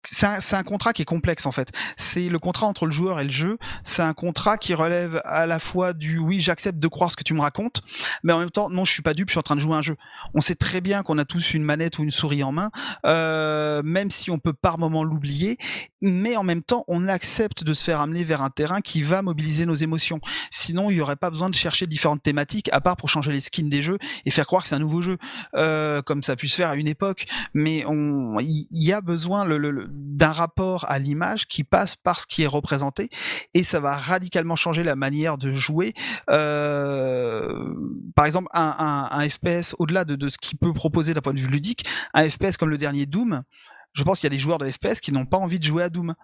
[0.03, 1.71] C'est un, un contrat qui est complexe en fait.
[1.97, 3.59] C'est le contrat entre le joueur et le jeu.
[3.85, 7.23] C'est un contrat qui relève à la fois du oui, j'accepte de croire ce que
[7.25, 7.83] tu me racontes,
[8.23, 9.77] mais en même temps, non, je suis pas dupe, je suis en train de jouer
[9.77, 9.97] un jeu.
[10.35, 12.71] On sait très bien qu'on a tous une manette ou une souris en main,
[13.07, 15.57] euh, même si on peut par moment l'oublier,
[16.03, 19.23] mais en même temps, on accepte de se faire amener vers un terrain qui va
[19.23, 20.21] mobiliser nos émotions.
[20.51, 23.41] Sinon, il n'y aurait pas besoin de chercher différentes thématiques, à part pour changer les
[23.41, 25.17] skins des jeux et faire croire que c'est un nouveau jeu,
[25.57, 27.27] euh, comme ça a pu se faire à une époque.
[27.55, 27.85] Mais
[28.41, 32.27] il il y, a besoin le- le- d'un rapport à l'image qui passe par ce
[32.27, 33.09] qui est représenté,
[33.55, 35.95] et ça va radicalement changer la manière de jouer.
[36.31, 37.75] Euh,
[38.15, 41.49] par exemple, un, FPS, au-delà de, de ce qu'il peut proposer d'un point de vue
[41.49, 43.43] ludique, un FPS comme le dernier Doom,
[43.93, 45.83] je pense qu'il y a des joueurs de FPS qui n'ont pas envie de jouer
[45.83, 46.15] à Doom.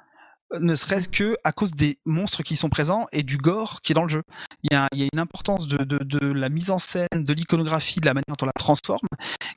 [0.61, 3.95] Ne serait-ce que à cause des monstres qui sont présents et du gore qui est
[3.95, 4.23] dans le jeu.
[4.63, 8.25] Il y a, une importance de, la mise en scène, de l'iconographie, de la manière
[8.29, 9.07] dont on la transforme,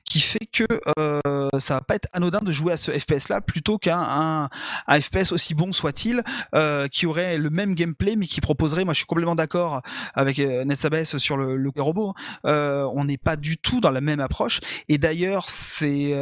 [0.04, 0.66] qui fait que
[0.98, 4.50] euh, ça va pas être anodin de jouer à ce FPS-là plutôt qu'un
[4.88, 6.22] un, FPS aussi bon soit-il,
[6.56, 9.82] euh, qui aurait le même gameplay mais qui proposerait, moi je suis complètement d'accord
[10.16, 12.40] avec euh, Ned Sabes sur le, le robot, hein.
[12.46, 16.14] Euh, on n'est pas du tout dans la même approche et d'ailleurs c'est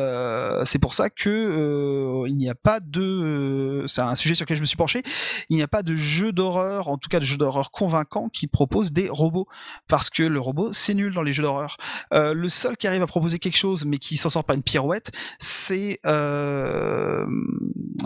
[0.66, 4.62] c'est pour ça que il n'y a pas de, c'est un sujet sur lequel je
[4.62, 5.04] me suis penché,
[5.50, 8.48] il n'y a pas de jeu d'horreur, en tout cas de jeu d'horreur convaincant qui
[8.48, 9.48] propose des robots
[9.88, 11.78] parce que le robot c'est nul dans les jeux d'horreur.
[12.14, 14.64] Euh, le seul qui arrive à proposer quelque chose, mais qui s'en sort pas une
[14.64, 17.26] pirouette, c'est euh,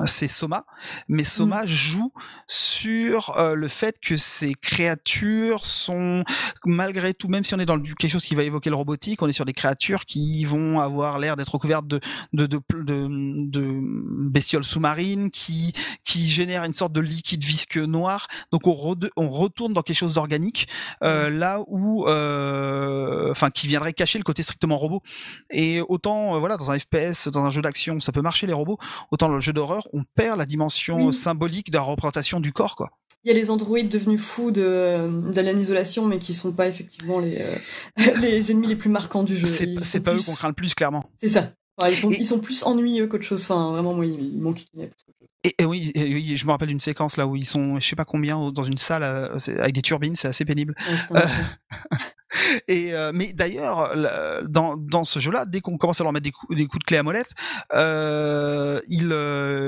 [0.06, 0.66] c'est Soma,
[1.08, 2.12] mais Soma joue
[2.48, 6.24] sur le fait que ces créatures sont
[6.66, 9.28] malgré tout, même si on est dans quelque chose qui va évoquer le robotique, on
[9.28, 12.00] est sur des créatures qui vont avoir l'air d'être recouvertes de
[12.34, 13.08] de, de, de,
[13.50, 13.80] de
[14.30, 15.74] bestioles sous-marines, qui
[16.04, 18.28] qui génèrent une sorte de liquide visqueux noir.
[18.52, 20.68] Donc on, on retourne dans quelque chose d'organique,
[21.04, 25.02] euh, là où, euh, enfin, qui viendrait cacher le côté strictement robot.
[25.50, 28.54] Et autant, euh, voilà, dans un FPS, dans un jeu d'action, ça peut marcher les
[28.54, 28.78] robots,
[29.12, 32.92] autant le jeu d'horreur, on perd la dimension symbolique de la représentation du corps, quoi.
[33.24, 37.20] Il y a les androïdes devenus fous de d'Alien Isolation, mais qui sont pas effectivement
[37.20, 37.46] les
[38.22, 39.44] les ennemis les plus marquants du jeu.
[39.82, 41.12] C'est pas eux qu'on craint le plus, clairement.
[41.22, 41.54] C'est ça.
[41.88, 43.44] ils, sont, ils sont plus ennuyeux qu'autre chose.
[43.44, 44.66] Enfin, vraiment, moi, ils, manquent
[45.44, 47.96] et, et, oui, oui, je me rappelle d'une séquence là où ils sont, je sais
[47.96, 50.76] pas combien, dans une salle euh, avec des turbines, c'est assez pénible.
[51.12, 51.20] Euh,
[52.68, 53.94] et euh, mais d'ailleurs,
[54.48, 56.86] dans, dans ce jeu-là, dès qu'on commence à leur mettre des coups, des coups de
[56.86, 57.32] clé à molette,
[57.74, 59.12] euh, ils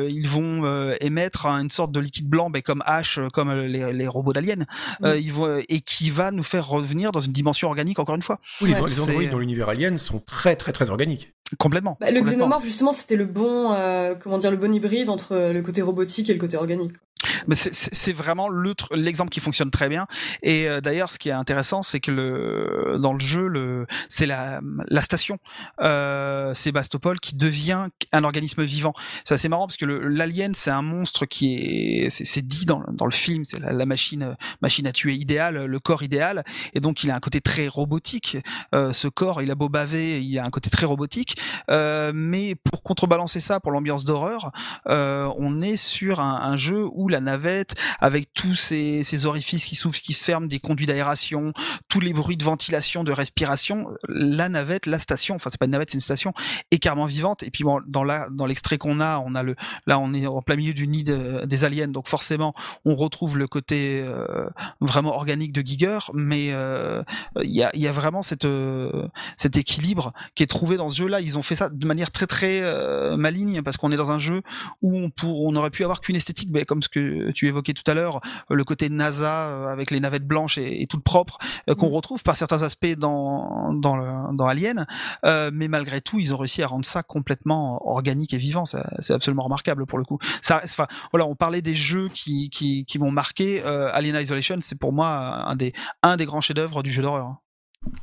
[0.09, 4.33] ils vont émettre une sorte de liquide blanc, ben, comme H, comme les, les robots
[4.33, 4.65] d'Alien,
[5.03, 8.39] ils vont et qui va nous faire revenir dans une dimension organique encore une fois.
[8.61, 11.33] Oui, les, les androïdes dans l'univers Alien sont très très très organiques.
[11.59, 11.97] Complètement.
[11.99, 15.61] Bah, le xénomorphe, justement, c'était le bon, euh, comment dire, le bon hybride entre le
[15.61, 16.93] côté robotique et le côté organique.
[17.47, 18.49] Mais c'est vraiment
[18.91, 20.07] l'exemple qui fonctionne très bien.
[20.41, 24.25] Et euh, d'ailleurs, ce qui est intéressant, c'est que le, dans le jeu, le, c'est
[24.25, 25.37] la, la station
[25.81, 28.93] euh, Sébastopol qui devient un organisme vivant.
[29.25, 33.11] C'est assez marrant parce que l'alien, c'est un monstre qui est, c'est dit dans, le
[33.11, 36.43] film, c'est la, machine, machine à tuer idéale, le corps idéal.
[36.73, 38.37] Et donc, il a un côté très robotique.
[38.73, 41.37] Euh, ce corps, il a beau baver, il a un côté très robotique.
[41.69, 44.51] Euh, mais pour contrebalancer ça, pour l'ambiance d'horreur,
[44.87, 49.75] euh, on est sur un jeu où la navette, avec tous ces, ces orifices qui
[49.75, 51.53] s'ouvrent, qui se ferment, des conduits d'aération,
[51.89, 55.71] tous les bruits de ventilation, de respiration, la navette, la station, enfin c'est pas une
[55.71, 56.33] navette, c'est une station,
[56.71, 57.43] est carrément vivante.
[57.43, 59.55] Et puis bon, dans l'extrait qu'on a, on a le,
[59.87, 62.53] là on est en plein milieu du nid des aliens, donc forcément
[62.85, 64.49] on retrouve le côté euh,
[64.81, 67.03] vraiment organique de Giger, mais euh,
[67.41, 69.07] il y, a, vraiment cette, euh,
[69.37, 71.21] cet équilibre qui est trouvé dans ce jeu-là.
[71.21, 72.61] Ils ont fait ça de manière très très
[73.17, 74.41] maligne parce qu'on est dans un jeu
[74.81, 77.93] où on, aurait pu avoir qu'une esthétique, mais comme ce que tu évoquais tout à
[77.93, 78.19] l'heure,
[78.51, 81.37] euh, le côté NASA euh, avec les navettes blanches et, et toutes propres
[81.69, 81.93] euh, qu'on mm.
[81.93, 84.85] retrouve par certains aspects dans dans, le, dans Alien,
[85.23, 88.65] mais malgré tout, ils ont réussi à rendre ça complètement organique et vivant.
[88.65, 90.19] C'est absolument remarquable pour le coup.
[90.41, 93.63] Ça, enfin, voilà, on parlait des jeux qui qui, qui m'ont marqué.
[93.63, 97.42] Alien Isolation, c'est pour moi un des un des grands chefs-d'œuvre du jeu d'horreur.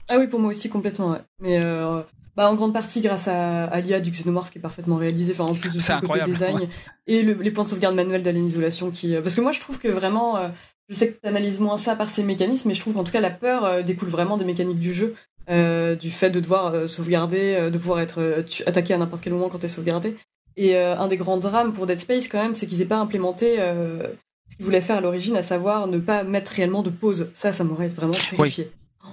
[0.08, 1.10] Ah oui, pour moi aussi complètement.
[1.12, 1.18] Ouais.
[1.40, 2.02] Mais euh,
[2.36, 5.44] bah, en grande partie grâce à, à l'IA du Xenomorph qui est parfaitement réalisé, enfin
[5.44, 6.68] en plus de tout côté design
[7.06, 9.60] et le, les points de sauvegarde manuels d'Alien Isolation qui, euh, parce que moi je
[9.60, 10.48] trouve que vraiment, euh,
[10.88, 13.12] je sais que tu analyses moins ça par ces mécanismes, mais je trouve qu'en tout
[13.12, 15.14] cas la peur euh, découle vraiment des mécaniques du jeu,
[15.48, 19.68] du fait de devoir sauvegarder, de pouvoir être attaqué à n'importe quel moment quand t'es
[19.68, 20.16] sauvegardé.
[20.56, 23.56] Et un des grands drames pour Dead Space quand même, c'est qu'ils aient pas implémenté
[23.56, 27.30] ce qu'ils voulaient faire à l'origine, à savoir ne pas mettre réellement de pause.
[27.34, 28.64] Ça, ça m'aurait vraiment terrifié.
[28.64, 28.70] Oui,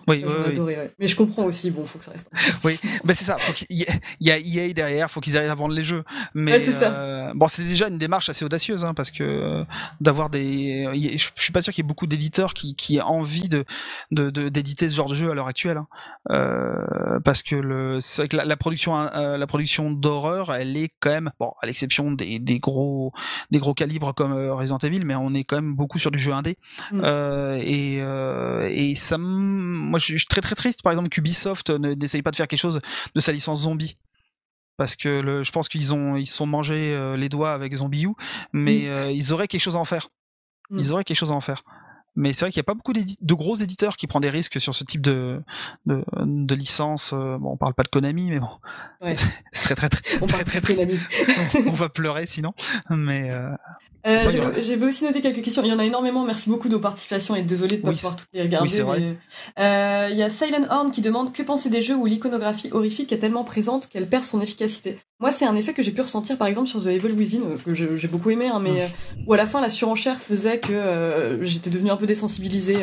[0.08, 0.76] oui, oui.
[1.00, 2.28] Mais je comprends aussi, bon, faut que ça reste.
[2.64, 3.38] oui, mais c'est ça.
[3.38, 3.86] Faut il
[4.22, 6.04] y a EA derrière, faut qu'ils arrivent à vendre les jeux.
[6.34, 9.64] Mais euh, bon, c'est déjà une démarche assez audacieuse, hein, parce que euh,
[10.00, 13.50] d'avoir des, je suis pas sûr qu'il y ait beaucoup d'éditeurs qui, qui aient envie
[13.50, 13.66] de
[14.12, 15.88] d'éditer de, ce genre de jeu à l'heure actuelle, hein.
[16.30, 20.90] Euh, parce que le, c'est vrai que la, production, euh, la production d'horreur, elle est
[21.00, 23.14] quand même, bon, à l'exception des, des gros
[23.52, 26.20] des gros calibres comme euh, Resident Evil, mais on est quand même beaucoup sur du
[26.20, 26.58] jeu indé,
[26.92, 27.04] mm.
[27.62, 32.36] et et ça moi, je suis très très triste, par exemple, qu'Ubisoft n'essaye pas de
[32.36, 32.82] faire quelque chose
[33.16, 33.98] de sa licence zombie
[34.78, 38.14] parce que le, je pense qu'ils ont ils sont mangés les doigts avec Zombie U,
[38.54, 40.10] mais euh, ils auraient quelque chose à en faire.
[40.72, 40.92] Ils mm.
[40.92, 41.64] auraient quelque chose à en faire.
[42.18, 44.60] Mais c'est vrai qu'il n'y a pas beaucoup de gros éditeurs qui prennent des risques
[44.60, 45.40] sur ce type de,
[45.86, 47.14] de, de licence.
[47.14, 48.50] Euh, bon, on parle pas de Konami, mais bon,
[49.52, 50.76] c'est très très très on très très, très,
[51.68, 52.54] on va pleurer sinon.
[52.90, 53.52] Mais euh,
[54.08, 55.62] J'avais aussi noté quelques questions.
[55.64, 56.24] Il y en a énormément.
[56.24, 58.82] Merci beaucoup de vos participations et désolé de ne pas pouvoir toutes les regarder.
[58.82, 59.16] Oui,
[59.60, 63.12] euh, il y a Silent Horn qui demande que penser des jeux où l'iconographie horrifique
[63.12, 65.00] est tellement présente qu'elle perd son efficacité.
[65.20, 67.58] Moi, c'est un effet que j'ai pu ressentir par exemple sur The Evil Within, euh,
[67.58, 69.24] que j'ai beaucoup aimé, hein, mais mm.
[69.28, 72.78] où à la fin la surenchère faisait que j'étais devenu un peu désensibilisé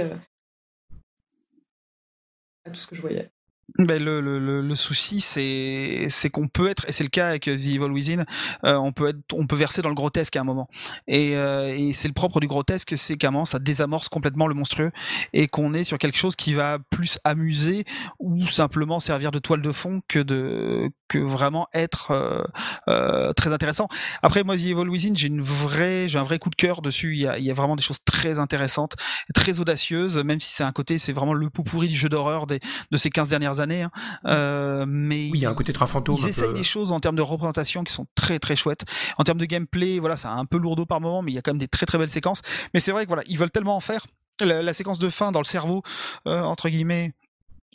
[2.67, 3.31] à tout ce que je voyais.
[3.79, 7.45] Ben le, le, le, souci c'est c'est qu'on peut être et c'est le cas avec
[7.45, 8.25] The Evil
[8.65, 10.69] euh, on peut être on peut verser dans le grotesque à un moment.
[11.09, 14.47] Et, euh, et c'est le propre du grotesque c'est qu'à un moment ça désamorce complètement
[14.47, 14.93] le monstrueux
[15.33, 17.85] et qu'on est sur quelque chose qui va plus amuser
[18.19, 22.43] ou simplement servir de toile de fond que de que vraiment être euh,
[22.89, 23.89] euh, très intéressant.
[24.23, 27.15] Après, moi, The Evil Within, j'ai une vraie, j'ai un vrai coup de cœur dessus.
[27.15, 28.95] Il y a, il y a vraiment des choses très intéressantes,
[29.35, 32.47] très audacieuses, même si c'est un côté, c'est vraiment le pot pourri du jeu d'horreur
[32.47, 32.61] des,
[32.91, 33.83] de ces 15 dernières années.
[33.83, 33.91] Hein.
[34.27, 36.17] Euh, mais oui, il y a un côté très fantôme.
[36.19, 38.85] Ils essayent des choses en termes de représentation qui sont très très chouettes.
[39.19, 41.43] En termes de gameplay, voilà, c'est un peu lourdeau par moment, mais il y a
[41.43, 42.41] quand même des très très belles séquences.
[42.73, 44.07] Mais c'est vrai que voilà, ils veulent tellement en faire.
[44.41, 45.83] La, la séquence de fin dans le cerveau,
[46.27, 47.13] euh, entre guillemets,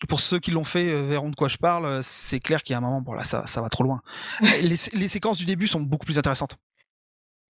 [0.07, 1.85] pour ceux qui l'ont fait euh, verront de quoi je parle.
[1.85, 4.01] euh, C'est clair qu'il y a un moment, bon là, ça, ça va trop loin.
[4.41, 6.57] les, les séquences du début sont beaucoup plus intéressantes.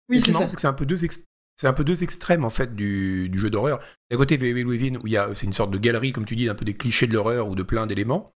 [0.09, 0.49] Oui, ce qui c'est est marrant, ça.
[0.49, 1.25] c'est que c'est un peu deux ex-
[1.57, 3.79] c'est un peu deux extrêmes en fait du, du jeu d'horreur.
[4.09, 6.35] D'un côté, Evil Within, où il y a c'est une sorte de galerie, comme tu
[6.35, 8.33] dis, un peu des clichés de l'horreur ou de plein d'éléments,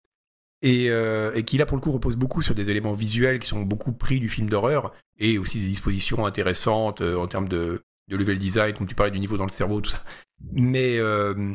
[0.63, 3.49] et, euh, et qui là pour le coup repose beaucoup sur des éléments visuels qui
[3.49, 7.83] sont beaucoup pris du film d'horreur et aussi des dispositions intéressantes euh, en termes de,
[8.09, 10.03] de level design, comme tu parlais du niveau dans le cerveau, tout ça.
[10.53, 11.55] Mais euh,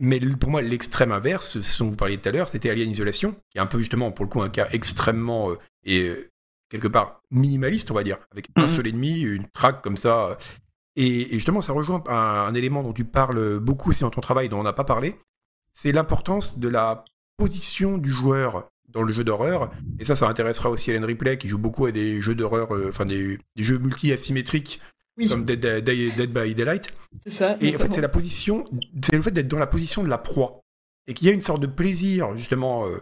[0.00, 3.36] mais pour moi, l'extrême inverse, ce dont vous parliez tout à l'heure, c'était Alien Isolation,
[3.50, 6.30] qui est un peu justement, pour le coup, un cas extrêmement, euh, et euh,
[6.70, 8.68] quelque part, minimaliste, on va dire, avec un Mhm.
[8.68, 10.30] seul ennemi, une traque comme ça.
[10.30, 10.34] euh.
[10.96, 12.14] Et, et justement, ça rejoint un,
[12.48, 15.16] un élément dont tu parles beaucoup aussi dans ton travail, dont on n'a pas parlé,
[15.72, 17.04] c'est l'importance de la
[17.36, 19.70] position du joueur dans le jeu d'horreur.
[20.00, 22.88] Et ça, ça intéressera aussi Hélène Ripley, qui joue beaucoup à des jeux d'horreur, euh,
[22.88, 24.80] enfin des, des jeux multi-asymétriques,
[25.16, 25.84] Oui, comme Dead, Dead-
[26.16, 26.86] Dead by Daylight.
[27.24, 27.56] c'est ça.
[27.60, 28.64] Et en fait, c'est la position,
[29.04, 30.60] c'est le fait d'être dans la position de la proie.
[31.06, 32.98] Et qu'il y a une sorte de plaisir, justement, euh,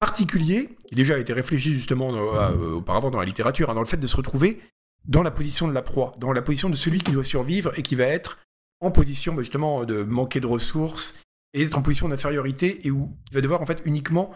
[0.00, 3.80] particulier, qui déjà a été réfléchi, justement, dans- euh, auparavant dans la littérature, hein, dans
[3.82, 4.60] le fait de se retrouver
[5.06, 7.82] dans la position de la proie, dans la position de celui qui doit survivre et
[7.82, 8.38] qui va être
[8.80, 11.14] en position, bah, justement, de manquer de ressources
[11.52, 14.34] et d'être en position d'infériorité et où il va devoir, en fait, uniquement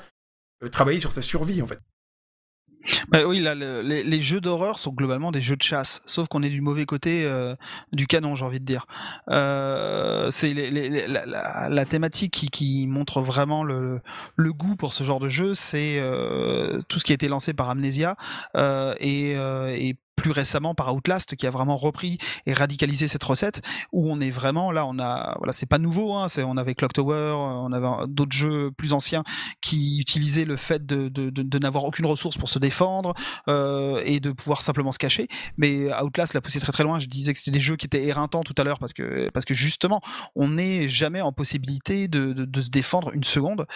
[0.62, 1.78] euh, travailler sur sa survie, en fait.
[3.09, 6.43] Bah oui, là, le- les, jeux d'horreur sont globalement des jeux de chasse, sauf qu'on
[6.43, 7.55] est du mauvais côté euh,
[7.93, 8.86] du canon, j'ai envie de dire.
[9.31, 14.01] Euh, c'est la, thématique qui, montre vraiment le,
[14.39, 17.70] goût pour ce genre de jeu, c'est euh, tout ce qui a été lancé par
[17.70, 18.16] Amnesia
[18.56, 23.62] euh, et, et plus récemment par Outlast qui a vraiment repris et radicalisé cette recette
[23.93, 26.74] où on est vraiment là on a voilà c'est pas nouveau hein, c'est on avait
[26.74, 29.23] Clock Tower on avait d'autres jeux plus anciens
[29.61, 33.15] qui utilisaient le fait de, de, de, de n'avoir aucune ressource pour se défendre
[33.47, 35.28] euh, et de pouvoir simplement se cacher.
[35.57, 36.99] Mais Outlast l'a poussé très très loin.
[36.99, 39.45] Je disais que c'était des jeux qui étaient éreintants tout à l'heure parce que parce
[39.45, 40.01] que justement
[40.35, 43.66] on n'est jamais en possibilité de, se défendre une seconde.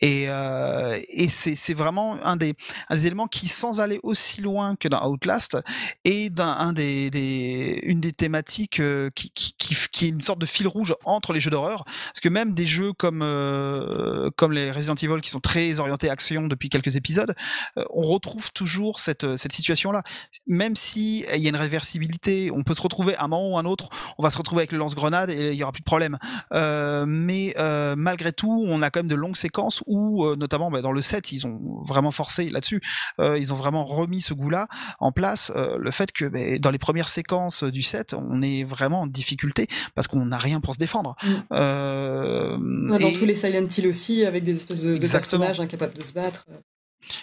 [0.00, 2.54] Et, euh, et c'est c'est vraiment un des,
[2.88, 5.58] un des éléments qui, sans aller aussi loin que dans Outlast,
[6.04, 10.20] est d'un un des, des une des thématiques euh, qui, qui, qui, qui est une
[10.20, 11.84] sorte de fil rouge entre les jeux d'horreur.
[11.84, 16.10] Parce que même des jeux comme euh, comme les Resident Evil qui sont très orientés
[16.10, 17.34] action depuis quelques épisodes,
[17.76, 20.02] euh, on retrouve toujours cette cette situation là.
[20.46, 23.58] Même si il y a une réversibilité, on peut se retrouver à un moment ou
[23.58, 23.88] un autre,
[24.18, 26.18] on va se retrouver avec le lance-grenade et il y aura plus de problème.
[26.52, 30.70] Euh, mais euh, malgré tout, on a quand même de longues séquences où, euh, notamment
[30.70, 32.80] bah, dans le 7, ils ont vraiment forcé là-dessus.
[33.20, 34.66] Euh, ils ont vraiment remis ce goût-là
[34.98, 35.52] en place.
[35.80, 39.66] Le fait que bah, dans les premières séquences du 7, on est vraiment en difficulté
[39.94, 41.16] parce qu'on n'a rien pour se défendre.
[41.22, 41.28] Mm.
[41.52, 42.58] Euh,
[42.90, 45.94] Ouais, Dans et- tous les Silent Hill aussi, avec des espèces de, de personnages incapables
[45.94, 46.46] de se battre.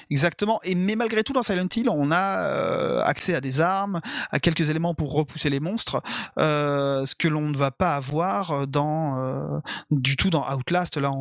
[0.09, 0.59] Exactement.
[0.63, 3.99] Et mais malgré tout, dans Silent Hill, on a euh, accès à des armes,
[4.31, 6.01] à quelques éléments pour repousser les monstres,
[6.39, 9.59] euh, ce que l'on ne va pas avoir dans euh,
[9.91, 10.97] du tout dans Outlast.
[10.97, 11.11] Là,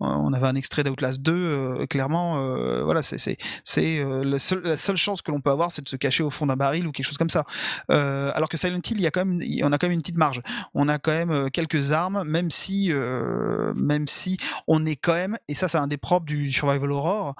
[0.00, 1.32] on, avait un extrait d'Outlast 2.
[1.32, 2.34] euh, clairement,
[2.84, 3.36] voilà, c'est
[3.76, 6.86] la, seule, chance que l'on peut avoir, c'est de se cacher au fond d'un baril
[6.86, 7.44] ou quelque chose comme ça.
[7.88, 10.16] Alors que Silent Hill, il y a quand même, on a quand même une petite
[10.16, 10.42] marge.
[10.74, 12.92] On a quand même quelques armes, même si
[13.74, 17.34] même si on est quand même, et ça, c'est un des propres du survival horror.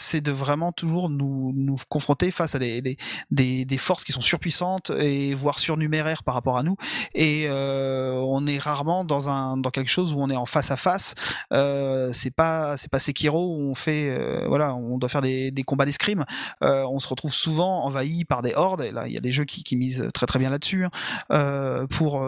[0.00, 4.20] C'est de vraiment toujours nous, nous confronter face à des, des, des, forces qui sont
[4.20, 6.76] surpuissantes et voire surnuméraires par rapport à nous.
[7.14, 10.70] Et euh, on est rarement dans un dans quelque chose où on est en face
[10.70, 11.14] à face.
[11.52, 15.50] Euh, c'est pas c'est pas Sekiro où on fait euh, voilà on doit faire des,
[15.50, 16.24] des combats d'escrime.
[16.62, 18.82] Euh, on se retrouve souvent envahi par des hordes.
[18.82, 20.86] Et là il y a des jeux qui, qui misent très très bien là-dessus
[21.30, 22.26] hein, pour,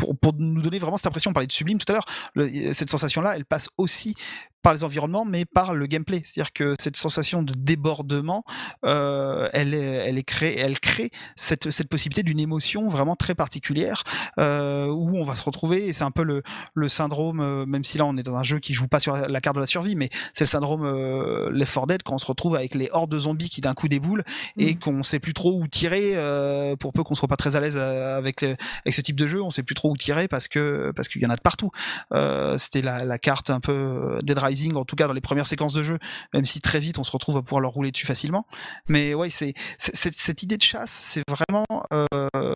[0.00, 1.30] pour pour nous donner vraiment cette impression.
[1.30, 2.74] On parlait de sublime tout à l'heure.
[2.74, 4.14] Cette sensation là, elle passe aussi
[4.62, 6.22] par les environnements, mais par le gameplay.
[6.24, 8.44] C'est-à-dire que cette sensation de débordement,
[8.84, 13.34] euh, elle, est, elle est créée, elle crée cette, cette possibilité d'une émotion vraiment très
[13.34, 14.02] particulière
[14.38, 15.86] euh, où on va se retrouver.
[15.88, 16.42] Et c'est un peu le,
[16.74, 19.16] le syndrome, euh, même si là on est dans un jeu qui joue pas sur
[19.16, 22.18] la carte de la survie, mais c'est le syndrome euh, Left 4 Dead quand on
[22.18, 24.24] se retrouve avec les hordes de zombies qui d'un coup déboulent
[24.56, 24.78] et Mm.
[24.78, 26.12] qu'on sait plus trop où tirer.
[26.14, 29.42] euh, pour peu qu'on soit pas très à l'aise avec, avec ce type de jeu,
[29.42, 31.70] on sait plus trop où tirer parce que parce qu'il y en a de partout.
[32.12, 34.38] Euh, C'était la, la carte un peu Dead
[34.74, 35.98] En tout cas dans les premières séquences de jeu,
[36.32, 38.46] même si très vite on se retrouve à pouvoir leur rouler dessus facilement.
[38.88, 42.52] Mais ouais, c'est cette idée de chasse, c'est vraiment, euh,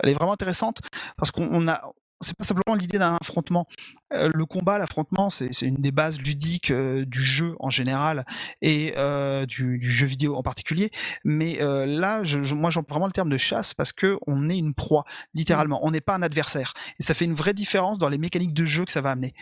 [0.00, 0.80] elle est vraiment intéressante
[1.16, 1.80] parce qu'on on a
[2.20, 3.66] c'est pas simplement l'idée d'un affrontement.
[4.12, 8.24] Euh, le combat, l'affrontement, c'est une des bases ludiques euh, du jeu en général
[8.62, 10.90] et euh, du, du, jeu vidéo en particulier.
[11.24, 14.58] Mais là, je, je, moi, j'emploie vraiment le terme de chasse parce que on est
[14.58, 15.04] une proie,
[15.34, 15.80] littéralement.
[15.84, 16.72] On n'est pas un adversaire.
[17.00, 19.34] Et ça fait une vraie différence dans les mécaniques de jeu que ça va amener.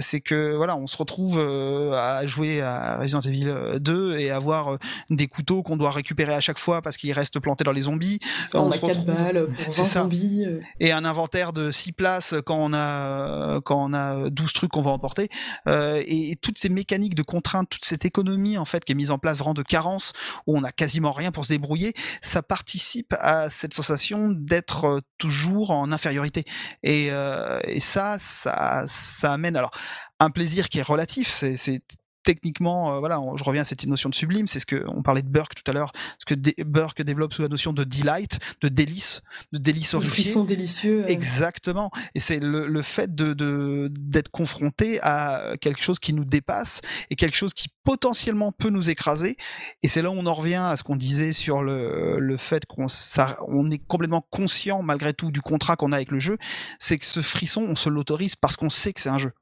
[0.00, 4.78] c'est que voilà, on se retrouve à jouer à Resident Evil 2 et avoir
[5.10, 8.18] des couteaux qu'on doit récupérer à chaque fois parce qu'ils restent plantés dans les zombies.
[8.50, 9.06] Ça, on, on, a se retrouve...
[9.06, 10.46] balles pour 20 zombies.
[10.80, 14.82] Et un inventaire de 6 places quand on a quand on a 12 trucs qu'on
[14.82, 15.28] va emporter.
[15.68, 19.10] Euh, et, toutes ces mécaniques de contraintes, toute cette économie en fait qui est mise
[19.10, 20.12] en place rang de carence
[20.46, 25.00] où on a quasiment rien pour se débrouiller, ça participe à cette sensation d'être euh,
[25.18, 26.44] toujours en infériorité.
[26.82, 29.70] Et, euh, et ça, ça, ça amène alors
[30.20, 31.28] un plaisir qui est relatif.
[31.28, 31.82] C'est
[32.24, 35.22] techniquement, euh, voilà, je reviens à cette notion de sublime, c'est ce que on parlait
[35.22, 38.68] de Burke tout à l'heure, ce que Burke développe sous la notion de delight, de
[38.68, 39.22] délice,
[39.52, 40.32] de délice horrifié.
[40.32, 41.04] sont délicieux.
[41.04, 41.08] Euh.
[41.08, 41.90] Exactement.
[42.14, 46.80] Et c'est le, le, fait de d'être confronté à quelque chose qui nous dépasse
[47.10, 49.36] et quelque chose qui potentiellement peut nous écraser.
[49.82, 52.64] Et c'est là où on en revient à ce qu'on disait sur le, le fait
[52.66, 52.86] qu'on
[53.48, 56.38] on est complètement conscient malgré tout du contrat qu'on a avec le jeu.
[56.78, 59.32] C'est que ce frisson, on se l'autorise parce qu'on sait que c'est un jeu.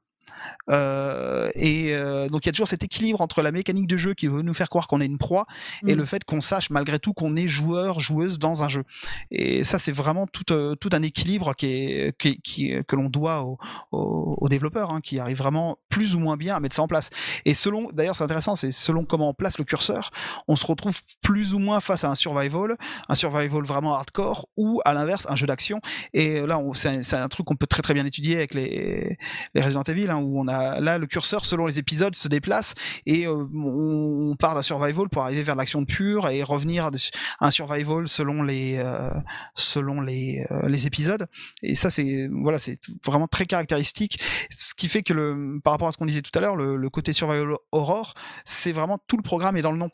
[0.69, 4.13] Euh, et euh, donc il y a toujours cet équilibre entre la mécanique de jeu
[4.13, 5.45] qui veut nous faire croire qu'on est une proie
[5.85, 5.97] et mm.
[5.97, 8.83] le fait qu'on sache malgré tout qu'on est joueur joueuse dans un jeu.
[9.31, 13.09] Et ça c'est vraiment tout, euh, tout un équilibre qui est, qui, qui que l'on
[13.09, 13.45] doit
[13.91, 17.09] aux, développeurs hein, qui arrivent vraiment plus ou moins bien à mettre ça en place.
[17.45, 20.11] Et selon d'ailleurs c'est intéressant c'est selon comment on place le curseur,
[20.47, 22.77] on se retrouve plus ou moins face à un survival,
[23.09, 25.81] un survival vraiment hardcore ou à l'inverse un jeu d'action.
[26.13, 29.17] Et là c'est un, un, truc qu'on peut très très bien étudier avec les,
[29.53, 32.73] les Resident Evil hein, où on a là le curseur selon les épisodes se déplace
[33.05, 36.91] et euh, on, part d'un survival pour arriver vers l'action pure et revenir à
[37.39, 39.11] un survival selon les euh,
[39.55, 41.27] selon les, euh, les épisodes.
[41.61, 44.19] Et ça c'est voilà c'est vraiment très caractéristique.
[44.49, 46.75] Ce qui fait que le par rapport à ce qu'on disait tout à l'heure le,
[46.75, 48.13] le côté survival horror
[48.45, 49.89] c'est vraiment tout le programme est dans le nom.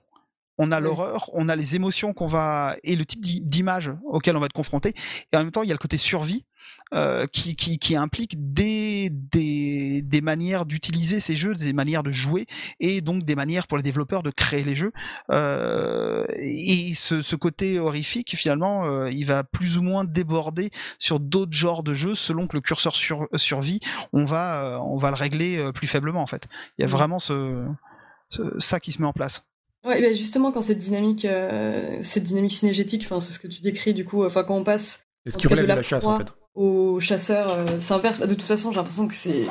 [0.62, 4.42] On a l'horreur, on a les émotions qu'on va et le type d'image auquel on
[4.42, 4.94] va être confronté,
[5.32, 6.46] et en même temps il y a le côté survie
[6.94, 12.12] euh, qui, qui, qui, implique des, des, des manières d'utiliser ces jeux, des manières de
[12.12, 12.46] jouer,
[12.80, 14.92] et donc des manières pour les développeurs de créer les jeux.
[15.32, 21.20] Euh, et ce, ce, côté horrifique, finalement, euh, il va plus ou moins déborder sur
[21.20, 23.80] d'autres genres de jeux selon que le curseur sur, survit.
[24.12, 26.44] On va, euh, on va le régler euh, plus faiblement en fait.
[26.78, 26.92] Il y a mmh.
[26.92, 27.66] vraiment ce,
[28.30, 29.44] ce, ça qui se met en place.
[29.86, 33.62] Ouais, ben justement, quand cette dynamique, euh, cette dynamique synergétique, enfin, c'est ce que tu
[33.62, 35.06] décris, du coup, enfin, quand on passe.
[35.26, 36.26] est ce qui relève de la, la chasse, en fait
[36.56, 38.20] aux chasseurs, euh, c'est inverse.
[38.20, 39.46] De toute façon, j'ai l'impression que c'est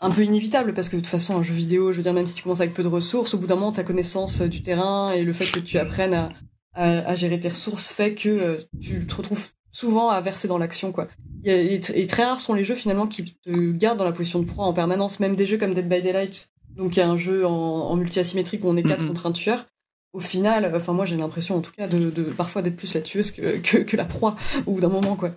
[0.00, 2.26] un peu inévitable parce que de toute façon, un jeu vidéo, je veux dire, même
[2.26, 4.62] si tu commences avec peu de ressources, au bout d'un moment, ta connaissance euh, du
[4.62, 6.32] terrain et le fait que tu apprennes à,
[6.74, 10.92] à, gérer tes ressources fait que euh, tu te retrouves souvent à verser dans l'action,
[10.92, 11.08] quoi.
[11.44, 14.44] Et, et, très rares sont les jeux finalement qui te gardent dans la position de
[14.44, 17.16] proie en permanence, même des jeux comme Dead by Daylight, donc il y a un
[17.16, 19.66] jeu en, en multi-asymétrique où on est quatre contre un tueur.
[20.12, 23.00] Au final, enfin moi j'ai l'impression en tout cas de, de parfois d'être plus la
[23.00, 24.36] tueuse que, que, que la proie
[24.66, 25.34] au bout d'un moment, quoi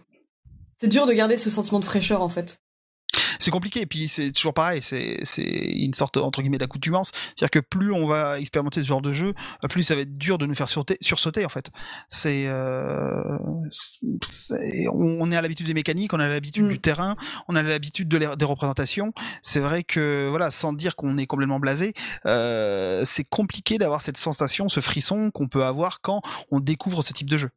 [0.78, 2.60] c'est dur de garder ce sentiment de fraîcheur en fait
[3.40, 3.82] c'est compliqué.
[3.82, 7.12] Et puis c'est toujours pareil, c'est une sorte entre guillemets d'accoutumance.
[7.14, 9.34] C'est-à-dire que plus on va expérimenter ce genre de jeu,
[9.70, 11.70] plus ça va être dur de nous faire sauter, sursauter en fait.
[12.10, 13.38] C'est euh,
[14.94, 16.70] on est à l'habitude des mécaniques, on a l'habitude mm.
[16.70, 17.16] du terrain,
[17.48, 19.14] on a l'habitude de des représentations.
[19.44, 21.94] C'est vrai que voilà, sans dire qu'on est complètement blasé,
[22.26, 26.22] euh, c'est compliqué d'avoir cette sensation, ce frisson qu'on peut avoir quand
[26.52, 27.50] on découvre ce type de jeu.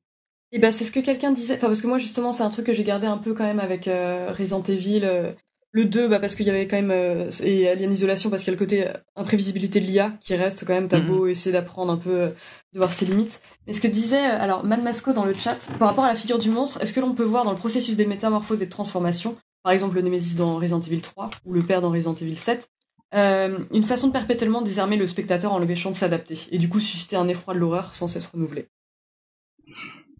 [0.51, 2.66] Et bah c'est ce que quelqu'un disait, enfin parce que moi justement c'est un truc
[2.66, 5.33] que j'ai gardé un peu quand même avec euh, Resident Evil, euh,
[5.73, 8.53] le 2 bah parce qu'il y avait quand même euh, et Alien Isolation parce qu'il
[8.53, 11.31] y a le côté imprévisibilité de l'IA qui reste quand même t'as beau mhm.
[11.31, 12.33] essayer d'apprendre un peu
[12.73, 13.43] de voir ses limites.
[13.66, 16.39] Mais ce que disait alors Man Masco dans le chat par rapport à la figure
[16.39, 19.37] du monstre, est-ce que l'on peut voir dans le processus des métamorphoses et de transformation,
[19.62, 22.70] par exemple le Nemesis dans Resident Evil 3 ou le père dans Resident Evil 7,
[23.12, 27.16] une façon de perpétuellement désarmer le spectateur en l'empêchant de s'adapter et du coup susciter
[27.16, 28.69] un effroi de l'horreur sans cesse renouvelé?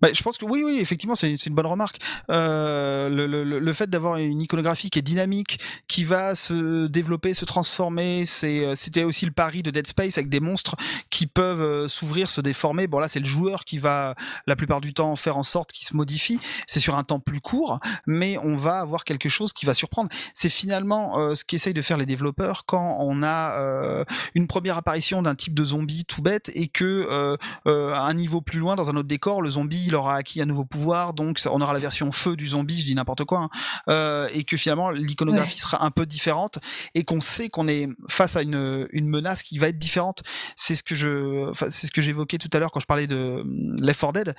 [0.01, 1.99] Bah, je pense que oui, oui, effectivement, c'est une bonne remarque.
[2.31, 7.35] Euh, le, le, le, fait d'avoir une iconographie qui est dynamique, qui va se développer,
[7.35, 10.77] se transformer, euh, c'était aussi le pari de Dead Space avec des monstres
[11.11, 12.87] qui peuvent euh, s'ouvrir, se déformer.
[12.87, 14.15] Bon là, c'est le joueur qui va
[14.47, 16.41] la plupart du temps faire en sorte qu'ils se modifient.
[16.67, 20.11] C'est sur un temps plus court, mais on va avoir quelque chose qui va surprendre.
[20.35, 24.05] C'est finalement euh, ce qu'essayent de faire les développeurs quand on a euh,
[24.35, 28.59] une première apparition d'un type de zombie tout bête et que à un niveau plus
[28.59, 31.61] loin, dans un autre décor, le zombie il aura acquis un nouveau pouvoir, donc on
[31.61, 33.49] aura la version feu du zombie, je dis n'importe quoi,
[33.87, 36.59] hein, et que finalement l'iconographie sera un peu différente
[36.95, 40.23] et qu'on sait qu'on est face à une, une menace qui va être différente.
[40.57, 43.41] C'est ce que je, c'est ce que j'évoquais tout à l'heure quand je parlais de
[43.41, 44.35] hum, Left 4 Dead,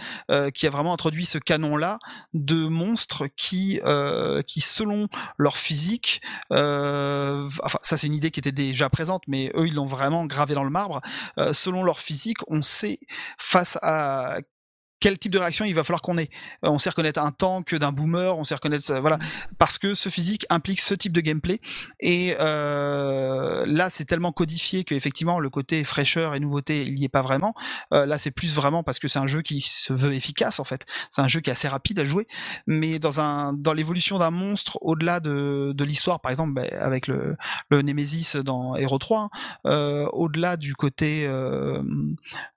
[0.54, 2.00] qui a vraiment introduit ce canon-là
[2.34, 3.80] de monstres qui,
[4.48, 5.08] qui selon
[5.38, 6.22] leur physique,
[6.52, 10.54] enfin ça c'est une idée qui était déjà présente, mais eux ils l'ont vraiment gravé
[10.54, 11.02] dans le marbre.
[11.52, 13.00] selon leur physique, on sait
[13.38, 14.40] face à
[15.00, 16.30] quel type de réaction il va falloir qu'on ait.
[16.64, 19.20] Euh, on sait reconnaître un tank d'un boomer, on sait reconnaître voilà
[19.58, 21.60] parce que ce physique implique ce type de gameplay
[22.00, 27.06] et euh, là c'est tellement codifié que effectivement le côté fraîcheur et nouveauté il y
[27.06, 27.54] est pas vraiment.
[27.94, 30.64] Euh, là c'est plus vraiment parce que c'est un jeu qui se veut efficace en
[30.64, 30.86] fait.
[31.12, 32.28] C'est un jeu qui est assez rapide à jouer,
[32.68, 37.08] mais dans un dans l'évolution d'un monstre au-delà de, de l'histoire par exemple bah, avec
[37.08, 37.38] le,
[37.70, 39.30] le Nemesis dans Hero 3, hein,
[39.66, 41.82] euh, au-delà du côté euh,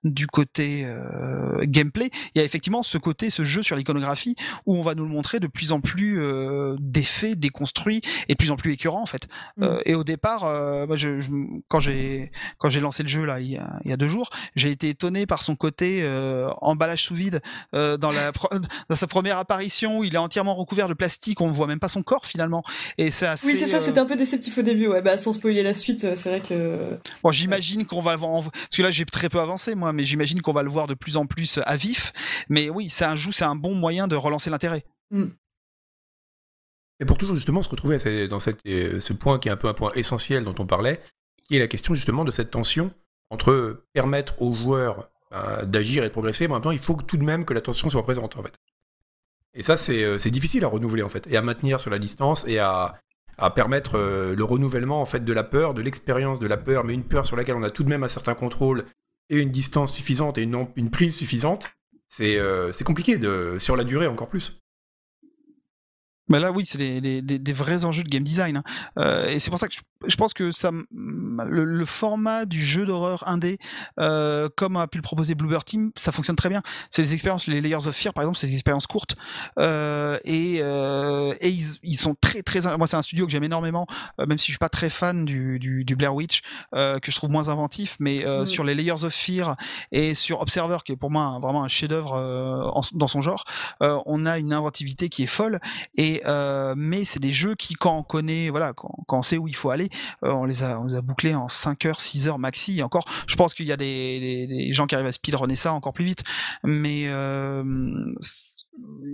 [0.03, 4.35] du côté euh, gameplay il y a effectivement ce côté, ce jeu sur l'iconographie
[4.65, 8.37] où on va nous le montrer de plus en plus euh, défait, déconstruit et de
[8.37, 9.27] plus en plus écœurant en fait.
[9.57, 9.63] Mm.
[9.63, 11.29] Euh, et au départ, euh, je, je,
[11.67, 14.07] quand j'ai quand j'ai lancé le jeu là il y a, il y a deux
[14.07, 17.41] jours, j'ai été étonné par son côté euh, emballage sous vide
[17.73, 18.31] euh, dans la
[18.89, 21.79] dans sa première apparition où il est entièrement recouvert de plastique, on ne voit même
[21.79, 22.63] pas son corps finalement.
[22.97, 23.47] Et c'est assez.
[23.47, 25.01] Oui c'est ça, c'était un peu déceptif au début, ouais.
[25.01, 26.97] Bah sans spoiler la suite, c'est vrai que.
[27.23, 30.41] Bon, j'imagine qu'on va voir parce que là j'ai très peu avancé moi, mais j'imagine
[30.41, 32.13] qu'on va le voir de plus en plus à vif
[32.49, 34.83] mais oui, c'est un c'est un bon moyen de relancer l'intérêt.
[35.11, 35.25] Mm.
[36.99, 37.97] Et pour toujours justement se retrouver
[38.27, 41.01] dans euh, ce point qui est un peu un point essentiel dont on parlait,
[41.47, 42.91] qui est la question justement de cette tension
[43.29, 46.95] entre permettre aux joueurs euh, d'agir et de progresser, mais en même temps il faut
[46.95, 48.53] tout de même que la tension soit présente en fait.
[49.53, 52.47] Et ça c'est euh, difficile à renouveler en fait, et à maintenir sur la distance
[52.47, 52.99] et à,
[53.55, 57.03] permettre le renouvellement en fait de la peur, de l'expérience de la peur, mais une
[57.03, 58.85] peur sur laquelle on a tout de même un certain contrôle
[59.29, 61.67] et une distance suffisante et une, une prise suffisante
[62.15, 64.62] c'est compliqué de, sur la durée encore plus.
[66.29, 68.57] Bah là, oui, c'est des, des, vrais enjeux de game design.
[68.57, 68.63] Hein.
[68.97, 69.75] Euh, et c'est pour ça que
[70.07, 73.57] je, pense que ça, le, format du jeu d'horreur indé,
[73.99, 76.61] euh, comme a pu le proposer Bluebird Team, ça fonctionne très bien.
[76.89, 79.15] C'est des expériences, les Layers of Fear, par exemple, c'est des expériences courtes.
[79.59, 80.61] Euh, et
[81.43, 82.61] et ils, ils, sont très, très.
[82.77, 83.85] Moi, c'est un studio que j'aime énormément,
[84.17, 86.41] même si je suis pas très fan du, du, du Blair Witch,
[86.71, 87.97] que je trouve moins inventif.
[87.99, 89.55] Mais sur les Layers of Fear
[89.91, 93.43] et sur Observer, qui est pour moi vraiment un chef-d'œuvre dans son genre,
[93.81, 95.59] on a une inventivité qui est folle.
[95.97, 99.47] Et euh, mais c'est des jeux qui, quand on connaît, voilà, quand, on sait où
[99.47, 99.89] il faut aller,
[100.23, 102.81] euh, on les a, bouclés en 5 heures, 6 heures maxi.
[102.83, 106.05] Encore, je pense qu'il y a des, gens qui arrivent à speedrunner ça encore plus
[106.05, 106.23] vite.
[106.63, 107.63] Mais euh,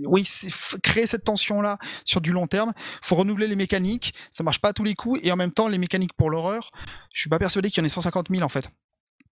[0.06, 0.28] oui,
[0.82, 2.72] créer cette tension là sur du long terme.
[3.02, 4.14] Faut renouveler les mécaniques.
[4.30, 5.20] Ça marche pas à tous les coups.
[5.22, 6.70] Et en même temps, les mécaniques pour l'horreur,
[7.12, 8.70] je suis pas persuadé qu'il y en ait 150 000 en fait.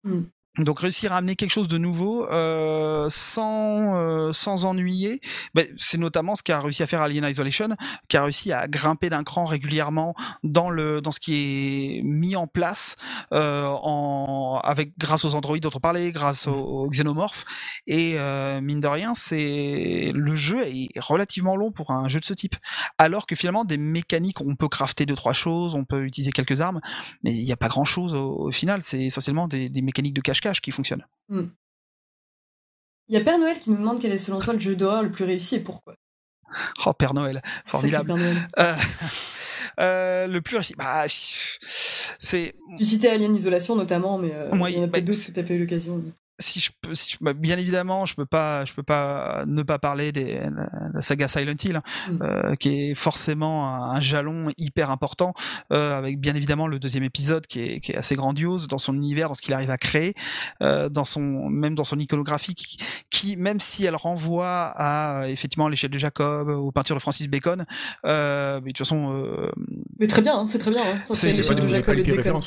[0.04, 0.22] Mmh.
[0.58, 5.20] Donc réussir à amener quelque chose de nouveau euh, sans euh, sans ennuyer,
[5.54, 7.68] ben, c'est notamment ce qu'a réussi à faire Alien Isolation,
[8.08, 12.34] qui a réussi à grimper d'un cran régulièrement dans le dans ce qui est mis
[12.34, 12.96] en place
[13.32, 17.44] euh, en avec grâce aux androïdes dont on parlait, grâce aux, xénomorphes
[17.86, 22.24] et euh, mine de rien, c'est le jeu est relativement long pour un jeu de
[22.24, 22.56] ce type.
[22.98, 26.60] Alors que finalement des mécaniques, on peut crafter deux trois choses, on peut utiliser quelques
[26.60, 26.80] armes,
[27.22, 28.80] mais il n'y a pas grand chose au, final.
[28.82, 31.06] C'est essentiellement des, des mécaniques de cache qui fonctionne.
[31.28, 31.46] Hmm.
[33.08, 35.02] Il y a Père Noël qui nous demande quel est selon toi le jeu d'horreur
[35.02, 35.94] le plus réussi et pourquoi?
[36.86, 38.12] Oh Père Noël, formidable.
[38.58, 38.74] Euh,
[39.80, 42.54] euh, le plus réussi, bah c'est.
[42.78, 45.44] Tu citais Alien Isolation notamment, mais euh, il y en a bah, d'autres que tu
[45.44, 46.02] pas eu l'occasion
[46.38, 49.62] si je peux, si je, bah, bien évidemment, je peux pas, je peux pas ne
[49.62, 50.40] pas parler des
[50.94, 52.22] la, saga Silent Hill, mm.
[52.22, 55.34] euh, qui est forcément un, jalon hyper important,
[55.72, 58.94] euh, avec bien évidemment le deuxième épisode qui est, qui est, assez grandiose dans son
[58.94, 60.14] univers, dans ce qu'il arrive à créer,
[60.62, 62.54] euh, dans son même dans son iconographie,
[63.10, 67.64] qui, même si elle renvoie à effectivement l'échelle de Jacob, aux peintures de Francis Bacon,
[68.06, 69.12] euh, mais de toute façon.
[69.12, 69.50] Euh,
[69.98, 70.82] mais très bien, hein, c'est très bien.
[70.82, 72.40] Hein, c'est l'échelle de Jacob et de Bacon.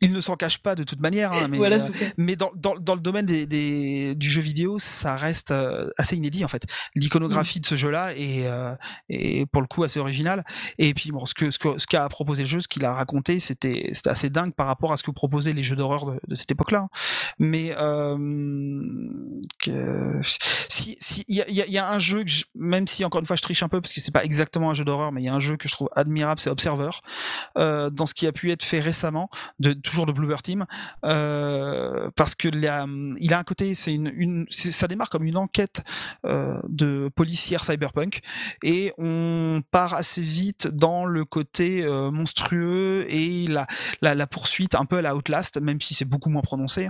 [0.00, 1.78] Il ne s'en cache pas de toute manière, hein, mais, voilà,
[2.16, 6.16] mais dans, dans, dans le domaine des, des, du jeu vidéo, ça reste euh, assez
[6.16, 6.64] inédit en fait.
[6.94, 8.74] L'iconographie de ce jeu-là est, euh,
[9.08, 10.44] est, pour le coup assez original.
[10.78, 13.40] Et puis bon, ce que ce qu'a ce proposé le jeu, ce qu'il a raconté,
[13.40, 16.34] c'était c'était assez dingue par rapport à ce que proposaient les jeux d'horreur de, de,
[16.34, 16.88] cette époque-là.
[17.38, 18.16] Mais euh,
[19.62, 20.20] que,
[20.68, 23.36] si si il y a, y a, un jeu que même si encore une fois
[23.36, 25.28] je triche un peu parce que c'est pas exactement un jeu d'horreur, mais il y
[25.28, 26.90] a un jeu que je trouve admirable, c'est Observer,
[27.58, 29.28] euh, dans ce qui a pu être fait récemment,
[29.58, 30.66] de toujours de Bluebird Team,
[31.02, 32.85] parce que la
[33.18, 35.82] il a un côté, c'est une, une ça démarre comme une enquête
[36.24, 38.20] de policière cyberpunk
[38.62, 43.66] et on part assez vite dans le côté monstrueux et la,
[44.02, 46.88] la, la, poursuite un peu à la Outlast, même si c'est beaucoup moins prononcé.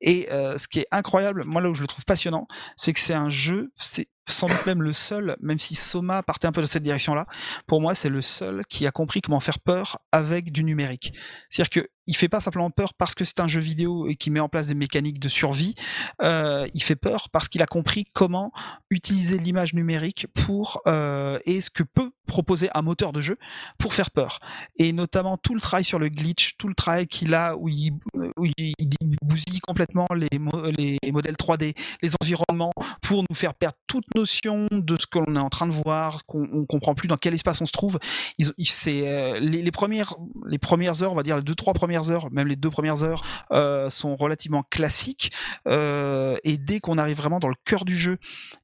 [0.00, 2.46] Et ce qui est incroyable, moi là où je le trouve passionnant,
[2.76, 6.48] c'est que c'est un jeu, c'est sans doute même le seul, même si Soma partait
[6.48, 7.26] un peu dans cette direction-là,
[7.68, 11.12] pour moi c'est le seul qui a compris comment faire peur avec du numérique.
[11.48, 14.30] C'est-à-dire que il fait pas simplement peur parce que c'est un jeu vidéo et qui
[14.30, 15.74] met en place des mécaniques de survie.
[16.22, 18.52] Euh, il fait peur parce qu'il a compris comment
[18.90, 23.38] utiliser l'image numérique pour euh, et ce que peut proposer un moteur de jeu
[23.78, 24.40] pour faire peur.
[24.76, 27.92] Et notamment tout le travail sur le glitch, tout le travail qu'il a où il,
[28.36, 28.74] où il,
[29.22, 32.72] bousille complètement les, les modèles 3D, les environnements
[33.02, 36.66] pour nous faire perdre toute notion de ce qu'on est en train de voir, qu'on
[36.66, 37.98] comprend plus dans quel espace on se trouve.
[38.38, 38.52] Ils,
[38.88, 40.14] euh, les, les, premières
[40.46, 43.02] les premières heures, on va dire les deux trois premières heures, même les deux premières
[43.02, 45.32] heures, euh, sont relativement classiques.
[45.68, 48.18] Euh, et dès qu'on arrive vraiment dans le cœur du jeu,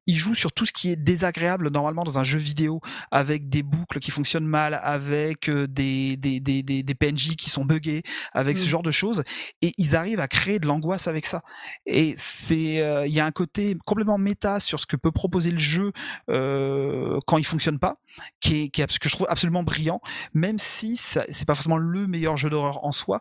[0.07, 2.81] il joue sur tout ce qui est désagréable normalement dans un jeu vidéo,
[3.11, 7.65] avec des boucles qui fonctionnent mal, avec euh, des, des, des, des, PNJ qui sont
[7.65, 8.03] buggés,
[8.33, 8.69] avec ce mmh.
[8.69, 9.23] genre de choses.
[9.61, 11.43] Et ils arrivent à créer de l'angoisse avec ça.
[11.87, 15.51] Et c'est, euh, il y a un côté complètement méta sur ce que peut proposer
[15.51, 15.93] le jeu
[16.29, 17.97] quand il fonctionne pas,
[18.41, 20.01] qui est, qui est, que je trouve absolument brillant,
[20.35, 23.21] même si c'est pas forcément le meilleur jeu d'horreur en soi.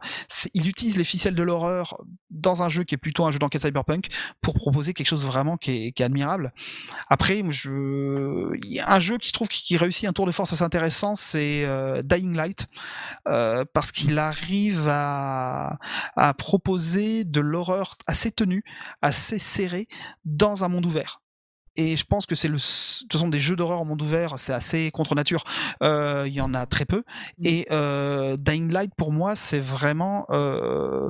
[0.53, 3.61] Il utilise les ficelles de l'horreur dans un jeu qui est plutôt un jeu d'enquête
[3.61, 4.07] cyberpunk
[4.41, 6.53] pour proposer quelque chose vraiment qui est, admirable.
[7.09, 8.51] Après, je...
[8.87, 12.35] un jeu qui trouve qui réussit un tour de force assez intéressant, c'est euh, Dying
[12.35, 12.67] Light,
[13.27, 15.77] euh, parce qu'il arrive à
[16.37, 18.63] proposer de l'horreur assez tenue,
[19.01, 19.87] assez serrée
[20.25, 21.21] dans un monde ouvert.
[21.75, 24.53] Et je pense que c'est le, ce sont des jeux d'horreur en monde ouvert, c'est
[24.53, 25.43] assez contre nature.
[25.83, 27.03] Euh, il y en a très peu.
[27.37, 27.45] Mmh.
[27.45, 31.09] Et euh, Dying Light, pour moi, c'est vraiment, euh,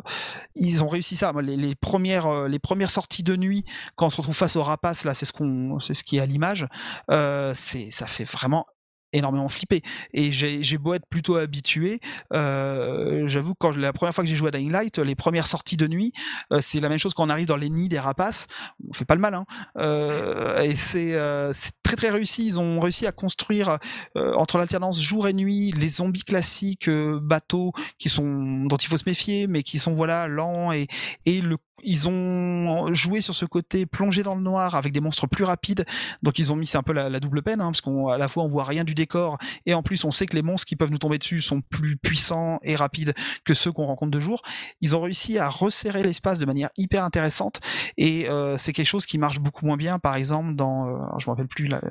[0.55, 1.31] ils ont réussi ça.
[1.41, 3.65] Les, les, premières, euh, les premières sorties de nuit,
[3.95, 6.21] quand on se retrouve face au rapace, là, c'est ce qu'on, c'est ce qui est
[6.21, 6.67] à l'image.
[7.09, 8.65] Euh, c'est, ça fait vraiment
[9.13, 9.81] énormément flippé.
[10.13, 11.99] Et j'ai beau être plutôt habitué,
[12.33, 15.77] euh, j'avoue quand la première fois que j'ai joué à Dying Light, les premières sorties
[15.77, 16.13] de nuit,
[16.51, 18.47] euh, c'est la même chose quand on arrive dans les nids des rapaces.
[18.89, 19.45] On fait pas le malin.
[19.77, 22.47] Euh, et c'est euh, très très réussi.
[22.47, 23.77] Ils ont réussi à construire
[24.17, 28.97] euh, entre l'alternance jour et nuit les zombies classiques bateaux qui sont dont il faut
[28.97, 30.88] se méfier, mais qui sont voilà lents et
[31.25, 35.27] et le ils ont joué sur ce côté plongé dans le noir avec des monstres
[35.27, 35.85] plus rapides.
[36.23, 38.43] Donc ils ont mis c'est un peu la, double peine, hein, parce qu'à la fois
[38.43, 40.91] on voit rien du décor et en plus on sait que les monstres qui peuvent
[40.91, 43.13] nous tomber dessus sont plus puissants et rapides
[43.45, 44.41] que ceux qu'on rencontre de jour.
[44.81, 47.59] Ils ont réussi à resserrer l'espace de manière hyper intéressante
[47.97, 51.25] et euh, c'est quelque chose qui marche beaucoup moins bien, par exemple dans, euh, je
[51.25, 51.81] me rappelle plus la,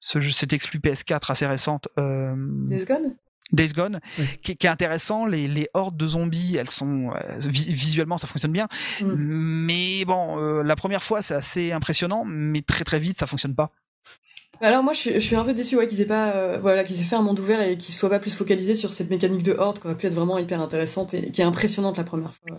[0.00, 1.88] ce jeu, cette exclu PS4 assez récente.
[1.98, 2.86] Euh, Days
[4.42, 5.26] qui, qui, est intéressant.
[5.26, 8.68] Les, les, hordes de zombies, elles sont euh, visuellement, ça fonctionne bien.
[9.00, 9.14] Mm.
[9.16, 13.54] Mais bon, euh, la première fois, c'est assez impressionnant, mais très très vite, ça fonctionne
[13.54, 13.70] pas.
[14.62, 16.84] Alors moi, je suis, je suis un peu déçu, ouais, qu'ils aient pas, euh, voilà,
[16.84, 19.42] qu'ils aient fait un monde ouvert et qu'ils soient pas plus focalisés sur cette mécanique
[19.42, 22.34] de horde, qui aurait pu être vraiment hyper intéressante et qui est impressionnante la première
[22.34, 22.58] fois.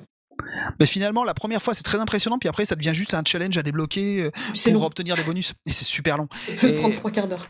[0.80, 3.58] Mais finalement, la première fois, c'est très impressionnant, puis après, ça devient juste un challenge
[3.58, 4.32] à débloquer
[4.72, 5.54] pour obtenir des bonus.
[5.68, 6.28] Et c'est super long.
[6.58, 7.48] Ça peut prendre trois quarts d'heure.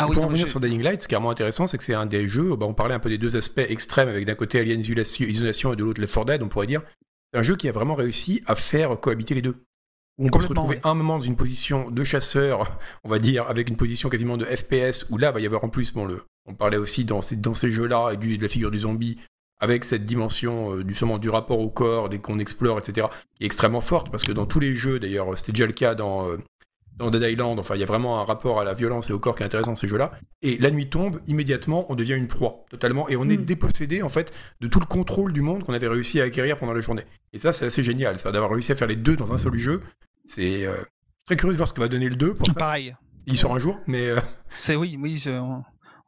[0.00, 2.06] Ah pour revenir sur Dying Light, ce qui est vraiment intéressant, c'est que c'est un
[2.06, 4.80] des jeux, bah, on parlait un peu des deux aspects extrêmes, avec d'un côté Alien
[4.80, 6.82] Isolation et de l'autre Left 4 Dead, on pourrait dire.
[7.32, 9.56] C'est un jeu qui a vraiment réussi à faire cohabiter les deux.
[10.18, 13.68] On peut se retrouver un moment dans une position de chasseur, on va dire, avec
[13.68, 16.22] une position quasiment de FPS, où là, il va y avoir en plus, bon, le,
[16.46, 19.18] on parlait aussi dans ces, dans ces jeux-là, et du, de la figure du zombie,
[19.60, 23.46] avec cette dimension euh, du, du rapport au corps, dès qu'on explore, etc., qui est
[23.46, 26.36] extrêmement forte, parce que dans tous les jeux, d'ailleurs, c'était déjà le cas dans, euh,
[26.98, 29.18] dans Dead Island, enfin il y a vraiment un rapport à la violence et au
[29.18, 30.12] corps qui est intéressant dans ces jeux-là.
[30.42, 33.44] Et la nuit tombe, immédiatement on devient une proie, totalement, et on est mm.
[33.44, 36.72] dépossédé en fait de tout le contrôle du monde qu'on avait réussi à acquérir pendant
[36.72, 37.04] la journée.
[37.32, 39.54] Et ça c'est assez génial, ça d'avoir réussi à faire les deux dans un seul
[39.54, 39.82] jeu.
[40.26, 40.76] C'est euh,
[41.26, 42.54] très curieux de voir ce que va donner le 2 pour ça.
[42.54, 42.94] Pareil.
[43.26, 44.08] Il sort un jour, mais...
[44.08, 44.20] Euh,
[44.54, 45.22] c'est oui, oui,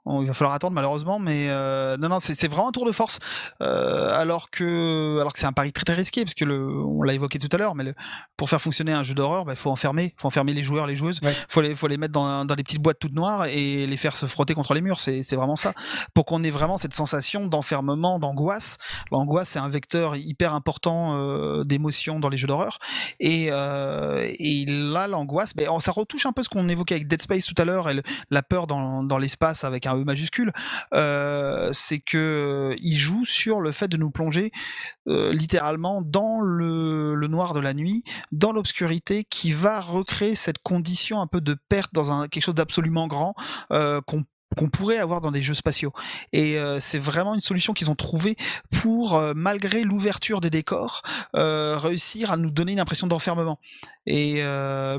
[0.06, 3.18] il va falloir attendre malheureusement, mais euh, non, non, c'est vraiment un tour de force.
[3.62, 7.02] Euh, alors que, alors que c'est un pari très très risqué, parce que le, on
[7.02, 7.94] l'a évoqué tout à l'heure, mais le,
[8.36, 10.96] pour faire fonctionner un jeu d'horreur, il bah, faut enfermer, faut enfermer les joueurs, les
[10.96, 13.86] joueuses, il faut les, faut les mettre dans, dans des petites boîtes toutes noires et
[13.86, 15.00] les faire se frotter contre les murs.
[15.00, 15.74] C'est vraiment ça,
[16.14, 18.78] pour qu'on ait vraiment cette sensation d'enfermement, d'angoisse.
[19.12, 22.78] L'angoisse, c'est un vecteur hyper important euh, d'émotion dans les jeux d'horreur.
[23.20, 27.44] Et, et là, l'angoisse, ben, ça retouche un peu ce qu'on évoquait avec Dead Space
[27.44, 28.00] tout à l'heure, et
[28.30, 30.52] la peur dans, dans l'espace avec un E majuscule,
[30.94, 34.50] euh, c'est que il joue sur le fait de nous plonger
[35.08, 41.20] euh, littéralement dans le, noir de la nuit, dans l'obscurité, qui va recréer cette condition
[41.20, 43.34] un peu de perte dans un quelque chose d'absolument grand
[43.72, 44.00] euh,
[44.56, 45.92] qu'on pourrait avoir dans des jeux spatiaux.
[46.32, 48.36] Et euh, c'est vraiment une solution qu'ils ont trouvée
[48.70, 51.02] pour, euh, malgré l'ouverture des décors,
[51.36, 53.60] euh, réussir à nous donner une impression d'enfermement.
[54.06, 54.42] Et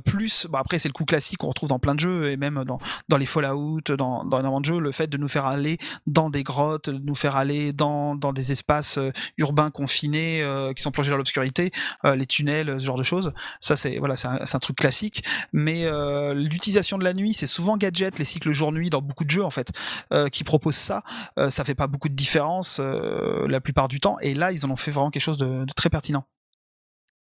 [0.05, 2.63] plus, bah après c'est le coup classique qu'on retrouve dans plein de jeux et même
[2.65, 2.79] dans,
[3.09, 6.29] dans les Fallout, dans, dans énormément de jeux, le fait de nous faire aller dans
[6.29, 8.99] des grottes, de nous faire aller dans, dans des espaces
[9.37, 10.45] urbains confinés
[10.75, 11.71] qui sont plongés dans l'obscurité,
[12.03, 13.33] les tunnels, ce genre de choses.
[13.59, 15.23] Ça c'est voilà, c'est un, un, truc classique.
[15.51, 15.85] Mais
[16.33, 19.51] l'utilisation de la nuit, c'est souvent gadget, les cycles jour-nuit dans beaucoup de jeux en
[19.51, 19.71] fait
[20.13, 21.03] euh, qui proposent ça.
[21.37, 24.17] Euh, ça fait pas beaucoup de différence euh, la plupart du temps.
[24.19, 26.25] Et là, ils en ont fait vraiment quelque chose de, très pertinent.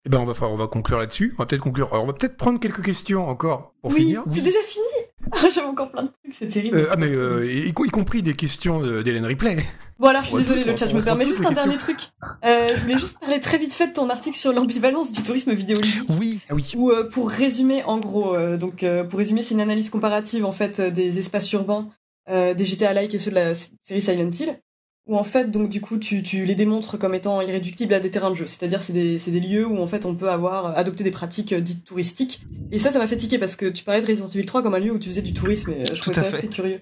[0.06, 1.34] Eh ben on va, on va conclure là-dessus.
[1.38, 1.88] On va peut-être conclure.
[1.92, 4.24] Alors, on va peut-être prendre quelques questions encore pour oui, finir.
[4.30, 4.86] C'est déjà fini.
[5.32, 6.88] Ah, j'avais encore plein de trucs, c'est terrible.
[6.92, 9.58] ah mais y, compris des questions d'Hélène Ripley.
[9.98, 11.98] Voilà, je suis désolée, le chat, je me permets juste un dernier truc.
[12.44, 16.08] je voulais juste parler très vite fait de ton article sur l'ambivalence du tourisme vidéoludique.
[16.20, 16.74] Oui, ah oui.
[16.78, 21.18] Ou pour résumer, en gros, donc pour résumer, c'est une analyse comparative en fait des
[21.18, 21.90] espaces urbains
[22.28, 24.60] euh, des GTA-like et ceux de la série Silent Hill,
[25.08, 28.10] où en fait, donc du coup, tu, tu les démontres comme étant irréductibles à des
[28.10, 28.48] terrains de jeu.
[28.48, 31.62] C'est-à-dire, c'est des, des lieux où en fait, on peut avoir adopté des pratiques euh,
[31.62, 32.42] dites touristiques.
[32.72, 34.74] Et ça, ça m'a fait tiquer parce que tu parlais de Resident Evil 3 comme
[34.74, 35.72] un lieu où tu faisais du tourisme.
[35.72, 36.82] Et je trouvais ça assez curieux.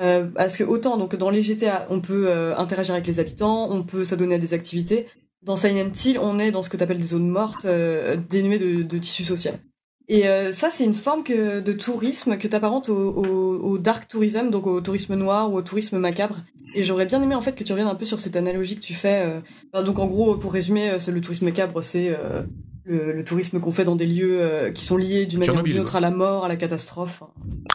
[0.00, 3.70] Euh, parce que autant donc dans les GTA, on peut euh, interagir avec les habitants,
[3.70, 5.06] on peut s'adonner à des activités.
[5.42, 8.58] Dans Silent Hill, on est dans ce que tu appelles des zones mortes, euh, dénuées
[8.58, 9.58] de, de tissu social.
[10.10, 14.08] Et euh, ça, c'est une forme que, de tourisme que t'apparentes au, au, au, dark
[14.08, 16.40] tourism, donc au tourisme noir ou au tourisme macabre.
[16.74, 18.80] Et j'aurais bien aimé en fait que tu reviennes un peu sur cette analogie que
[18.80, 19.40] tu fais.
[19.72, 19.82] Euh...
[19.84, 22.42] donc en gros, pour résumer, euh, c'est le tourisme macabre, c'est euh,
[22.82, 25.78] le, le, tourisme qu'on fait dans des lieux qui sont liés d'une manière ou d'une
[25.78, 27.22] autre à la mort, à la catastrophe.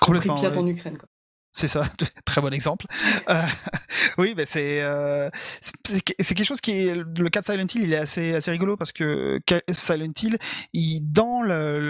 [0.02, 0.36] Complètement.
[0.36, 0.98] Pripyat en Ukraine.
[0.98, 1.08] Quoi.
[1.56, 1.84] C'est ça,
[2.26, 2.86] très bon exemple.
[3.30, 3.42] Euh,
[4.18, 5.30] oui, mais c'est euh,
[5.62, 8.76] c'est quelque chose qui est le cas de Silent Hill, il est assez assez rigolo
[8.76, 9.40] parce que
[9.72, 10.38] Silent Hill,
[10.74, 11.44] il, dans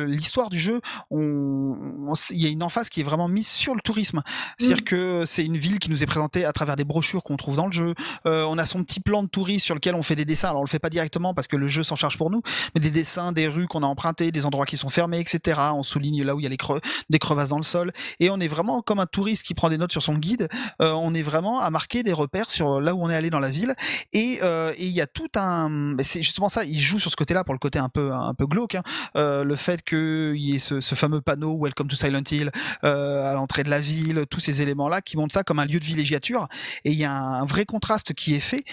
[0.05, 3.81] l'histoire du jeu, on, il y a une emphase qui est vraiment mise sur le
[3.81, 4.21] tourisme.
[4.59, 4.85] C'est-à-dire mm.
[4.85, 7.65] que c'est une ville qui nous est présentée à travers des brochures qu'on trouve dans
[7.65, 7.95] le jeu.
[8.27, 10.49] Euh, on a son petit plan de tourisme sur lequel on fait des dessins.
[10.49, 12.43] Alors on le fait pas directement parce que le jeu s'en charge pour nous,
[12.75, 15.59] mais des dessins, des rues qu'on a empruntées, des endroits qui sont fermés, etc.
[15.73, 18.29] On souligne là où il y a les creux, des crevasses dans le sol, et
[18.29, 20.47] on est vraiment comme un touriste qui prend des notes sur son guide,
[20.81, 23.39] euh, on est vraiment à marquer des repères sur là où on est allé dans
[23.39, 23.73] la ville.
[24.13, 27.43] Et euh, il y a tout un, c'est justement ça, il joue sur ce côté-là
[27.43, 28.83] pour le côté un peu un peu glauque, hein.
[29.15, 32.51] euh, le fait qu'il y ait ce, ce, fameux panneau Welcome to Silent Hill
[32.83, 35.85] à l'entrée de la ville, tous ces éléments-là qui montrent ça comme un lieu de
[35.85, 36.47] villégiature.
[36.83, 38.63] Et il y a un vrai contraste qui est fait.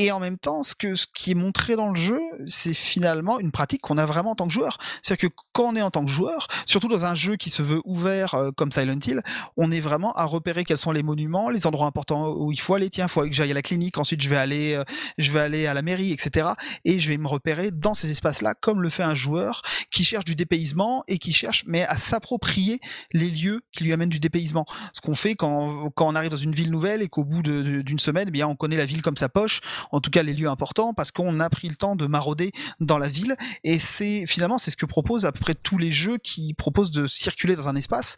[0.00, 3.40] Et en même temps, ce, que, ce qui est montré dans le jeu, c'est finalement
[3.40, 4.78] une pratique qu'on a vraiment en tant que joueur.
[5.02, 7.62] C'est-à-dire que quand on est en tant que joueur, surtout dans un jeu qui se
[7.62, 9.22] veut ouvert euh, comme Silent Hill,
[9.56, 12.74] on est vraiment à repérer quels sont les monuments, les endroits importants où il faut
[12.74, 12.90] aller.
[12.90, 14.84] Tiens, il faut que j'aille à la clinique, ensuite je vais aller, euh,
[15.18, 16.50] je vais aller à la mairie, etc.
[16.84, 20.24] Et je vais me repérer dans ces espaces-là, comme le fait un joueur qui cherche
[20.24, 22.78] du dépaysement et qui cherche, mais à s'approprier
[23.12, 24.64] les lieux qui lui amènent du dépaysement.
[24.92, 27.98] Ce qu'on fait quand, quand on arrive dans une ville nouvelle et qu'au bout d'une
[27.98, 30.48] semaine, eh bien, on connaît la ville comme sa poche en tout cas les lieux
[30.48, 33.36] importants, parce qu'on a pris le temps de marauder dans la ville.
[33.64, 36.90] Et c'est finalement c'est ce que proposent à peu près tous les jeux qui proposent
[36.90, 38.16] de circuler dans un espace.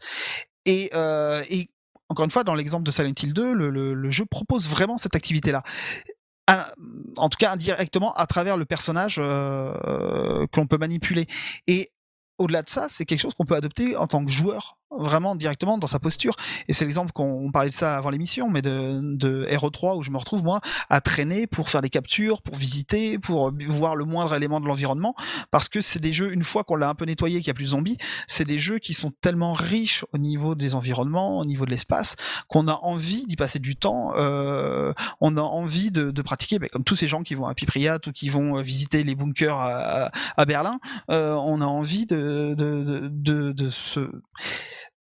[0.66, 1.70] Et, euh, et
[2.08, 5.14] encore une fois, dans l'exemple de Silent Hill 2, le, le, jeu propose vraiment cette
[5.14, 5.62] activité-là
[7.16, 11.26] en tout cas indirectement à travers le personnage euh, que l'on peut manipuler.
[11.66, 11.90] Et
[12.38, 15.78] au-delà de ça, c'est quelque chose qu'on peut adopter en tant que joueur vraiment directement
[15.78, 16.34] dans sa posture.
[16.68, 20.10] Et c'est l'exemple qu'on parlait de ça avant l'émission, mais de, de RE3 où je
[20.10, 24.34] me retrouve moi à traîner pour faire des captures, pour visiter, pour voir le moindre
[24.34, 25.14] élément de l'environnement,
[25.50, 27.54] parce que c'est des jeux une fois qu'on l'a un peu nettoyé, qu'il y a
[27.54, 27.96] plus de zombies,
[28.26, 32.16] c'est des jeux qui sont tellement riches au niveau des environnements, au niveau de l'espace,
[32.48, 34.12] qu'on a envie d'y passer du temps.
[34.16, 37.54] Euh, on a envie de, de pratiquer, ben, comme tous ces gens qui vont à
[37.54, 40.78] Pipriat ou qui vont visiter les bunkers à, à Berlin,
[41.10, 44.08] euh, on a envie de, de, de, de se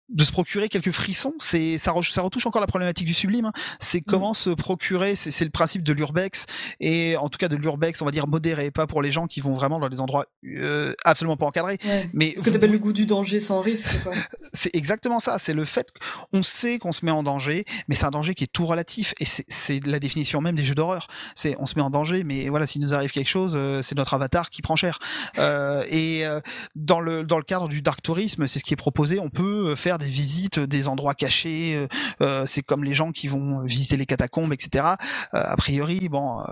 [0.09, 3.47] de se procurer quelques frissons, c'est ça, ça retouche encore la problématique du sublime.
[3.47, 3.53] Hein.
[3.81, 4.05] C'est mmh.
[4.07, 6.47] comment se procurer, c'est le principe de l'urbex
[6.81, 9.41] et en tout cas de l'urbex, on va dire modéré, pas pour les gens qui
[9.41, 11.79] vont vraiment dans des endroits euh, absolument pas encadrés.
[12.13, 13.99] Mais ce que t'appelles le goût du danger sans risque.
[14.53, 15.39] c'est exactement ça.
[15.39, 15.93] C'est le fait
[16.33, 19.15] qu'on sait qu'on se met en danger, mais c'est un danger qui est tout relatif
[19.21, 21.09] et c'est la définition même des jeux d'horreur.
[21.35, 23.97] C'est on se met en danger, mais voilà, s'il nous arrive quelque chose, euh, c'est
[23.97, 24.99] notre avatar qui prend cher.
[25.39, 26.41] Euh, et euh,
[26.75, 29.19] dans le dans le cadre du dark tourisme, c'est ce qui est proposé.
[29.21, 31.75] On peut faire des visites des endroits cachés.
[31.77, 31.89] Euh,
[32.20, 34.87] euh, c'est comme les gens qui vont visiter les catacombes, etc.
[35.35, 36.43] Euh, a priori, bon,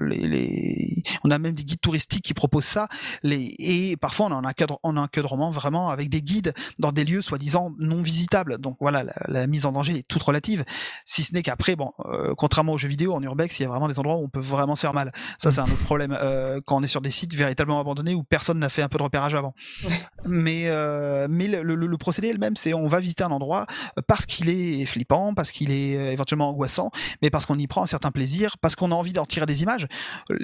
[0.00, 2.88] les, les, on a même des guides touristiques qui proposent ça.
[3.22, 6.54] Les, et parfois, on a un encadre, on a un encadrement vraiment avec des guides
[6.78, 8.58] dans des lieux soi-disant non visitables.
[8.58, 10.64] Donc voilà, la, la, mise en danger est toute relative.
[11.04, 11.92] Si ce n'est qu'après, bon,
[12.36, 14.40] contrairement aux jeux vidéo, en urbex, il y a vraiment des endroits où on peut
[14.40, 15.12] vraiment se faire mal.
[15.38, 16.16] Ça, c'est un autre problème
[16.66, 19.02] quand on est sur des sites véritablement abandonnés où personne n'a fait un peu de
[19.02, 19.54] repérage avant.
[20.26, 20.70] Mais
[21.28, 23.66] mais le, le, le procédé elle-même, c'est on on va visiter un endroit
[24.06, 26.90] parce qu'il est flippant, parce qu'il est éventuellement angoissant,
[27.22, 29.62] mais parce qu'on y prend un certain plaisir, parce qu'on a envie d'en tirer des
[29.62, 29.86] images.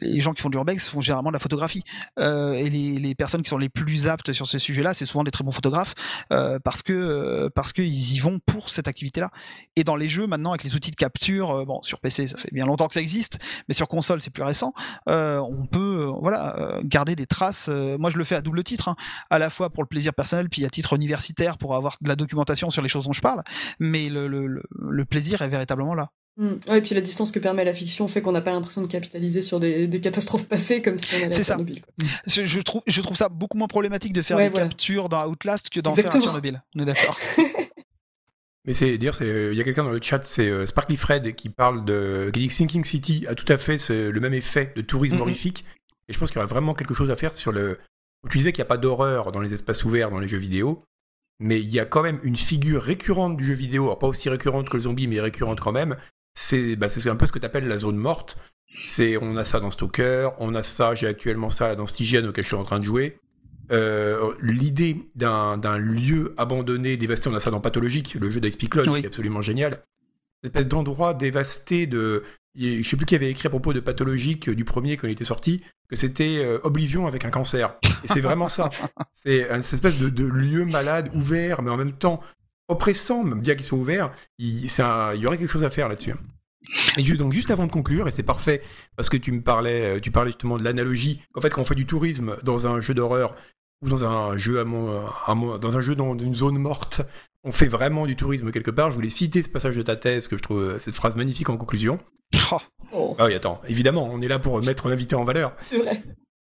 [0.02, 1.85] Les gens qui font du urbex font généralement de la photographie.
[2.19, 5.31] et les, les, personnes qui sont les plus aptes sur ces sujets-là, c'est souvent des
[5.31, 5.94] très bons photographes
[6.28, 9.31] parce que qu'ils y vont pour cette activité-là.
[9.77, 12.52] Et dans les jeux maintenant avec les outils de capture, bon sur PC ça fait
[12.52, 13.39] bien longtemps que ça existe,
[13.69, 14.73] mais sur console c'est plus récent.
[15.06, 17.69] on peut voilà garder des traces.
[17.69, 18.97] moi je le fais à double titre, hein,
[19.31, 22.16] à la fois pour le plaisir personnel puis à titre universitaire pour avoir de la
[22.16, 22.28] documentation
[22.71, 23.43] sur les choses dont je parle,
[23.79, 26.11] mais le, le, le plaisir est véritablement là.
[26.39, 26.73] Mmh.
[26.73, 29.43] et puis la distance que permet la fiction fait qu'on n'a pas l'impression de capitaliser
[29.43, 31.83] sur des, des, catastrophes passées comme si on allait à Tchernobyl.
[32.29, 32.45] C'est ça.
[32.47, 35.81] Je, trouve, je trouve ça beaucoup moins problématique de faire des captures dans Outlast que
[35.81, 36.63] d'en faire à Tchernobyl.
[36.77, 37.19] On est d'accord.
[38.65, 41.49] Mais c'est dire, il y a quelqu'un dans le chat, c'est euh, Sparkly Fred qui
[41.49, 44.83] parle de qui dit que Thinking City a tout à fait le même effet de
[44.83, 45.21] tourisme mmh.
[45.23, 45.65] horrifique.
[46.09, 47.79] Et je pense qu'il y aurait vraiment quelque chose à faire sur le.
[48.31, 50.85] Tu disais qu'il n'y a pas d'horreur dans les espaces ouverts dans les jeux vidéo,
[51.40, 54.28] mais il y a quand même une figure récurrente du jeu vidéo, alors pas aussi
[54.28, 55.97] récurrente que le zombie, mais récurrente quand même,
[56.77, 58.36] bah, c'est un peu ce que tu appelles la zone morte.
[58.86, 62.44] C'est on a ça dans Stalker, on a ça, j'ai actuellement ça dans Stygian auquel
[62.44, 63.19] je suis en train de jouer.
[63.70, 68.89] Euh, l'idée d'un lieu abandonné, dévasté, on a ça dans Pathologique, le jeu d'Ice Cloud,
[68.89, 69.82] qui est absolument génial.
[70.43, 72.23] Cette espèce d'endroit dévasté de.
[72.59, 75.25] Je sais plus qui avait écrit à propos de Pathologique du premier quand il était
[75.25, 77.77] sorti, que c'était euh, Oblivion avec un cancer.
[78.03, 78.69] Et c'est vraiment ça.
[79.15, 82.21] C'est une espèce de, de, lieu malade, ouvert, mais en même temps
[82.69, 86.15] oppressant, même bien qu'il soit ouvert, il, y aurait quelque chose à faire là-dessus.
[86.97, 88.63] Et donc juste avant de conclure, et c'est parfait
[88.97, 91.65] parce que tu me parlais, euh, tu parlais justement de l'analogie, qu'en fait quand on
[91.65, 93.35] fait du tourisme dans un jeu d'horreur
[93.81, 97.03] ou dans un jeu à dans un jeu dans une zone morte,
[97.49, 98.91] on fait vraiment du tourisme quelque part.
[98.91, 101.49] Je voulais citer ce passage de ta thèse que je trouve euh, cette phrase magnifique
[101.49, 101.99] en conclusion.
[102.93, 103.16] Oh.
[103.19, 105.55] Ah oui, attends, évidemment, on est là pour mettre l'invité en valeur.
[105.70, 106.03] C'est vrai.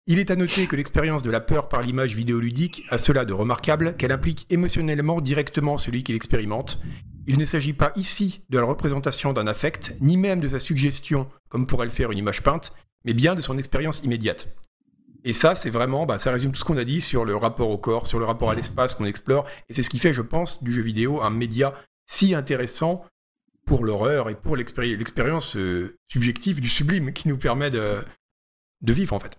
[0.06, 3.32] Il est à noter que l'expérience de la peur par l'image vidéoludique a cela de
[3.32, 6.81] remarquable qu'elle implique émotionnellement directement celui qui l'expérimente.
[7.27, 11.28] Il ne s'agit pas ici de la représentation d'un affect, ni même de sa suggestion,
[11.48, 12.72] comme pourrait le faire une image peinte,
[13.05, 14.48] mais bien de son expérience immédiate.
[15.24, 17.70] Et ça, c'est vraiment, bah, ça résume tout ce qu'on a dit sur le rapport
[17.70, 20.22] au corps, sur le rapport à l'espace qu'on explore, et c'est ce qui fait, je
[20.22, 21.74] pense, du jeu vidéo un média
[22.06, 23.05] si intéressant
[23.66, 28.02] pour l'horreur et pour l'expérience euh, subjective du sublime qui nous permet de
[28.82, 29.38] vivre en fait.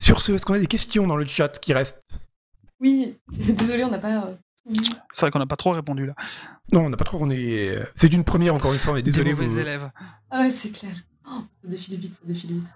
[0.00, 2.02] Sur ce, est-ce qu'on a des questions dans le chat qui restent?
[2.80, 4.26] Oui, désolé, on n'a pas.
[4.26, 4.34] Euh,
[5.12, 6.14] c'est vrai qu'on n'a pas trop répondu là.
[6.72, 7.18] Non, on n'a pas trop.
[7.20, 7.78] On est.
[7.94, 8.98] C'est d'une première encore une fois.
[8.98, 9.30] Est désolé.
[9.30, 9.90] Des mauvais élèves.
[10.30, 10.96] Ah ouais, c'est clair.
[11.28, 12.68] Oh, ça défile vite, ça défile vite.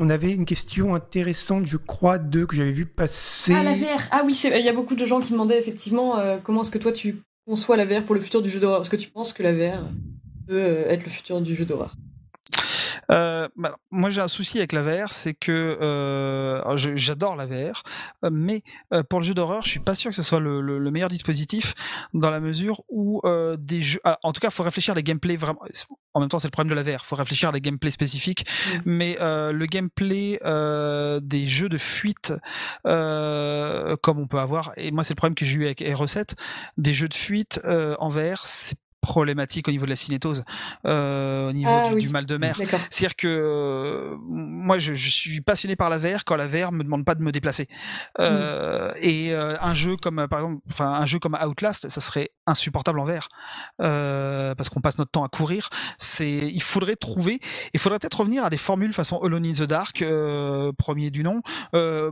[0.00, 3.52] On avait une question intéressante, je crois, de que j'avais vu passer.
[3.52, 4.00] Ah la VR.
[4.12, 6.78] Ah oui, il y a beaucoup de gens qui demandaient effectivement euh, comment est-ce que
[6.78, 8.82] toi tu conçois la VR pour le futur du jeu d'horreur?
[8.82, 9.82] Est-ce que tu penses que la VR
[10.46, 11.96] peut euh, être le futur du jeu d'horreur?
[13.10, 17.82] Euh, bah, moi, j'ai un souci avec la VR, c'est que euh, j'adore la VR,
[18.24, 18.62] euh, mais
[18.92, 20.90] euh, pour le jeu d'horreur, je suis pas sûr que ce soit le, le, le
[20.90, 21.74] meilleur dispositif
[22.12, 25.02] dans la mesure où euh, des jeux, en tout cas, il faut réfléchir à des
[25.02, 25.60] gameplays vraiment.
[26.14, 27.00] En même temps, c'est le problème de la VR.
[27.02, 28.78] Il faut réfléchir à des gameplays spécifiques, mmh.
[28.86, 30.38] mais le gameplay
[31.22, 32.32] des jeux de fuite,
[32.84, 36.32] comme on peut avoir, et moi, c'est le problème que j'ai eu avec R7,
[36.76, 38.76] des jeux de fuite en VR, c'est
[39.08, 40.44] problématique au niveau de la cinétose,
[40.84, 42.54] euh, au niveau ah du, mal de mer.
[42.90, 46.84] C'est-à-dire que euh, moi, je, je, suis passionné par la VR quand la VR me
[46.84, 47.68] demande pas de me déplacer.
[48.20, 48.94] Euh, mmh.
[49.02, 53.00] Et euh, un jeu comme, par exemple, enfin un jeu comme Outlast, ça serait insupportable
[53.00, 53.28] en VR
[53.80, 55.70] euh, parce qu'on passe notre temps à courir.
[55.96, 57.40] C'est, il faudrait trouver,
[57.72, 60.04] il faudrait peut-être revenir à des formules façon Alone in the Dark,
[60.76, 61.40] premier du nom,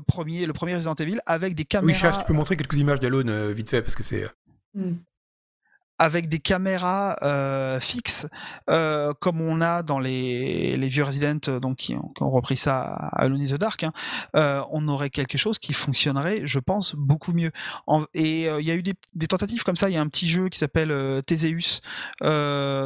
[0.07, 2.09] premier, le premier Resident Evil, avec des caméras.
[2.09, 4.27] Oui, tu peux montrer quelques images d'Alone vite fait parce que c'est.
[4.75, 4.95] Mmh
[5.99, 8.27] avec des caméras euh, fixes,
[8.71, 12.31] euh, comme on a dans les, les vieux Resident, euh, donc qui ont, qui ont
[12.31, 13.93] repris ça à Alone in the Dark, hein,
[14.37, 17.51] euh, on aurait quelque chose qui fonctionnerait, je pense, beaucoup mieux.
[17.87, 19.89] En, et euh, il y a eu des, des, tentatives comme ça.
[19.89, 21.81] Il y a un petit jeu qui s'appelle euh, Theseus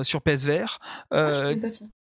[0.04, 0.78] sur PSVR.
[1.10, 1.50] Ah,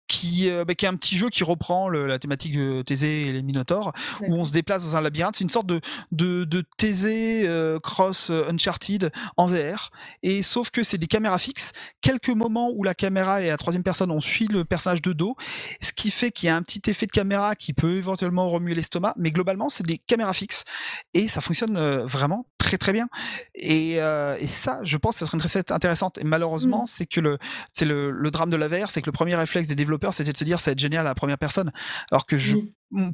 [0.07, 3.27] qui, euh, bah, qui est un petit jeu qui reprend le, la thématique de Thésée
[3.27, 5.35] et les Minotaures, où on se déplace dans un labyrinthe.
[5.35, 5.81] C'est une sorte de,
[6.11, 9.91] de, de Thésée euh, cross euh, Uncharted en VR.
[10.23, 11.71] Et sauf que c'est des caméras fixes.
[12.01, 15.35] Quelques moments où la caméra et la troisième personne, on suit le personnage de dos,
[15.81, 18.75] ce qui fait qu'il y a un petit effet de caméra qui peut éventuellement remuer
[18.75, 20.63] l'estomac, mais globalement, c'est des caméras fixes.
[21.13, 23.07] Et ça fonctionne vraiment très très bien.
[23.55, 26.17] Et, et ça, je pense que ça serait une recette intéressante.
[26.17, 26.87] Et malheureusement, mmh.
[26.87, 27.37] c'est que le,
[27.73, 30.31] c'est le, le drame de la VR, c'est que le premier réflexe des développeurs c'était
[30.31, 31.71] de se dire ça va être génial à la première personne.
[32.11, 32.57] Alors que je,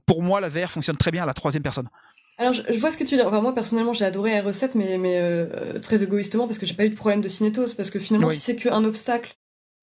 [0.05, 1.89] pour moi, la VR fonctionne très bien à la troisième personne.
[2.37, 3.21] Alors, je, vois ce que tu dis.
[3.21, 6.85] Enfin, moi, personnellement, j'ai adoré R7, mais, mais euh, très égoïstement, parce que j'ai pas
[6.85, 7.73] eu de problème de cinétose.
[7.73, 9.35] Parce que finalement, si c'est qu'un obstacle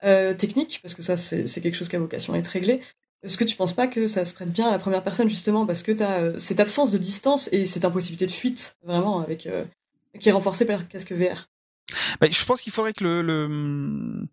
[0.05, 2.81] euh, technique, parce que ça, c'est quelque chose qui a vocation à être réglé,
[3.22, 5.66] est-ce que tu penses pas que ça se prête bien à la première personne justement
[5.66, 9.47] parce que tu as cette absence de distance et cette impossibilité de fuite vraiment avec
[10.18, 11.51] qui est renforcée par le casque VR
[12.20, 14.27] bah, je pense qu'il faudrait que le, le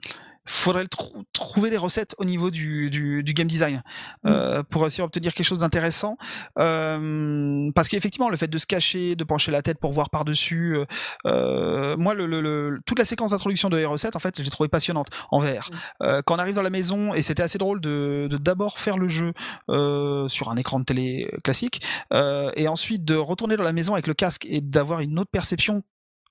[0.47, 0.85] faudrait
[1.33, 3.83] trouver les recettes au niveau du, du, du game design
[4.23, 4.29] mmh.
[4.29, 6.17] euh, pour essayer d'obtenir quelque chose d'intéressant.
[6.57, 10.75] Euh, parce qu'effectivement, le fait de se cacher, de pencher la tête pour voir par-dessus,
[10.75, 10.85] euh,
[11.25, 14.69] euh moi, le, le, toute la séquence d'introduction de les recettes, en fait, j'ai trouvé
[14.69, 15.69] passionnante en VR.
[15.69, 15.75] Mmh.
[16.03, 19.07] Euh, quand on arrive dans la maison, et c'était assez drôle de d'abord faire le
[19.07, 19.33] jeu
[19.69, 21.81] euh, sur un écran de télé classique,
[22.55, 25.83] et ensuite de retourner dans la maison avec le casque et d'avoir une autre perception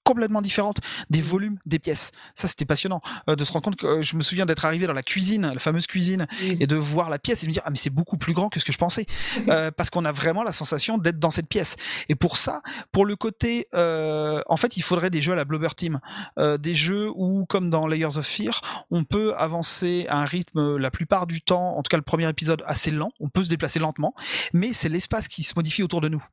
[0.07, 0.79] complètement différente
[1.11, 2.13] des volumes des pièces.
[2.35, 4.87] Ça, c'était passionnant euh, de se rendre compte que euh, je me souviens d'être arrivé
[4.87, 7.63] dans la cuisine, la fameuse cuisine, et de voir la pièce et de me dire
[7.65, 9.05] ah mais c'est beaucoup plus grand que ce que je pensais,
[9.49, 11.75] euh, parce qu'on a vraiment la sensation d'être dans cette pièce.
[12.09, 12.63] Et pour ça,
[12.93, 15.99] pour le côté, en fait, il faudrait des jeux à la Blobber Team,
[16.39, 18.61] des jeux où, comme dans Layers of Fear,
[18.91, 22.29] on peut avancer à un rythme la plupart du temps, en tout cas le premier
[22.29, 24.15] épisode assez lent, on peut se déplacer lentement,
[24.53, 26.25] mais c'est l'espace qui se modifie autour de nous.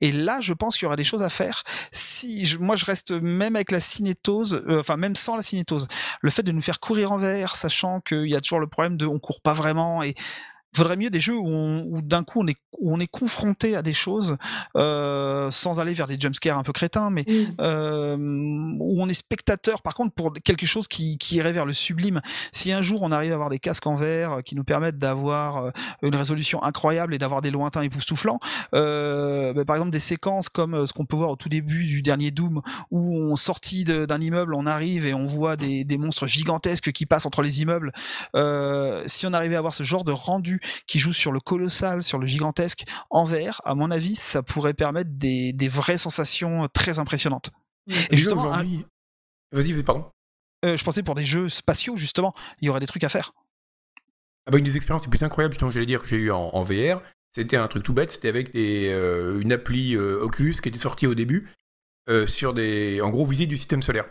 [0.00, 1.62] Et là, je pense qu'il y aura des choses à faire.
[1.92, 5.88] Si moi, je reste même avec la cinétose, euh, enfin même sans la cinétose,
[6.20, 7.20] le fait de nous faire courir en
[7.54, 10.14] sachant qu'il y a toujours le problème de on court pas vraiment et
[10.74, 13.92] vaudrait mieux des jeux où, d'un coup on est, où on est confronté à des
[13.92, 14.36] choses
[14.76, 17.24] euh, sans aller vers des jumpscares un peu crétins, mais
[17.60, 21.72] euh, où on est spectateur par contre pour quelque chose qui, qui, irait vers le
[21.72, 22.20] sublime.
[22.52, 25.64] Si un jour on arrive à avoir des casques en verre qui nous permettent d'avoir
[25.64, 25.70] euh,
[26.02, 28.40] une résolution incroyable et d'avoir des lointains époustouflants,
[28.74, 31.84] euh, bah, par exemple des séquences comme euh, ce qu'on peut voir au tout début
[31.84, 32.60] du dernier Doom
[32.90, 37.06] où on sortit d'un immeuble, on arrive et on voit des, des, monstres gigantesques qui
[37.06, 37.92] passent entre les immeubles.
[38.34, 42.02] Euh, si on arrivait à avoir ce genre de rendu qui joue sur le colossal,
[42.02, 46.68] sur le gigantesque en VR, à mon avis, ça pourrait permettre des, des vraies sensations
[46.72, 47.50] très impressionnantes.
[48.10, 48.52] Et justement,
[49.52, 50.06] vas-y, pardon.
[50.64, 53.32] Euh, je pensais pour des jeux spatiaux, justement, il y aurait des trucs à faire.
[54.46, 56.62] Ah bah une des expériences les plus incroyables, justement, j'allais dire, que j'ai eu en,
[56.62, 57.02] VR,
[57.34, 60.78] c'était un truc tout bête, c'était avec des, euh, une appli euh, Oculus qui était
[60.78, 61.48] sortie au début
[62.26, 64.04] sur des, en gros, visite du système solaire.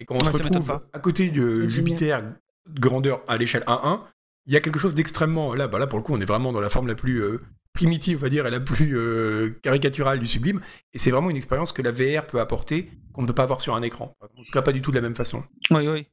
[0.00, 2.22] Et quand on se retrouve à côté de Jupiter,
[2.68, 4.02] grandeur à l'échelle 1-1,
[4.48, 5.54] il y a quelque chose d'extrêmement.
[5.54, 7.42] Là, bah là, pour le coup, on est vraiment dans la forme la plus euh,
[7.74, 10.62] primitive, on va dire, et la plus euh, caricaturale du sublime.
[10.94, 13.60] Et c'est vraiment une expérience que la VR peut apporter qu'on ne peut pas avoir
[13.60, 14.16] sur un écran.
[14.22, 15.44] En tout cas, pas du tout de la même façon.
[15.70, 16.06] Oui, oui.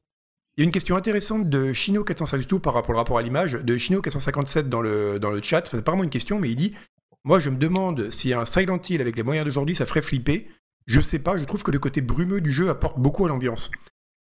[0.56, 3.76] Il y a une question intéressante de Chino452 par rapport au rapport à l'image, de
[3.76, 5.66] Chino457 dans le, dans le chat.
[5.70, 6.74] C'est pas vraiment une question, mais il dit
[7.24, 10.46] Moi, je me demande si un Silent Hill avec les moyens d'aujourd'hui, ça ferait flipper.
[10.86, 13.70] Je sais pas, je trouve que le côté brumeux du jeu apporte beaucoup à l'ambiance.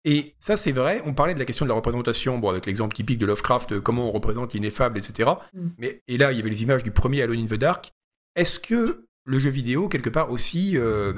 [0.05, 1.03] Et ça, c'est vrai.
[1.07, 4.09] On parlait de la question de la représentation, bon, avec l'exemple typique de Lovecraft, comment
[4.09, 5.31] on représente l'ineffable, etc.
[5.55, 5.69] Mm.
[5.79, 7.93] Mais, et là, il y avait les images du premier Alone in the Dark.
[8.37, 11.15] Est-ce que le jeu vidéo, quelque part aussi, euh,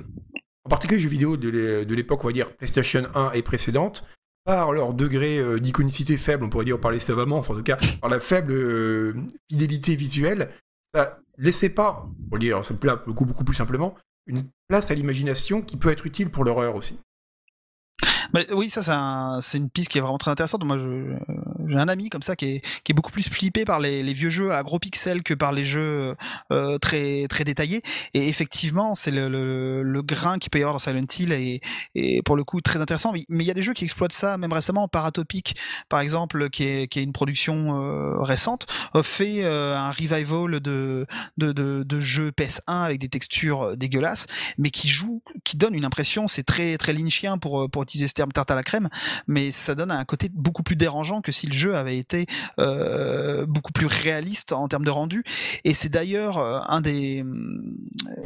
[0.65, 4.05] en particulier les jeux vidéo de l'époque, on va dire PlayStation 1 et précédente,
[4.45, 7.77] par leur degré euh, d'iconicité faible, on pourrait dire parler savamment, enfin, en tout cas,
[8.01, 9.15] par la faible euh,
[9.51, 10.51] fidélité visuelle,
[10.95, 12.75] ça laissait pas, pour dire ça
[13.07, 13.97] beaucoup, beaucoup plus simplement,
[14.27, 17.01] une place à l'imagination qui peut être utile pour l'horreur aussi
[18.53, 20.65] oui, ça, c'est une piste qui est vraiment très intéressante.
[20.65, 20.79] Moi,
[21.69, 24.13] j'ai un ami comme ça qui est, qui est beaucoup plus flippé par les, les,
[24.13, 26.15] vieux jeux à gros pixels que par les jeux
[26.53, 27.83] euh, très, très détaillés.
[28.15, 31.61] Et effectivement, c'est le, le, le, grain qu'il peut y avoir dans Silent Hill et,
[31.95, 33.13] et pour le coup très intéressant.
[33.13, 34.89] Mais il y a des jeux qui exploitent ça, même récemment.
[34.89, 35.57] Paratopic,
[35.89, 38.67] par exemple, qui est, qui est une production euh, récente,
[39.03, 41.07] fait euh, un revival de,
[41.37, 44.27] de, de, de jeux PS1 avec des textures dégueulasses,
[44.59, 48.15] mais qui joue, qui donne une impression, c'est très, très lynchien pour, pour utiliser ce
[48.15, 48.89] terme tarte à la crème,
[49.27, 52.27] mais ça donne un côté beaucoup plus dérangeant que si le jeu avait été
[52.59, 55.25] euh, beaucoup plus réaliste en termes de rendu.
[55.65, 57.25] Et c'est d'ailleurs euh, des,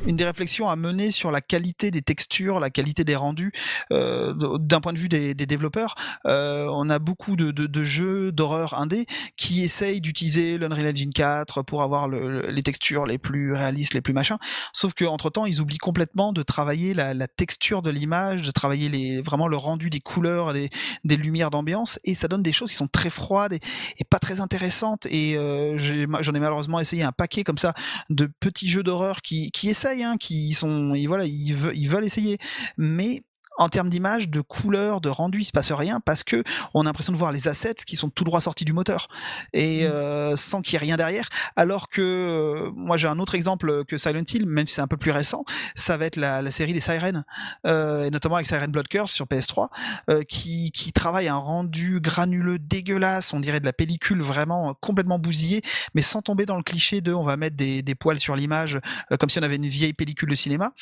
[0.06, 3.52] une des réflexions à mener sur la qualité des textures, la qualité des rendus
[3.92, 5.94] euh, d'un point de vue des, développeurs.
[6.26, 11.82] Euh, on a beaucoup de, jeux d'horreur indé qui essayent d'utiliser l'Unreal Engine 4 pour
[11.82, 14.36] avoir le, les textures les plus réalistes, les plus machins.
[14.72, 19.22] Sauf que entre temps, ils oublient complètement de travailler la, texture de l'image, de travailler
[19.22, 20.68] vraiment le rendu des couleurs, des,
[21.04, 23.10] des lumières d'ambiance, et ça donne des choses qui sont très
[23.52, 25.06] et, pas très intéressantes.
[25.06, 27.74] Et euh, j'en ai, malheureusement essayé un paquet comme ça
[28.08, 32.38] de petits jeux d'horreur qui, qui essayent, hein, qui sont, voilà, ils ils veulent essayer,
[32.76, 33.22] mais
[33.56, 36.42] en termes d'image, de couleur, de rendu, il se passe rien parce que
[36.74, 39.08] on a l'impression de voir les assets qui sont tout droit sortis du moteur
[39.52, 39.90] et mmh.
[39.90, 41.28] euh, sans qu'il y ait rien derrière.
[41.56, 44.86] Alors que euh, moi j'ai un autre exemple que Silent Hill, même si c'est un
[44.86, 45.44] peu plus récent,
[45.74, 47.24] ça va être la, la série des Sirens
[47.66, 49.68] euh, et notamment avec Siren Blood Curse sur PS3
[50.08, 55.18] euh, qui, qui travaille un rendu granuleux dégueulasse, on dirait de la pellicule vraiment complètement
[55.18, 55.60] bousillée,
[55.94, 58.78] mais sans tomber dans le cliché de on va mettre des, des poils sur l'image
[59.18, 60.72] comme si on avait une vieille pellicule de cinéma.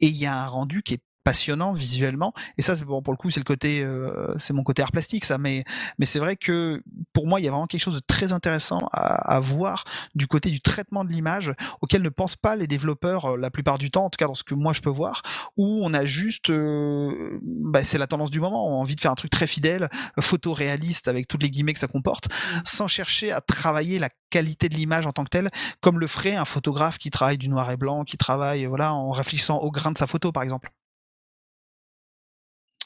[0.00, 2.32] Et il y a un rendu qui est passionnant visuellement.
[2.56, 5.26] Et ça, bon pour le coup, c'est le côté, euh, c'est mon côté art plastique,
[5.26, 5.36] ça.
[5.36, 5.62] Mais
[5.98, 6.82] mais c'est vrai que
[7.12, 9.84] pour moi, il y a vraiment quelque chose de très intéressant à, à voir
[10.14, 11.52] du côté du traitement de l'image,
[11.82, 14.42] auquel ne pensent pas les développeurs la plupart du temps, en tout cas dans ce
[14.42, 15.20] que moi je peux voir,
[15.58, 19.00] où on a juste, euh, bah, c'est la tendance du moment, on a envie de
[19.02, 22.60] faire un truc très fidèle, photoréaliste avec toutes les guillemets que ça comporte, mmh.
[22.64, 25.50] sans chercher à travailler la qualité de l'image en tant que telle,
[25.82, 29.10] comme le ferait un photographe qui travaille du noir et blanc, qui travaille voilà en
[29.10, 30.70] réfléchissant au grain de sa photo par exemple.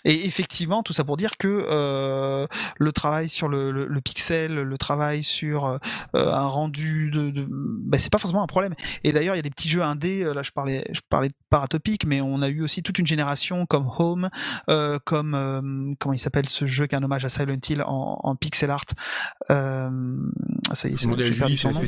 [0.05, 2.47] Et effectivement, tout ça pour dire que euh,
[2.79, 5.79] le travail sur le, le, pixel, le travail sur euh,
[6.15, 8.75] un rendu de, de bah, c'est pas forcément un problème.
[9.05, 10.23] Et d'ailleurs, il y a des petits jeux indés.
[10.23, 13.07] Euh, là, je parlais, je parlais de Paratopic, mais on a eu aussi toute une
[13.07, 14.29] génération comme Home,
[14.69, 17.83] euh, comme euh, comment il s'appelle ce jeu qui est un hommage à Silent Hill
[17.83, 18.85] en, en pixel art.
[19.49, 19.91] ça
[20.89, 21.83] y est, c'est perdu son nom.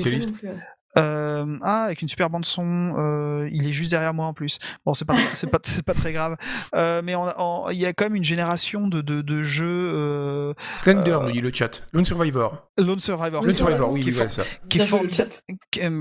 [0.97, 2.95] Euh, ah, avec une super bande son.
[2.99, 4.59] Euh, il est juste derrière moi en plus.
[4.87, 6.37] Bon, c'est pas, c'est pas, c'est pas très grave.
[6.75, 7.15] Euh, mais
[7.73, 9.91] il y a quand même une génération de, de, de jeux.
[9.93, 11.83] Euh, Slender, nous dit le chat.
[11.93, 12.69] Lone Survivor.
[12.79, 13.45] Lone Survivor.
[13.45, 14.43] Lone Survivor, oui, qui est, ça.
[14.69, 15.31] Qui est formidable.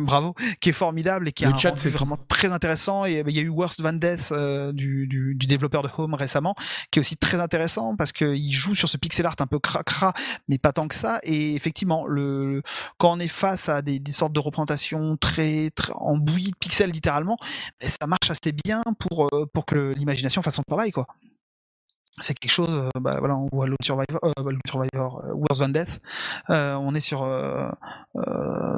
[0.05, 0.35] bravo.
[0.59, 3.05] Qui est formidable et qui a un chat, c'est vraiment très intéressant.
[3.05, 4.33] Et il y a eu Worst Van Death
[4.73, 6.55] du, du, du, développeur de Home récemment,
[6.91, 10.13] qui est aussi très intéressant parce qu'il joue sur ce pixel art un peu cracra,
[10.47, 11.19] mais pas tant que ça.
[11.23, 12.61] Et effectivement, le,
[12.97, 14.82] quand on est face à des, des sortes de représentations
[15.19, 17.37] très, très en bouillie de pixels littéralement,
[17.81, 21.07] mais ça marche assez bien pour, euh, pour que l'imagination fasse son travail quoi.
[22.21, 25.69] C'est quelque chose, euh, bah, voilà, on voit l'autre Survivor, euh, Survivor euh, Worse Than
[25.69, 25.99] Death,
[26.47, 27.27] on est sur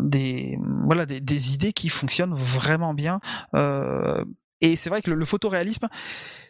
[0.04, 3.20] des, voilà, des, des, idées qui fonctionnent vraiment bien.
[4.62, 5.88] et c'est vrai que le, le photoréalisme,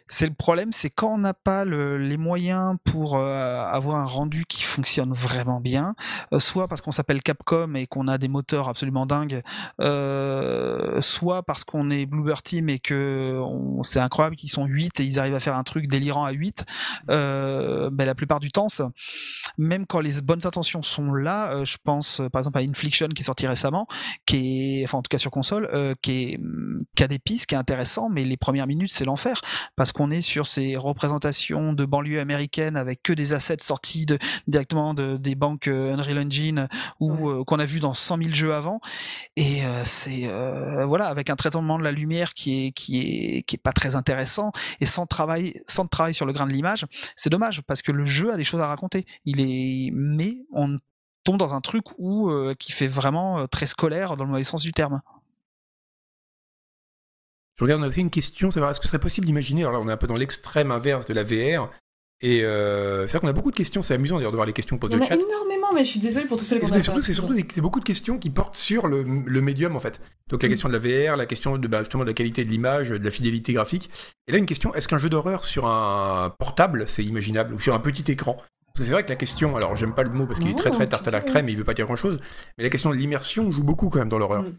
[0.08, 4.04] c'est le problème, c'est quand on n'a pas le, les moyens pour euh, avoir un
[4.04, 5.96] rendu qui fonctionne vraiment bien,
[6.32, 9.42] euh, soit parce qu'on s'appelle Capcom et qu'on a des moteurs absolument dingues,
[9.80, 13.40] euh, soit parce qu'on est Bluebird Team et que
[13.82, 16.64] c'est incroyable qu'ils sont 8 et ils arrivent à faire un truc délirant à 8.
[17.08, 18.68] ben, la plupart du temps,
[19.58, 23.24] même quand les bonnes intentions sont là, je pense par exemple à Infliction qui est
[23.24, 23.86] sorti récemment,
[24.24, 25.68] qui est, enfin en tout cas sur console,
[26.00, 26.38] qui,
[26.98, 29.40] est, a des pistes, qui est intéressant, mais les premières minutes c'est l'enfer
[29.74, 34.18] parce qu'on est sur ces représentations de banlieue américaine avec que des assets sortis de,
[34.46, 36.68] directement de, des banques euh, Unreal Engine
[37.00, 38.80] ou euh, qu'on a vu dans 100 000 jeux avant.
[39.36, 40.26] Et euh, c'est
[40.86, 42.98] voilà avec un traitement de la lumière qui est qui
[43.38, 46.52] est qui est pas très intéressant et sans travail sans travail sur le grain de
[46.52, 46.84] l'image,
[47.16, 49.06] c'est dommage parce que le jeu a des choses à raconter.
[49.24, 50.76] Il est mais on
[51.24, 54.72] tombe dans un truc où qui fait vraiment très scolaire dans le mauvais sens du
[54.72, 55.00] terme.
[57.58, 59.72] Je regarde, on a aussi une question, savoir est-ce que ce serait possible d'imaginer, alors
[59.72, 61.70] là on est un peu dans l'extrême inverse de la VR,
[62.22, 64.54] et euh, c'est vrai qu'on a beaucoup de questions, c'est amusant d'ailleurs de voir les
[64.54, 64.94] questions posées.
[64.94, 67.12] Il y en a énormément, mais je suis désolé pour tous qu'on a surtout, C'est
[67.12, 70.00] surtout c'est beaucoup de questions qui portent sur le, le médium en fait.
[70.30, 70.52] Donc la mm.
[70.52, 70.78] question de la
[71.10, 73.90] VR, la question de, bah, justement de la qualité de l'image, de la fidélité graphique.
[74.28, 77.74] Et là une question, est-ce qu'un jeu d'horreur sur un portable c'est imaginable, ou sur
[77.74, 78.36] un petit écran?
[78.36, 80.54] Parce que c'est vrai que la question, alors j'aime pas le mot parce qu'il est
[80.54, 82.18] très très tarte à la crème et il veut pas dire grand chose,
[82.56, 84.42] mais la question de l'immersion joue beaucoup quand même dans l'horreur.
[84.42, 84.54] Mm.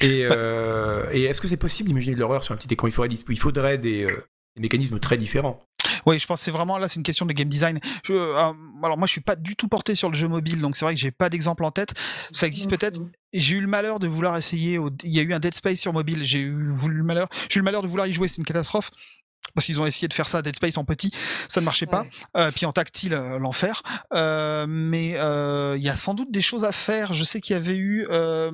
[0.00, 2.86] Et, euh, et est-ce que c'est possible d'imaginer de l'horreur sur un petit écran?
[2.86, 4.24] Il faudrait, il faudrait des, euh,
[4.56, 5.60] des mécanismes très différents.
[6.06, 7.78] Oui, je pense que c'est vraiment là, c'est une question de game design.
[8.04, 8.34] Je, euh,
[8.82, 10.94] alors moi, je suis pas du tout porté sur le jeu mobile, donc c'est vrai
[10.94, 11.94] que j'ai pas d'exemple en tête.
[12.30, 13.00] Ça existe peut-être.
[13.32, 14.78] J'ai eu le malheur de vouloir essayer.
[15.04, 16.24] Il y a eu un Dead Space sur mobile.
[16.24, 17.28] J'ai eu le malheur.
[17.48, 18.28] J'ai eu le malheur de vouloir y jouer.
[18.28, 18.90] C'est une catastrophe
[19.54, 21.10] parce qu'ils ont essayé de faire ça Dead Space en petit,
[21.48, 22.04] ça ne marchait pas.
[22.36, 23.82] Euh, puis en tactile, euh, l'enfer.
[24.12, 27.12] Euh, mais euh, il y a sans doute des choses à faire.
[27.12, 28.50] Je sais qu'il y avait eu euh,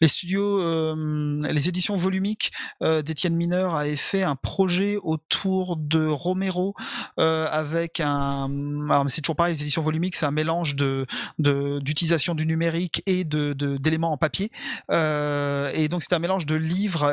[0.00, 0.94] les studios,
[1.42, 6.74] les éditions volumiques d'Étienne Mineur avaient fait un projet autour de Romero
[7.16, 8.48] avec un.
[8.90, 11.06] Alors, mais c'est toujours pareil, les éditions volumiques, c'est un mélange de
[11.38, 14.50] d'utilisation du numérique et de d'éléments en papier.
[14.90, 17.04] et donc c'était un mélange de livres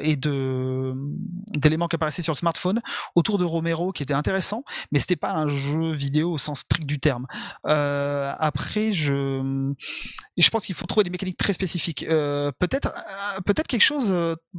[0.00, 0.94] et de
[1.54, 2.80] d'éléments qui apparaissaient sur le smartphone
[3.14, 6.86] autour de Romero qui était intéressant, mais c'était pas un jeu vidéo au sens strict
[6.86, 7.26] du terme.
[7.66, 9.72] Euh, après, je
[10.36, 12.04] je pense qu'il faut trouver des mécaniques très spécifiques.
[12.04, 14.14] Euh, peut-être euh, peut-être quelque chose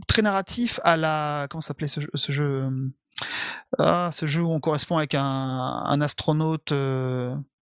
[0.08, 2.70] très narratif à la comment s'appelait ce, ce jeu
[3.78, 6.74] ah, ce jeu où on correspond avec un, un astronaute.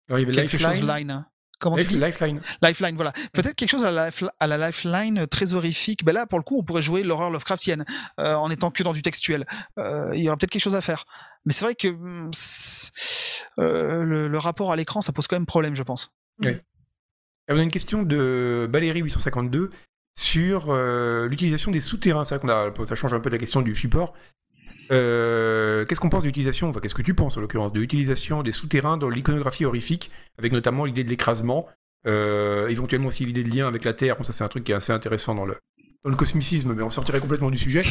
[0.07, 1.25] Quelque chose line.
[1.59, 2.41] Comment Lifeline.
[2.61, 3.11] Lifeline, voilà.
[3.33, 6.05] Peut-être quelque chose à la, à la Lifeline très horrifique.
[6.05, 7.83] Ben là, pour le coup, on pourrait jouer l'horreur Lovecraftienne
[8.19, 9.45] euh, en étant que dans du textuel.
[9.79, 11.05] Euh, il y aurait peut-être quelque chose à faire.
[11.45, 12.31] Mais c'est vrai que hmm,
[13.59, 16.13] euh, le, le, rapport à l'écran, ça pose quand même problème, je pense.
[16.39, 16.57] Oui.
[17.49, 19.71] On a une question de Valérie 852
[20.15, 20.73] sur
[21.27, 22.25] l'utilisation des souterrains.
[22.25, 22.49] C'est vrai qu'on
[22.83, 24.13] a, ça change un peu la question du support.
[24.91, 28.43] Euh, qu'est-ce qu'on pense de l'utilisation, enfin qu'est-ce que tu penses en l'occurrence, de l'utilisation
[28.43, 31.67] des souterrains dans l'iconographie horrifique, avec notamment l'idée de l'écrasement,
[32.07, 34.75] euh, éventuellement aussi l'idée de lien avec la Terre, ça c'est un truc qui est
[34.75, 35.57] assez intéressant dans le,
[36.03, 37.81] dans le cosmicisme, mais on sortirait complètement du sujet.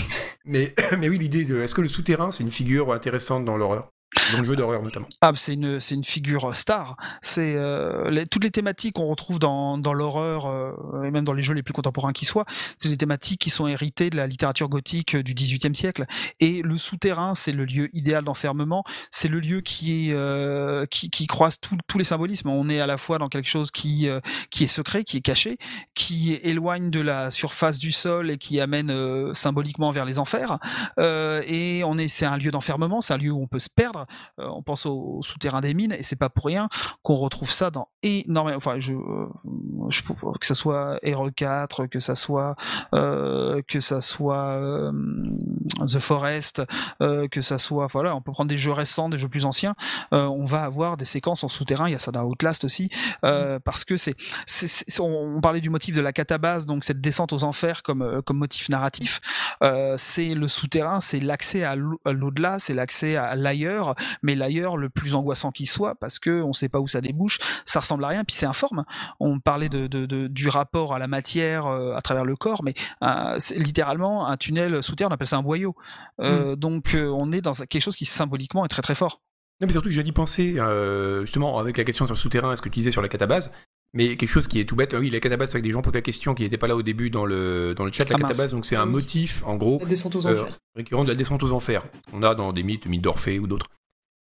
[0.45, 3.91] mais, mais oui, l'idée de est-ce que le souterrain, c'est une figure intéressante dans l'horreur?
[4.33, 5.07] Dans le jeu d'horreur notamment.
[5.21, 6.97] Ah, c'est une, une figure star.
[7.23, 11.43] C'est euh, toutes les thématiques qu'on retrouve dans, dans l'horreur euh, et même dans les
[11.43, 12.45] jeux les plus contemporains qui soient,
[12.79, 16.07] c'est les thématiques qui sont héritées de la littérature gothique euh, du XVIIIe siècle.
[16.41, 18.85] Et le souterrain, c'est le lieu idéal d'enfermement.
[19.11, 20.13] C'est le lieu qui
[20.91, 22.49] qui, qui croise tous les symbolismes.
[22.49, 24.09] On est à la fois dans quelque chose qui
[24.51, 25.59] qui est secret, qui est caché,
[25.95, 30.59] qui éloigne de la surface du sol et qui amène symboliquement vers les enfers.
[30.99, 33.96] et on est, c'est un lieu d'enfermement, c'est un lieu où on peut se perdre
[34.39, 36.69] euh, on pense au, souterrain des mines, et c'est pas pour rien
[37.03, 38.57] qu'on retrouve ça dans énormément.
[38.57, 39.27] Enfin, je, euh,
[39.89, 42.55] je, que ça soit RE4, que ça soit
[42.95, 44.93] euh, que ça soit
[45.87, 46.63] The Forest,
[47.01, 49.75] que ça soit voilà, on peut prendre des jeux récents, des jeux plus anciens.
[50.13, 51.89] on va avoir des séquences en souterrain.
[51.89, 52.91] Il y a ça dans Outlast aussi,
[53.23, 53.59] mmh.
[53.65, 54.15] parce que c'est,
[55.01, 58.69] on, parlait du motif de la catabase, donc cette descente aux enfers comme comme motif
[58.69, 59.21] narratif.
[59.97, 63.86] c'est le souterrain, c'est l'accès à l'au-delà, c'est l'accès à l'ailleurs,
[64.23, 67.39] mais l'ailleurs le plus angoissant qui soit, parce que on sait pas où ça débouche,
[67.65, 68.85] ça ressemble à rien, puis c'est informe.
[69.21, 69.87] On parlait de,
[70.29, 74.83] du rapport à la matière euh, à travers le corps, mais euh, littéralement un tunnel
[74.83, 75.75] sous terre, on appelle ça un boyau.
[76.21, 76.57] Euh, mmh.
[76.57, 79.21] Donc on est dans quelque chose qui symboliquement est très très fort.
[79.61, 80.59] Non, mais surtout, j'ai dit penser,
[81.23, 83.51] justement, avec la question sur le souterrain, ce que tu disais sur la catabase,
[83.97, 84.95] mais quelque chose qui est tout bête.
[84.99, 87.09] Oui, la catabase, avec des gens posent la question qui n'étaient pas là au début
[87.09, 88.09] dans le, dans le chat.
[88.11, 90.59] La ah, catabase, donc c'est un motif, en gros, la descente aux enfers.
[90.75, 91.83] récurrent de la descente aux enfers.
[92.13, 93.71] On a dans des mythes, mythes d'Orphée ou d'autres.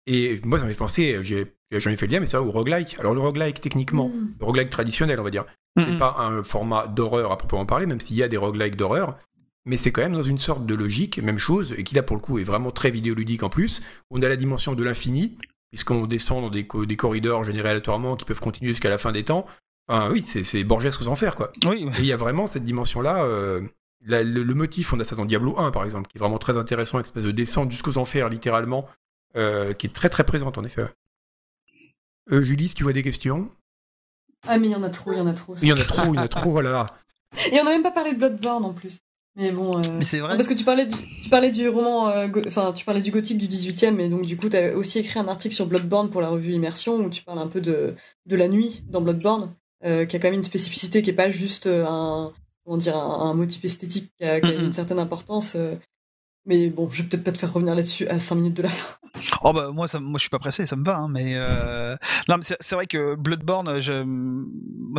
[0.07, 2.97] Et moi, ça m'a fait penser, j'ai jamais fait le lien, mais ça au roguelike.
[2.99, 4.35] Alors, le roguelike, techniquement, mm.
[4.41, 5.47] le roguelike traditionnel, on va dire,
[5.79, 9.17] c'est pas un format d'horreur à proprement parler, même s'il y a des roguelikes d'horreur,
[9.65, 12.17] mais c'est quand même dans une sorte de logique, même chose, et qui là, pour
[12.17, 13.81] le coup, est vraiment très vidéoludique en plus.
[14.11, 15.39] On a la dimension de l'infini,
[15.71, 19.25] puisqu'on descend dans des, des, corridors générés aléatoirement qui peuvent continuer jusqu'à la fin des
[19.25, 19.47] temps.
[19.89, 21.51] Enfin, oui, c'est Borges aux enfers, quoi.
[21.67, 23.25] Oui, Et il y a vraiment cette dimension-là.
[23.25, 23.61] Euh,
[24.05, 26.99] le, motif, on a ça dans Diablo 1, par exemple, qui est vraiment très intéressant,
[26.99, 28.87] une espèce de descente jusqu'aux enfers, littéralement,
[29.37, 30.87] euh, qui est très très présente en effet.
[32.31, 33.51] Euh, Julie, si tu vois des questions
[34.47, 35.55] Ah mais il y en a trop, il y en a trop.
[35.61, 36.87] Il y en a trop, il y en a trop, voilà.
[37.51, 38.99] Et on n'a même pas parlé de Bloodborne en plus.
[39.37, 39.79] Mais bon.
[39.79, 39.83] Euh...
[40.01, 40.37] c'est vrai.
[40.37, 43.39] Parce que tu parlais du, tu parlais du roman, euh, enfin tu parlais du gothique
[43.39, 46.21] du 18e, et donc du coup tu as aussi écrit un article sur Bloodborne pour
[46.21, 47.95] la revue Immersion où tu parles un peu de
[48.27, 51.67] de la nuit dans Bloodborne, qui a quand même une spécificité qui est pas juste
[51.67, 52.33] un
[52.65, 55.57] comment dire un, motif esthétique qui a, une certaine importance.
[56.47, 58.69] Mais bon, je vais peut-être pas te faire revenir là-dessus à 5 minutes de la
[58.69, 58.97] fin.
[59.43, 60.97] Oh bah moi, ça, moi je suis pas pressé, ça me va.
[60.97, 61.97] Hein, mais euh...
[62.29, 64.05] non, mais c'est vrai que Bloodborne, je...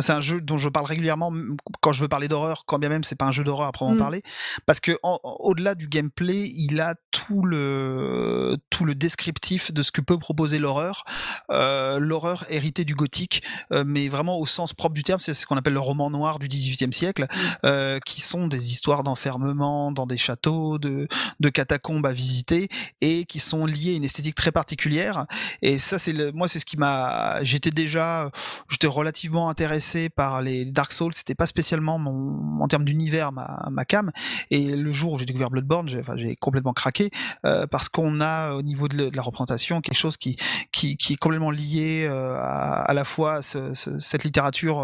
[0.00, 1.32] c'est un jeu dont je parle régulièrement
[1.80, 3.96] quand je veux parler d'horreur, quand bien même c'est pas un jeu d'horreur à proprement
[3.96, 3.98] mm.
[3.98, 4.22] parler,
[4.66, 10.00] parce que au-delà du gameplay, il a tout le tout le descriptif de ce que
[10.00, 11.04] peut proposer l'horreur.
[11.50, 13.42] Euh, l'horreur héritée du gothique,
[13.72, 16.38] euh, mais vraiment au sens propre du terme, c'est ce qu'on appelle le roman noir
[16.38, 17.36] du XVIIIe siècle, mm.
[17.66, 21.08] euh, qui sont des histoires d'enfermement dans des châteaux, de
[21.40, 22.68] de catacombes à visiter
[23.00, 25.26] et qui sont liées à une esthétique très particulière.
[25.62, 27.42] Et ça, c'est moi, c'est ce qui m'a.
[27.42, 28.30] J'étais déjà,
[28.68, 31.14] j'étais relativement intéressé par les Dark Souls.
[31.14, 34.10] C'était pas spécialement mon, en termes d'univers, ma, ma cam.
[34.50, 37.10] Et le jour où j'ai découvert Bloodborne, j'ai enfin, complètement craqué
[37.44, 40.36] euh, parce qu'on a au niveau de, la représentation quelque chose qui
[40.72, 44.80] qui, qui est complètement lié euh, à, à, la fois ce, cette littérature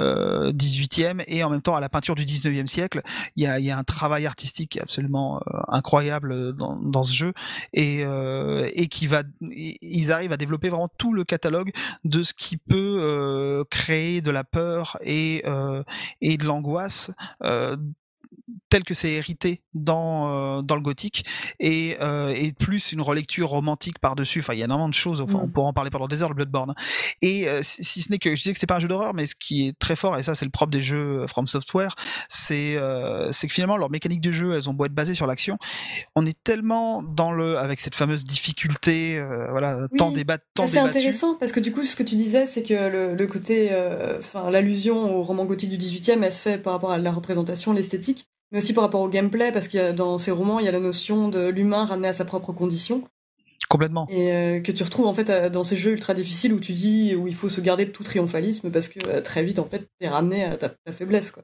[0.00, 3.02] euh, 18e et en même temps à la peinture du 19e siècle.
[3.36, 7.14] Il y a, il y a un travail artistique absolument euh, incroyable dans, dans ce
[7.14, 7.32] jeu
[7.72, 11.70] et, euh, et qui va, ils arrivent à développer vraiment tout le catalogue
[12.04, 15.44] de ce qui peut euh, créer de la peur et
[16.20, 17.10] et de l'angoisse
[18.68, 21.24] tel que c'est hérité dans, euh, dans le gothique
[21.60, 24.40] et, euh, et plus une relecture romantique par-dessus.
[24.40, 25.20] Enfin, il y a énormément de choses.
[25.20, 25.52] Enfin, on mm.
[25.52, 26.74] pourra en parler pendant des heures, le Bloodborne.
[27.22, 29.26] Et euh, si, ce n'est que je disais que c'est pas un jeu d'horreur, mais
[29.26, 31.94] ce qui est très fort, et ça, c'est le propre des jeux From Software,
[32.28, 32.76] c'est
[33.30, 35.58] c'est que finalement, leur mécanique de jeu, elles ont beau être basées sur l'action,
[36.14, 41.34] on est tellement dans le, avec cette fameuse difficulté, voilà, tant débat, tant C'est intéressant
[41.34, 43.70] parce que du coup, ce que tu disais, c'est que le, le côté,
[44.18, 47.72] enfin, l'allusion au roman gothique du 18e, elle se fait par rapport à la représentation,
[47.72, 50.72] l'esthétique mais aussi par rapport au gameplay, parce que dans ces romans, il y a
[50.72, 53.02] la notion de l'humain ramené à sa propre condition.
[53.68, 54.06] Complètement.
[54.08, 56.72] Et euh, que tu retrouves en fait euh, dans ces jeux ultra difficiles où tu
[56.72, 59.64] dis où il faut se garder de tout triomphalisme parce que euh, très vite en
[59.64, 61.42] fait t'es ramené à ta, ta faiblesse quoi.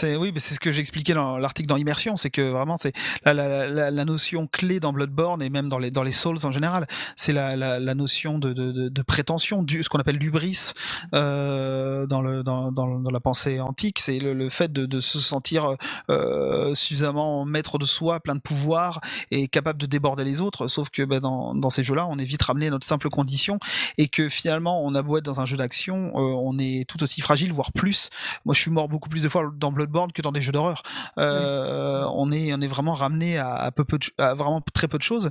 [0.00, 2.94] C'est oui, mais c'est ce que j'expliquais dans l'article dans Immersion, c'est que vraiment c'est
[3.26, 6.38] la, la, la, la, notion clé dans Bloodborne et même dans les dans les Souls
[6.44, 6.86] en général,
[7.16, 7.54] c'est la,
[7.94, 10.72] notion de, de, de, prétention, du, ce qu'on appelle l'ubris
[11.14, 15.20] euh, dans le dans, dans, la pensée antique, c'est le, le, fait de, de, se
[15.20, 15.76] sentir
[16.08, 20.66] euh, suffisamment maître de soi, plein de pouvoir et capable de déborder les autres.
[20.66, 23.58] Sauf que ben, dans, dans ces jeux-là, on est vite ramené à notre simple condition
[23.98, 27.02] et que finalement, on a beau être dans un jeu d'action, euh, on est tout
[27.02, 28.08] aussi fragile, voire plus.
[28.46, 30.82] Moi, je suis mort beaucoup plus de fois dans Bloodborne que dans des jeux d'horreur.
[31.18, 34.98] Euh, on est on est vraiment ramené à, peu peu de, à vraiment très peu
[34.98, 35.30] de choses.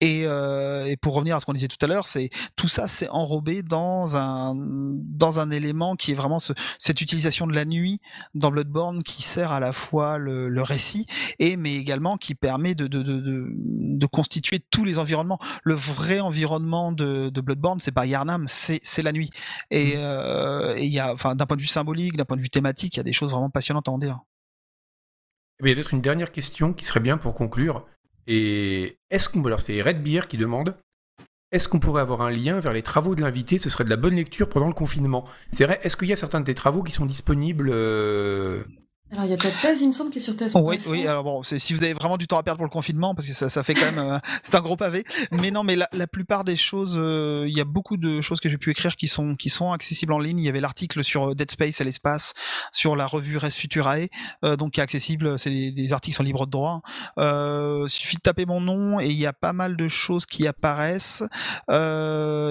[0.00, 2.88] Et, euh, et pour revenir à ce qu'on disait tout à l'heure, c'est tout ça
[2.88, 7.64] c'est enrobé dans un dans un élément qui est vraiment ce, cette utilisation de la
[7.64, 8.00] nuit
[8.34, 11.06] dans Bloodborne qui sert à la fois le, le récit
[11.38, 15.38] et mais également qui permet de de, de, constituer tous les environnements.
[15.62, 19.30] Le vrai environnement de, Bloodborne, c'est pas Yarnam, c'est c'est la nuit.
[19.70, 20.00] Et mmh.
[20.00, 22.96] euh, il y a enfin d'un point de vue symbolique, d'un point de vue thématique,
[22.96, 24.20] il y a des choses vraiment passionnantes à en dire.
[25.60, 27.86] Il y a peut-être une dernière question qui serait bien pour conclure.
[28.26, 29.58] Et est-ce qu'on.
[29.58, 30.76] C'est Redbeer qui demande
[31.52, 33.58] est-ce qu'on pourrait avoir un lien vers les travaux de l'invité?
[33.58, 35.26] Ce serait de la bonne lecture pendant le confinement.
[35.52, 38.64] C'est vrai, est-ce qu'il y a certains de tes travaux qui sont disponibles euh,
[39.12, 40.52] alors, il y a ta thèse, il me semble, qui est sur thèse.
[40.54, 43.14] oui, oui, alors bon, si vous avez vraiment du temps à perdre pour le confinement,
[43.14, 43.98] parce que ça, ça fait quand même.
[43.98, 45.04] Euh, c'est un gros pavé.
[45.30, 48.40] Mais non, mais la, la plupart des choses, euh, il y a beaucoup de choses
[48.40, 50.40] que j'ai pu écrire qui sont, qui sont accessibles en ligne.
[50.40, 52.32] Il y avait l'article sur euh, Dead Space à l'espace,
[52.72, 54.08] sur la revue Res Futurae,
[54.42, 55.38] donc qui est accessible.
[55.38, 56.80] C'est des, des, articles sont libres de droit.
[57.18, 60.46] Il suffit de taper mon nom et il y a pas mal de choses qui
[60.46, 61.22] apparaissent.
[61.68, 61.74] Il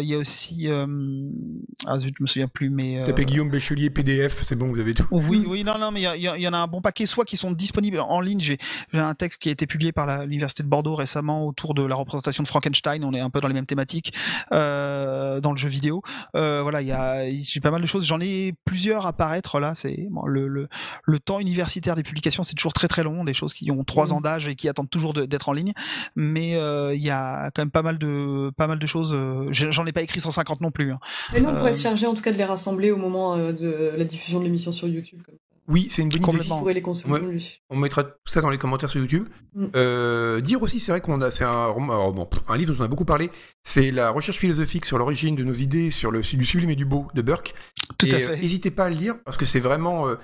[0.04, 0.68] y a aussi.
[0.70, 3.04] ah, je me souviens plus, mais.
[3.08, 5.08] Tapez Guillaume Béchelier PDF, c'est bon, vous avez tout.
[5.10, 7.38] Oui, oui, non, non, mais il y, y, y a un bon paquet, soit qui
[7.38, 8.40] sont disponibles en ligne.
[8.40, 8.58] J'ai
[8.94, 12.44] un texte qui a été publié par l'université de Bordeaux récemment autour de la représentation
[12.44, 13.04] de Frankenstein.
[13.04, 14.14] On est un peu dans les mêmes thématiques
[14.52, 16.02] euh, dans le jeu vidéo.
[16.36, 18.06] Euh, voilà, il y a j'ai pas mal de choses.
[18.06, 19.74] J'en ai plusieurs à paraître là.
[19.76, 20.68] C'est bon, le, le,
[21.04, 23.24] le, temps universitaire des publications, c'est toujours très très long.
[23.24, 25.74] Des choses qui ont trois ans d'âge et qui attendent toujours d'être en ligne.
[26.16, 29.16] Mais euh, il y a quand même pas mal de pas mal de choses.
[29.52, 30.92] J'en ai pas écrit 150 non plus.
[30.92, 31.00] Hein.
[31.34, 33.94] Mais nous, on pourrait se charger en tout cas de les rassembler au moment de
[33.96, 35.22] la diffusion de l'émission sur YouTube.
[35.26, 35.36] Comme
[35.72, 36.74] oui, c'est une bonne idée.
[36.74, 36.82] Les
[37.70, 39.28] on mettra tout ça dans les commentaires sur YouTube.
[39.56, 39.66] Mm.
[39.76, 41.74] Euh, dire aussi, c'est vrai qu'on a, c'est un,
[42.48, 43.32] un livre dont on a beaucoup parlé.
[43.64, 46.86] C'est la recherche philosophique sur l'origine de nos idées, sur le du sublime et du
[46.86, 47.54] beau de Burke.
[47.98, 48.38] Tout à fait.
[48.38, 50.16] N'hésitez pas à le lire parce que c'est vraiment, euh,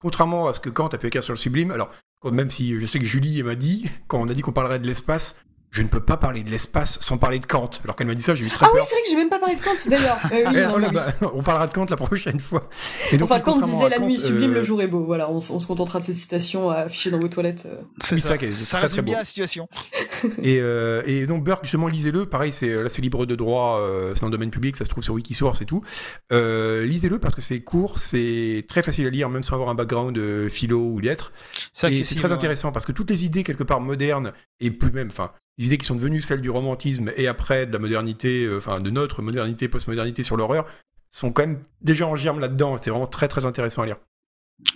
[0.00, 1.70] contrairement à ce que Kant a pu écrire sur le sublime.
[1.70, 1.90] Alors,
[2.30, 4.86] même si je sais que Julie m'a dit quand on a dit qu'on parlerait de
[4.86, 5.36] l'espace,
[5.72, 7.70] je ne peux pas parler de l'espace sans parler de Kant.
[7.82, 8.68] Alors qu'elle m'a dit ça, j'ai eu très peur.
[8.72, 10.18] Ah oui, c'est vrai que j'ai même pas parlé de Kant d'ailleurs.
[10.32, 12.68] Euh, bah, on parlera de Kant la prochaine fois.
[13.10, 15.04] Et donc, enfin, Kant disait la nuit est sublime, le euh, jour est beau.
[15.04, 17.66] Voilà, on, se contentera de ces citations affichées dans vos toilettes.
[17.66, 17.80] Euh.
[18.00, 19.68] C'est ça, ça, ça résume bien la situation.
[20.42, 22.26] et, euh, et, donc Burke, justement, lisez-le.
[22.26, 23.80] Pareil, c'est là, c'est libre de droit,
[24.14, 25.82] c'est dans le domaine public, ça se trouve sur Wikisource et tout.
[26.30, 30.48] lisez-le parce que c'est court, c'est très facile à lire, même sans avoir un background
[30.50, 31.32] philo ou lettres.
[31.72, 35.30] C'est très intéressant parce que toutes les idées quelque part modernes et plus même, enfin
[35.62, 38.80] des idées qui sont devenues celles du romantisme et après de la modernité, euh, enfin
[38.80, 40.66] de notre modernité, postmodernité sur l'horreur,
[41.10, 42.78] sont quand même déjà en germe là-dedans.
[42.78, 43.98] C'est vraiment très très intéressant à lire.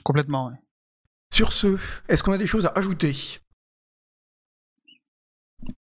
[0.04, 0.54] Complètement, oui.
[1.34, 1.76] Sur ce,
[2.08, 3.16] est-ce qu'on a des choses à ajouter?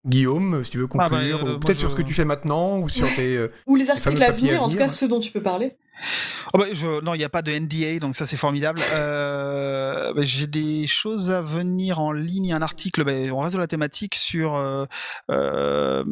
[0.06, 2.78] Guillaume, si tu veux ah bah, conclure, euh, peut-être sur ce que tu fais maintenant
[2.78, 3.36] ou sur tes.
[3.36, 5.76] Euh, ou les articles à venir, en tout cas ceux dont tu peux parler.
[6.54, 8.80] Oh bah, je, non, il n'y a pas de NDA, donc ça c'est formidable.
[8.92, 13.60] Euh, bah, J'ai des choses à venir en ligne, un article, bah, on reste de
[13.60, 14.84] la thématique sur euh,
[15.30, 16.04] euh,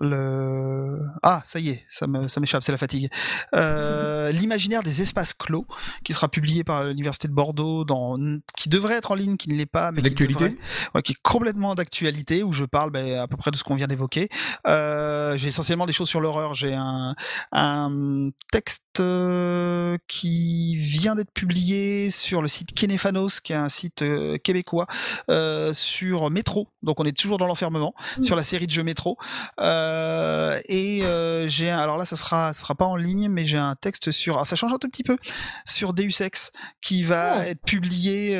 [0.00, 1.00] le...
[1.22, 3.08] Ah, ça y est, ça m'échappe, c'est la fatigue.
[3.54, 5.66] Euh, L'imaginaire des espaces clos,
[6.04, 8.18] qui sera publié par l'Université de Bordeaux, dans,
[8.56, 11.74] qui devrait être en ligne, qui ne l'est pas, mais qui, ouais, qui, est complètement
[11.74, 14.28] d'actualité, où je parle bah, à peu près de ce qu'on vient d'évoquer.
[14.66, 16.54] Euh, J'ai essentiellement des choses sur l'horreur.
[16.54, 17.14] J'ai un,
[17.52, 24.02] un texte euh, qui vient d'être publié sur le site Kenefanos, qui est un site
[24.02, 24.86] euh, québécois,
[25.30, 26.68] euh, sur Métro.
[26.82, 28.22] Donc on est toujours dans l'enfermement, mmh.
[28.22, 29.18] sur la série de jeux Métro.
[29.58, 31.02] et
[31.48, 34.34] j'ai alors là, ça sera, ça sera pas en ligne, mais j'ai un texte sur,
[34.34, 35.16] alors ça change un tout petit peu,
[35.64, 36.50] sur Deus Ex,
[36.80, 37.42] qui va oh.
[37.42, 38.38] être publié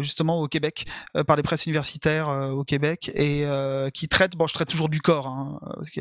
[0.00, 0.86] justement au Québec
[1.26, 3.44] par les presses universitaires au Québec et
[3.92, 5.26] qui traite, bon, je traite toujours du corps.
[5.26, 6.00] Hein, parce que,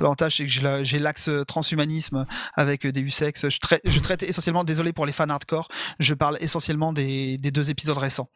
[0.00, 3.48] l'avantage, c'est que j'ai l'axe transhumanisme avec Deus sexe.
[3.48, 5.68] Je, traite, je traite essentiellement, désolé pour les fans hardcore,
[5.98, 8.30] je parle essentiellement des, deux épisodes récents.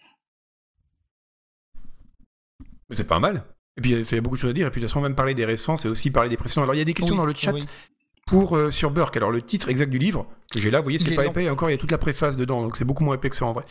[2.88, 3.44] Mais c'est pas mal.
[3.76, 4.66] Et puis il y a beaucoup de choses à dire.
[4.66, 6.62] Et puis de toute façon, même parler des récents, c'est aussi parler des précédents.
[6.62, 7.52] Alors il y a des questions dans le chat.
[8.26, 10.98] Pour, euh, sur Burke, alors le titre exact du livre, que j'ai là, vous voyez,
[10.98, 13.16] c'est pas épais, encore il y a toute la préface dedans, donc c'est beaucoup moins
[13.16, 13.66] épais que ça en vrai.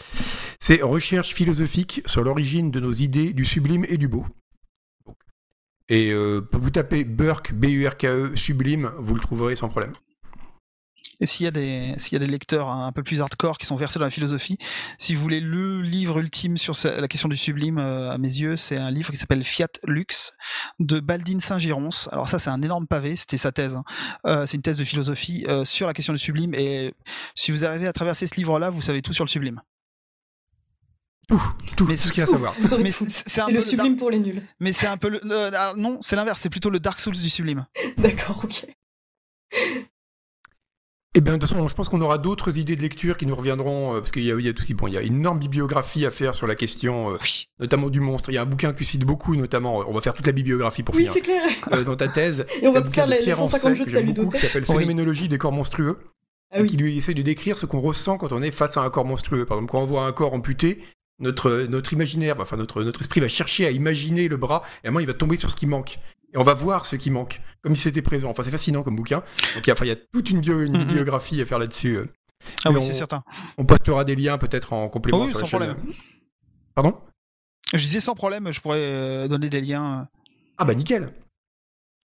[0.59, 4.27] C'est Recherche philosophique sur l'origine de nos idées du sublime et du beau.
[5.89, 9.93] Et euh, vous tapez Burke, B-U-R-K-E, sublime, vous le trouverez sans problème.
[11.19, 13.65] Et s'il y, a des, s'il y a des lecteurs un peu plus hardcore qui
[13.65, 14.57] sont versés dans la philosophie,
[14.97, 18.57] si vous voulez le livre ultime sur la question du sublime, euh, à mes yeux,
[18.57, 20.33] c'est un livre qui s'appelle Fiat Lux
[20.79, 21.89] de Baldine Saint-Girons.
[22.11, 23.75] Alors ça, c'est un énorme pavé, c'était sa thèse.
[23.75, 23.83] Hein.
[24.25, 26.53] Euh, c'est une thèse de philosophie euh, sur la question du sublime.
[26.55, 26.93] Et
[27.35, 29.61] si vous arrivez à traverser ce livre-là, vous savez tout sur le sublime.
[31.29, 31.41] Tout,
[31.77, 32.53] tout, mais ce qu'il y a à savoir.
[32.79, 34.41] Mais c'est un le sublime pour les nuls.
[34.59, 35.77] Mais c'est un peu le.
[35.77, 37.65] non, c'est l'inverse, c'est plutôt le Dark Souls du sublime.
[37.97, 38.65] D'accord, ok.
[41.15, 43.35] Eh bien, de toute façon, je pense qu'on aura d'autres idées de lecture qui nous
[43.35, 45.17] reviendront, euh, parce qu'il y a, il y a tout bon, il y a une
[45.17, 47.45] énorme bibliographie à faire sur la question, euh, Oui.
[47.59, 48.31] notamment du monstre.
[48.31, 50.31] Il y a un bouquin qui cite beaucoup, notamment, euh, on va faire toute la
[50.33, 51.43] bibliographie pour Oui, finir, c'est clair.
[51.71, 52.45] euh, dans ta thèse.
[52.63, 54.63] Et on C'est va faire les, les Pierre 150 Ancet, jeux que de qui s'appelle
[54.67, 54.75] Oui.
[54.75, 55.99] Phénoménologie des corps monstrueux,
[56.51, 56.67] Ah et oui.
[56.69, 59.05] qui lui essaie de décrire ce qu'on ressent quand on est face à un corps
[59.05, 59.45] monstrueux.
[59.45, 60.79] Par exemple, quand on voit un corps amputé,
[61.19, 64.89] notre, notre imaginaire, enfin notre, notre esprit va chercher à imaginer le bras, et à
[64.89, 65.99] un moment il va tomber sur ce qui manque.
[66.33, 68.29] Et on va voir ce qui manque, comme si c'était présent.
[68.29, 69.17] Enfin, c'est fascinant comme bouquin.
[69.55, 70.91] Donc, il y a, enfin, il y a toute une, bio- une Mhm.
[70.93, 71.95] biographie à faire là-dessus.
[71.97, 72.05] euh.
[72.65, 73.23] Ah Mais oui, c'est certain.
[73.57, 75.59] On postera des liens peut-être en complément oui, sur la sans chaîne.
[75.75, 75.93] problème.
[76.75, 76.97] Pardon?
[77.73, 80.07] Je disais sans problème, je pourrais euh, donner des liens.
[80.57, 81.11] Ah bah nickel.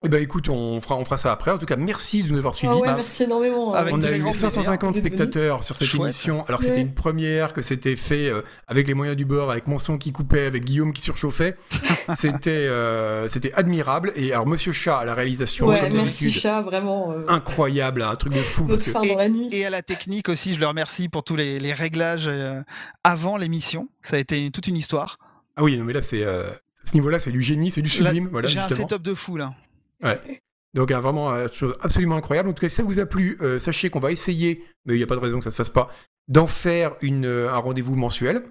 [0.06, 1.50] Eh ben écoute, on fera, on fera ça après.
[1.50, 2.72] En tout cas, merci de nous avoir suivis.
[2.72, 3.74] Ah ouais, Bah, merci énormément.
[3.74, 5.16] avec on a eu grand plaisir 550 d'être venu.
[5.16, 6.02] spectateurs sur cette Chouette.
[6.14, 6.84] émission, alors que c'était Ouais.
[6.84, 10.12] une première, que c'était fait euh, avec les moyens du bord, avec mon son qui
[10.12, 11.58] coupait, avec Guillaume qui surchauffait.
[12.20, 14.12] c'était euh, c'était admirable.
[14.16, 17.14] Et alors Monsieur Chat à la réalisation, Ouais, merci chat, vraiment.
[17.14, 18.66] euh, incroyable, hein, un truc de fou.
[18.66, 19.50] notre parce que- phare dans la nuit.
[19.52, 22.62] Et à la technique aussi, je le remercie pour tous les, les réglages euh,
[23.04, 23.90] avant l'émission.
[24.04, 25.18] Ça a été toute une histoire.
[25.56, 27.90] Ah oui, non mais là c'est euh, à ce niveau-là, c'est du génie, c'est du
[27.90, 28.30] sublime.
[28.32, 29.56] voilà, J'ai un setup de fou là.
[30.74, 32.50] Donc euh, vraiment, euh, chose absolument incroyable.
[32.50, 34.98] En tout cas, si ça vous a plu, euh, sachez qu'on va essayer, mais il
[34.98, 35.90] n'y a pas de raison que ça se fasse pas,
[36.28, 38.44] d'en faire une, euh, un rendez-vous mensuel.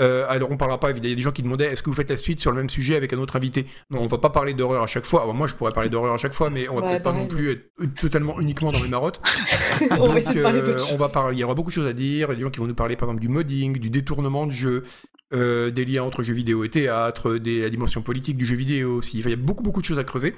[0.00, 2.08] Alors on parlera pas, il y a des gens qui demandaient est-ce que vous faites
[2.08, 3.66] la suite sur le même sujet avec un autre invité?
[3.90, 5.22] Non, on va pas parler d'horreur à chaque fois.
[5.22, 7.12] Alors, moi, je pourrais parler d'horreur à chaque fois, mais on va Ouais, peut-être pas
[7.12, 7.64] non plus être
[7.96, 9.20] totalement uniquement dans les marottes.
[9.90, 11.92] on va Donc, parler d'autres on va parler, il y aura beaucoup de choses à
[11.92, 12.28] dire.
[12.28, 14.46] Il y a des gens qui vont nous parler, par exemple, du modding, du détournement
[14.46, 14.84] de jeux,
[15.34, 18.96] euh, des liens entre jeux vidéo et théâtre, des, la dimension politique du jeu vidéo
[18.96, 19.18] aussi.
[19.18, 20.34] Il y a beaucoup, beaucoup de choses à creuser.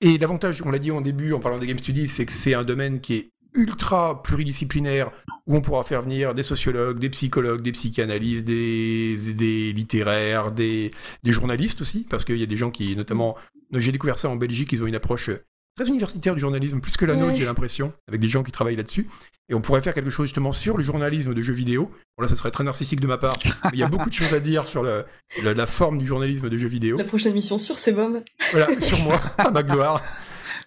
[0.00, 2.54] Et l'avantage, on l'a dit en début en parlant des Game Studies, c'est que c'est
[2.54, 5.10] un domaine qui est ultra pluridisciplinaire,
[5.46, 10.90] où on pourra faire venir des sociologues, des psychologues, des psychanalystes, des, des littéraires, des,
[11.22, 13.36] des journalistes aussi, parce qu'il y a des gens qui, notamment,
[13.72, 15.30] j'ai découvert ça en Belgique, ils ont une approche
[15.76, 17.36] très universitaire du journalisme, plus que la nôtre, Ouais.
[17.36, 19.08] j'ai l'impression, avec des gens qui travaillent là-dessus.
[19.48, 21.90] Et on pourrait faire quelque chose justement sur le journalisme de jeux vidéo.
[22.18, 24.14] Bon là, ce serait très narcissique de ma part, mais il y a beaucoup de
[24.14, 25.04] choses à dire sur le-
[25.44, 26.96] la, la forme du journalisme de jeux vidéo.
[26.96, 28.22] La prochaine émission sur Sebum.
[28.50, 30.02] Voilà, sur moi, à ma gloire.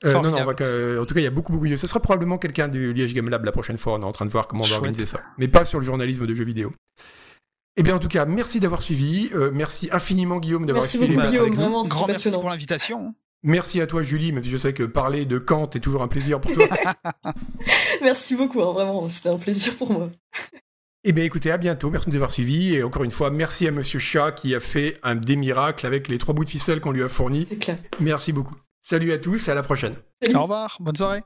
[0.06, 0.46] Euh, non, non, en
[1.06, 1.76] tout cas, il y a beaucoup, beaucoup mieux.
[1.76, 3.96] Ce sera probablement quelqu'un du Liège Game Lab la prochaine fois.
[3.96, 4.78] On est en train de voir comment on va Chouette.
[4.80, 5.22] organiser ça.
[5.38, 6.72] Mais pas sur le journalisme de jeux vidéo.
[7.76, 9.30] Eh bien, en tout cas, merci d'avoir suivi.
[9.34, 11.62] Euh, merci infiniment, Guillaume, d'avoir Merci suivi les beaucoup, Guillaume, avec nous.
[11.64, 13.14] vraiment, Grand merci pour l'invitation.
[13.44, 16.08] Merci à toi, Julie, même si je sais que parler de Kant est toujours un
[16.08, 16.68] plaisir pour toi.
[18.02, 20.10] Merci beaucoup, hein, vraiment, c'était un plaisir pour moi.
[21.06, 21.90] eh bien, écoutez, à bientôt.
[21.90, 22.76] Merci de nous avoir suivis.
[22.76, 26.08] Et encore une fois, merci à Monsieur Chat qui a fait un des miracles avec
[26.08, 27.46] les trois bouts de ficelle qu'on lui a fournis.
[27.50, 27.78] C'est clair.
[28.00, 28.56] Merci beaucoup.
[28.82, 29.96] Salut à tous et à la prochaine.
[30.22, 30.36] Salut.
[30.38, 31.22] Au revoir, bonne soirée.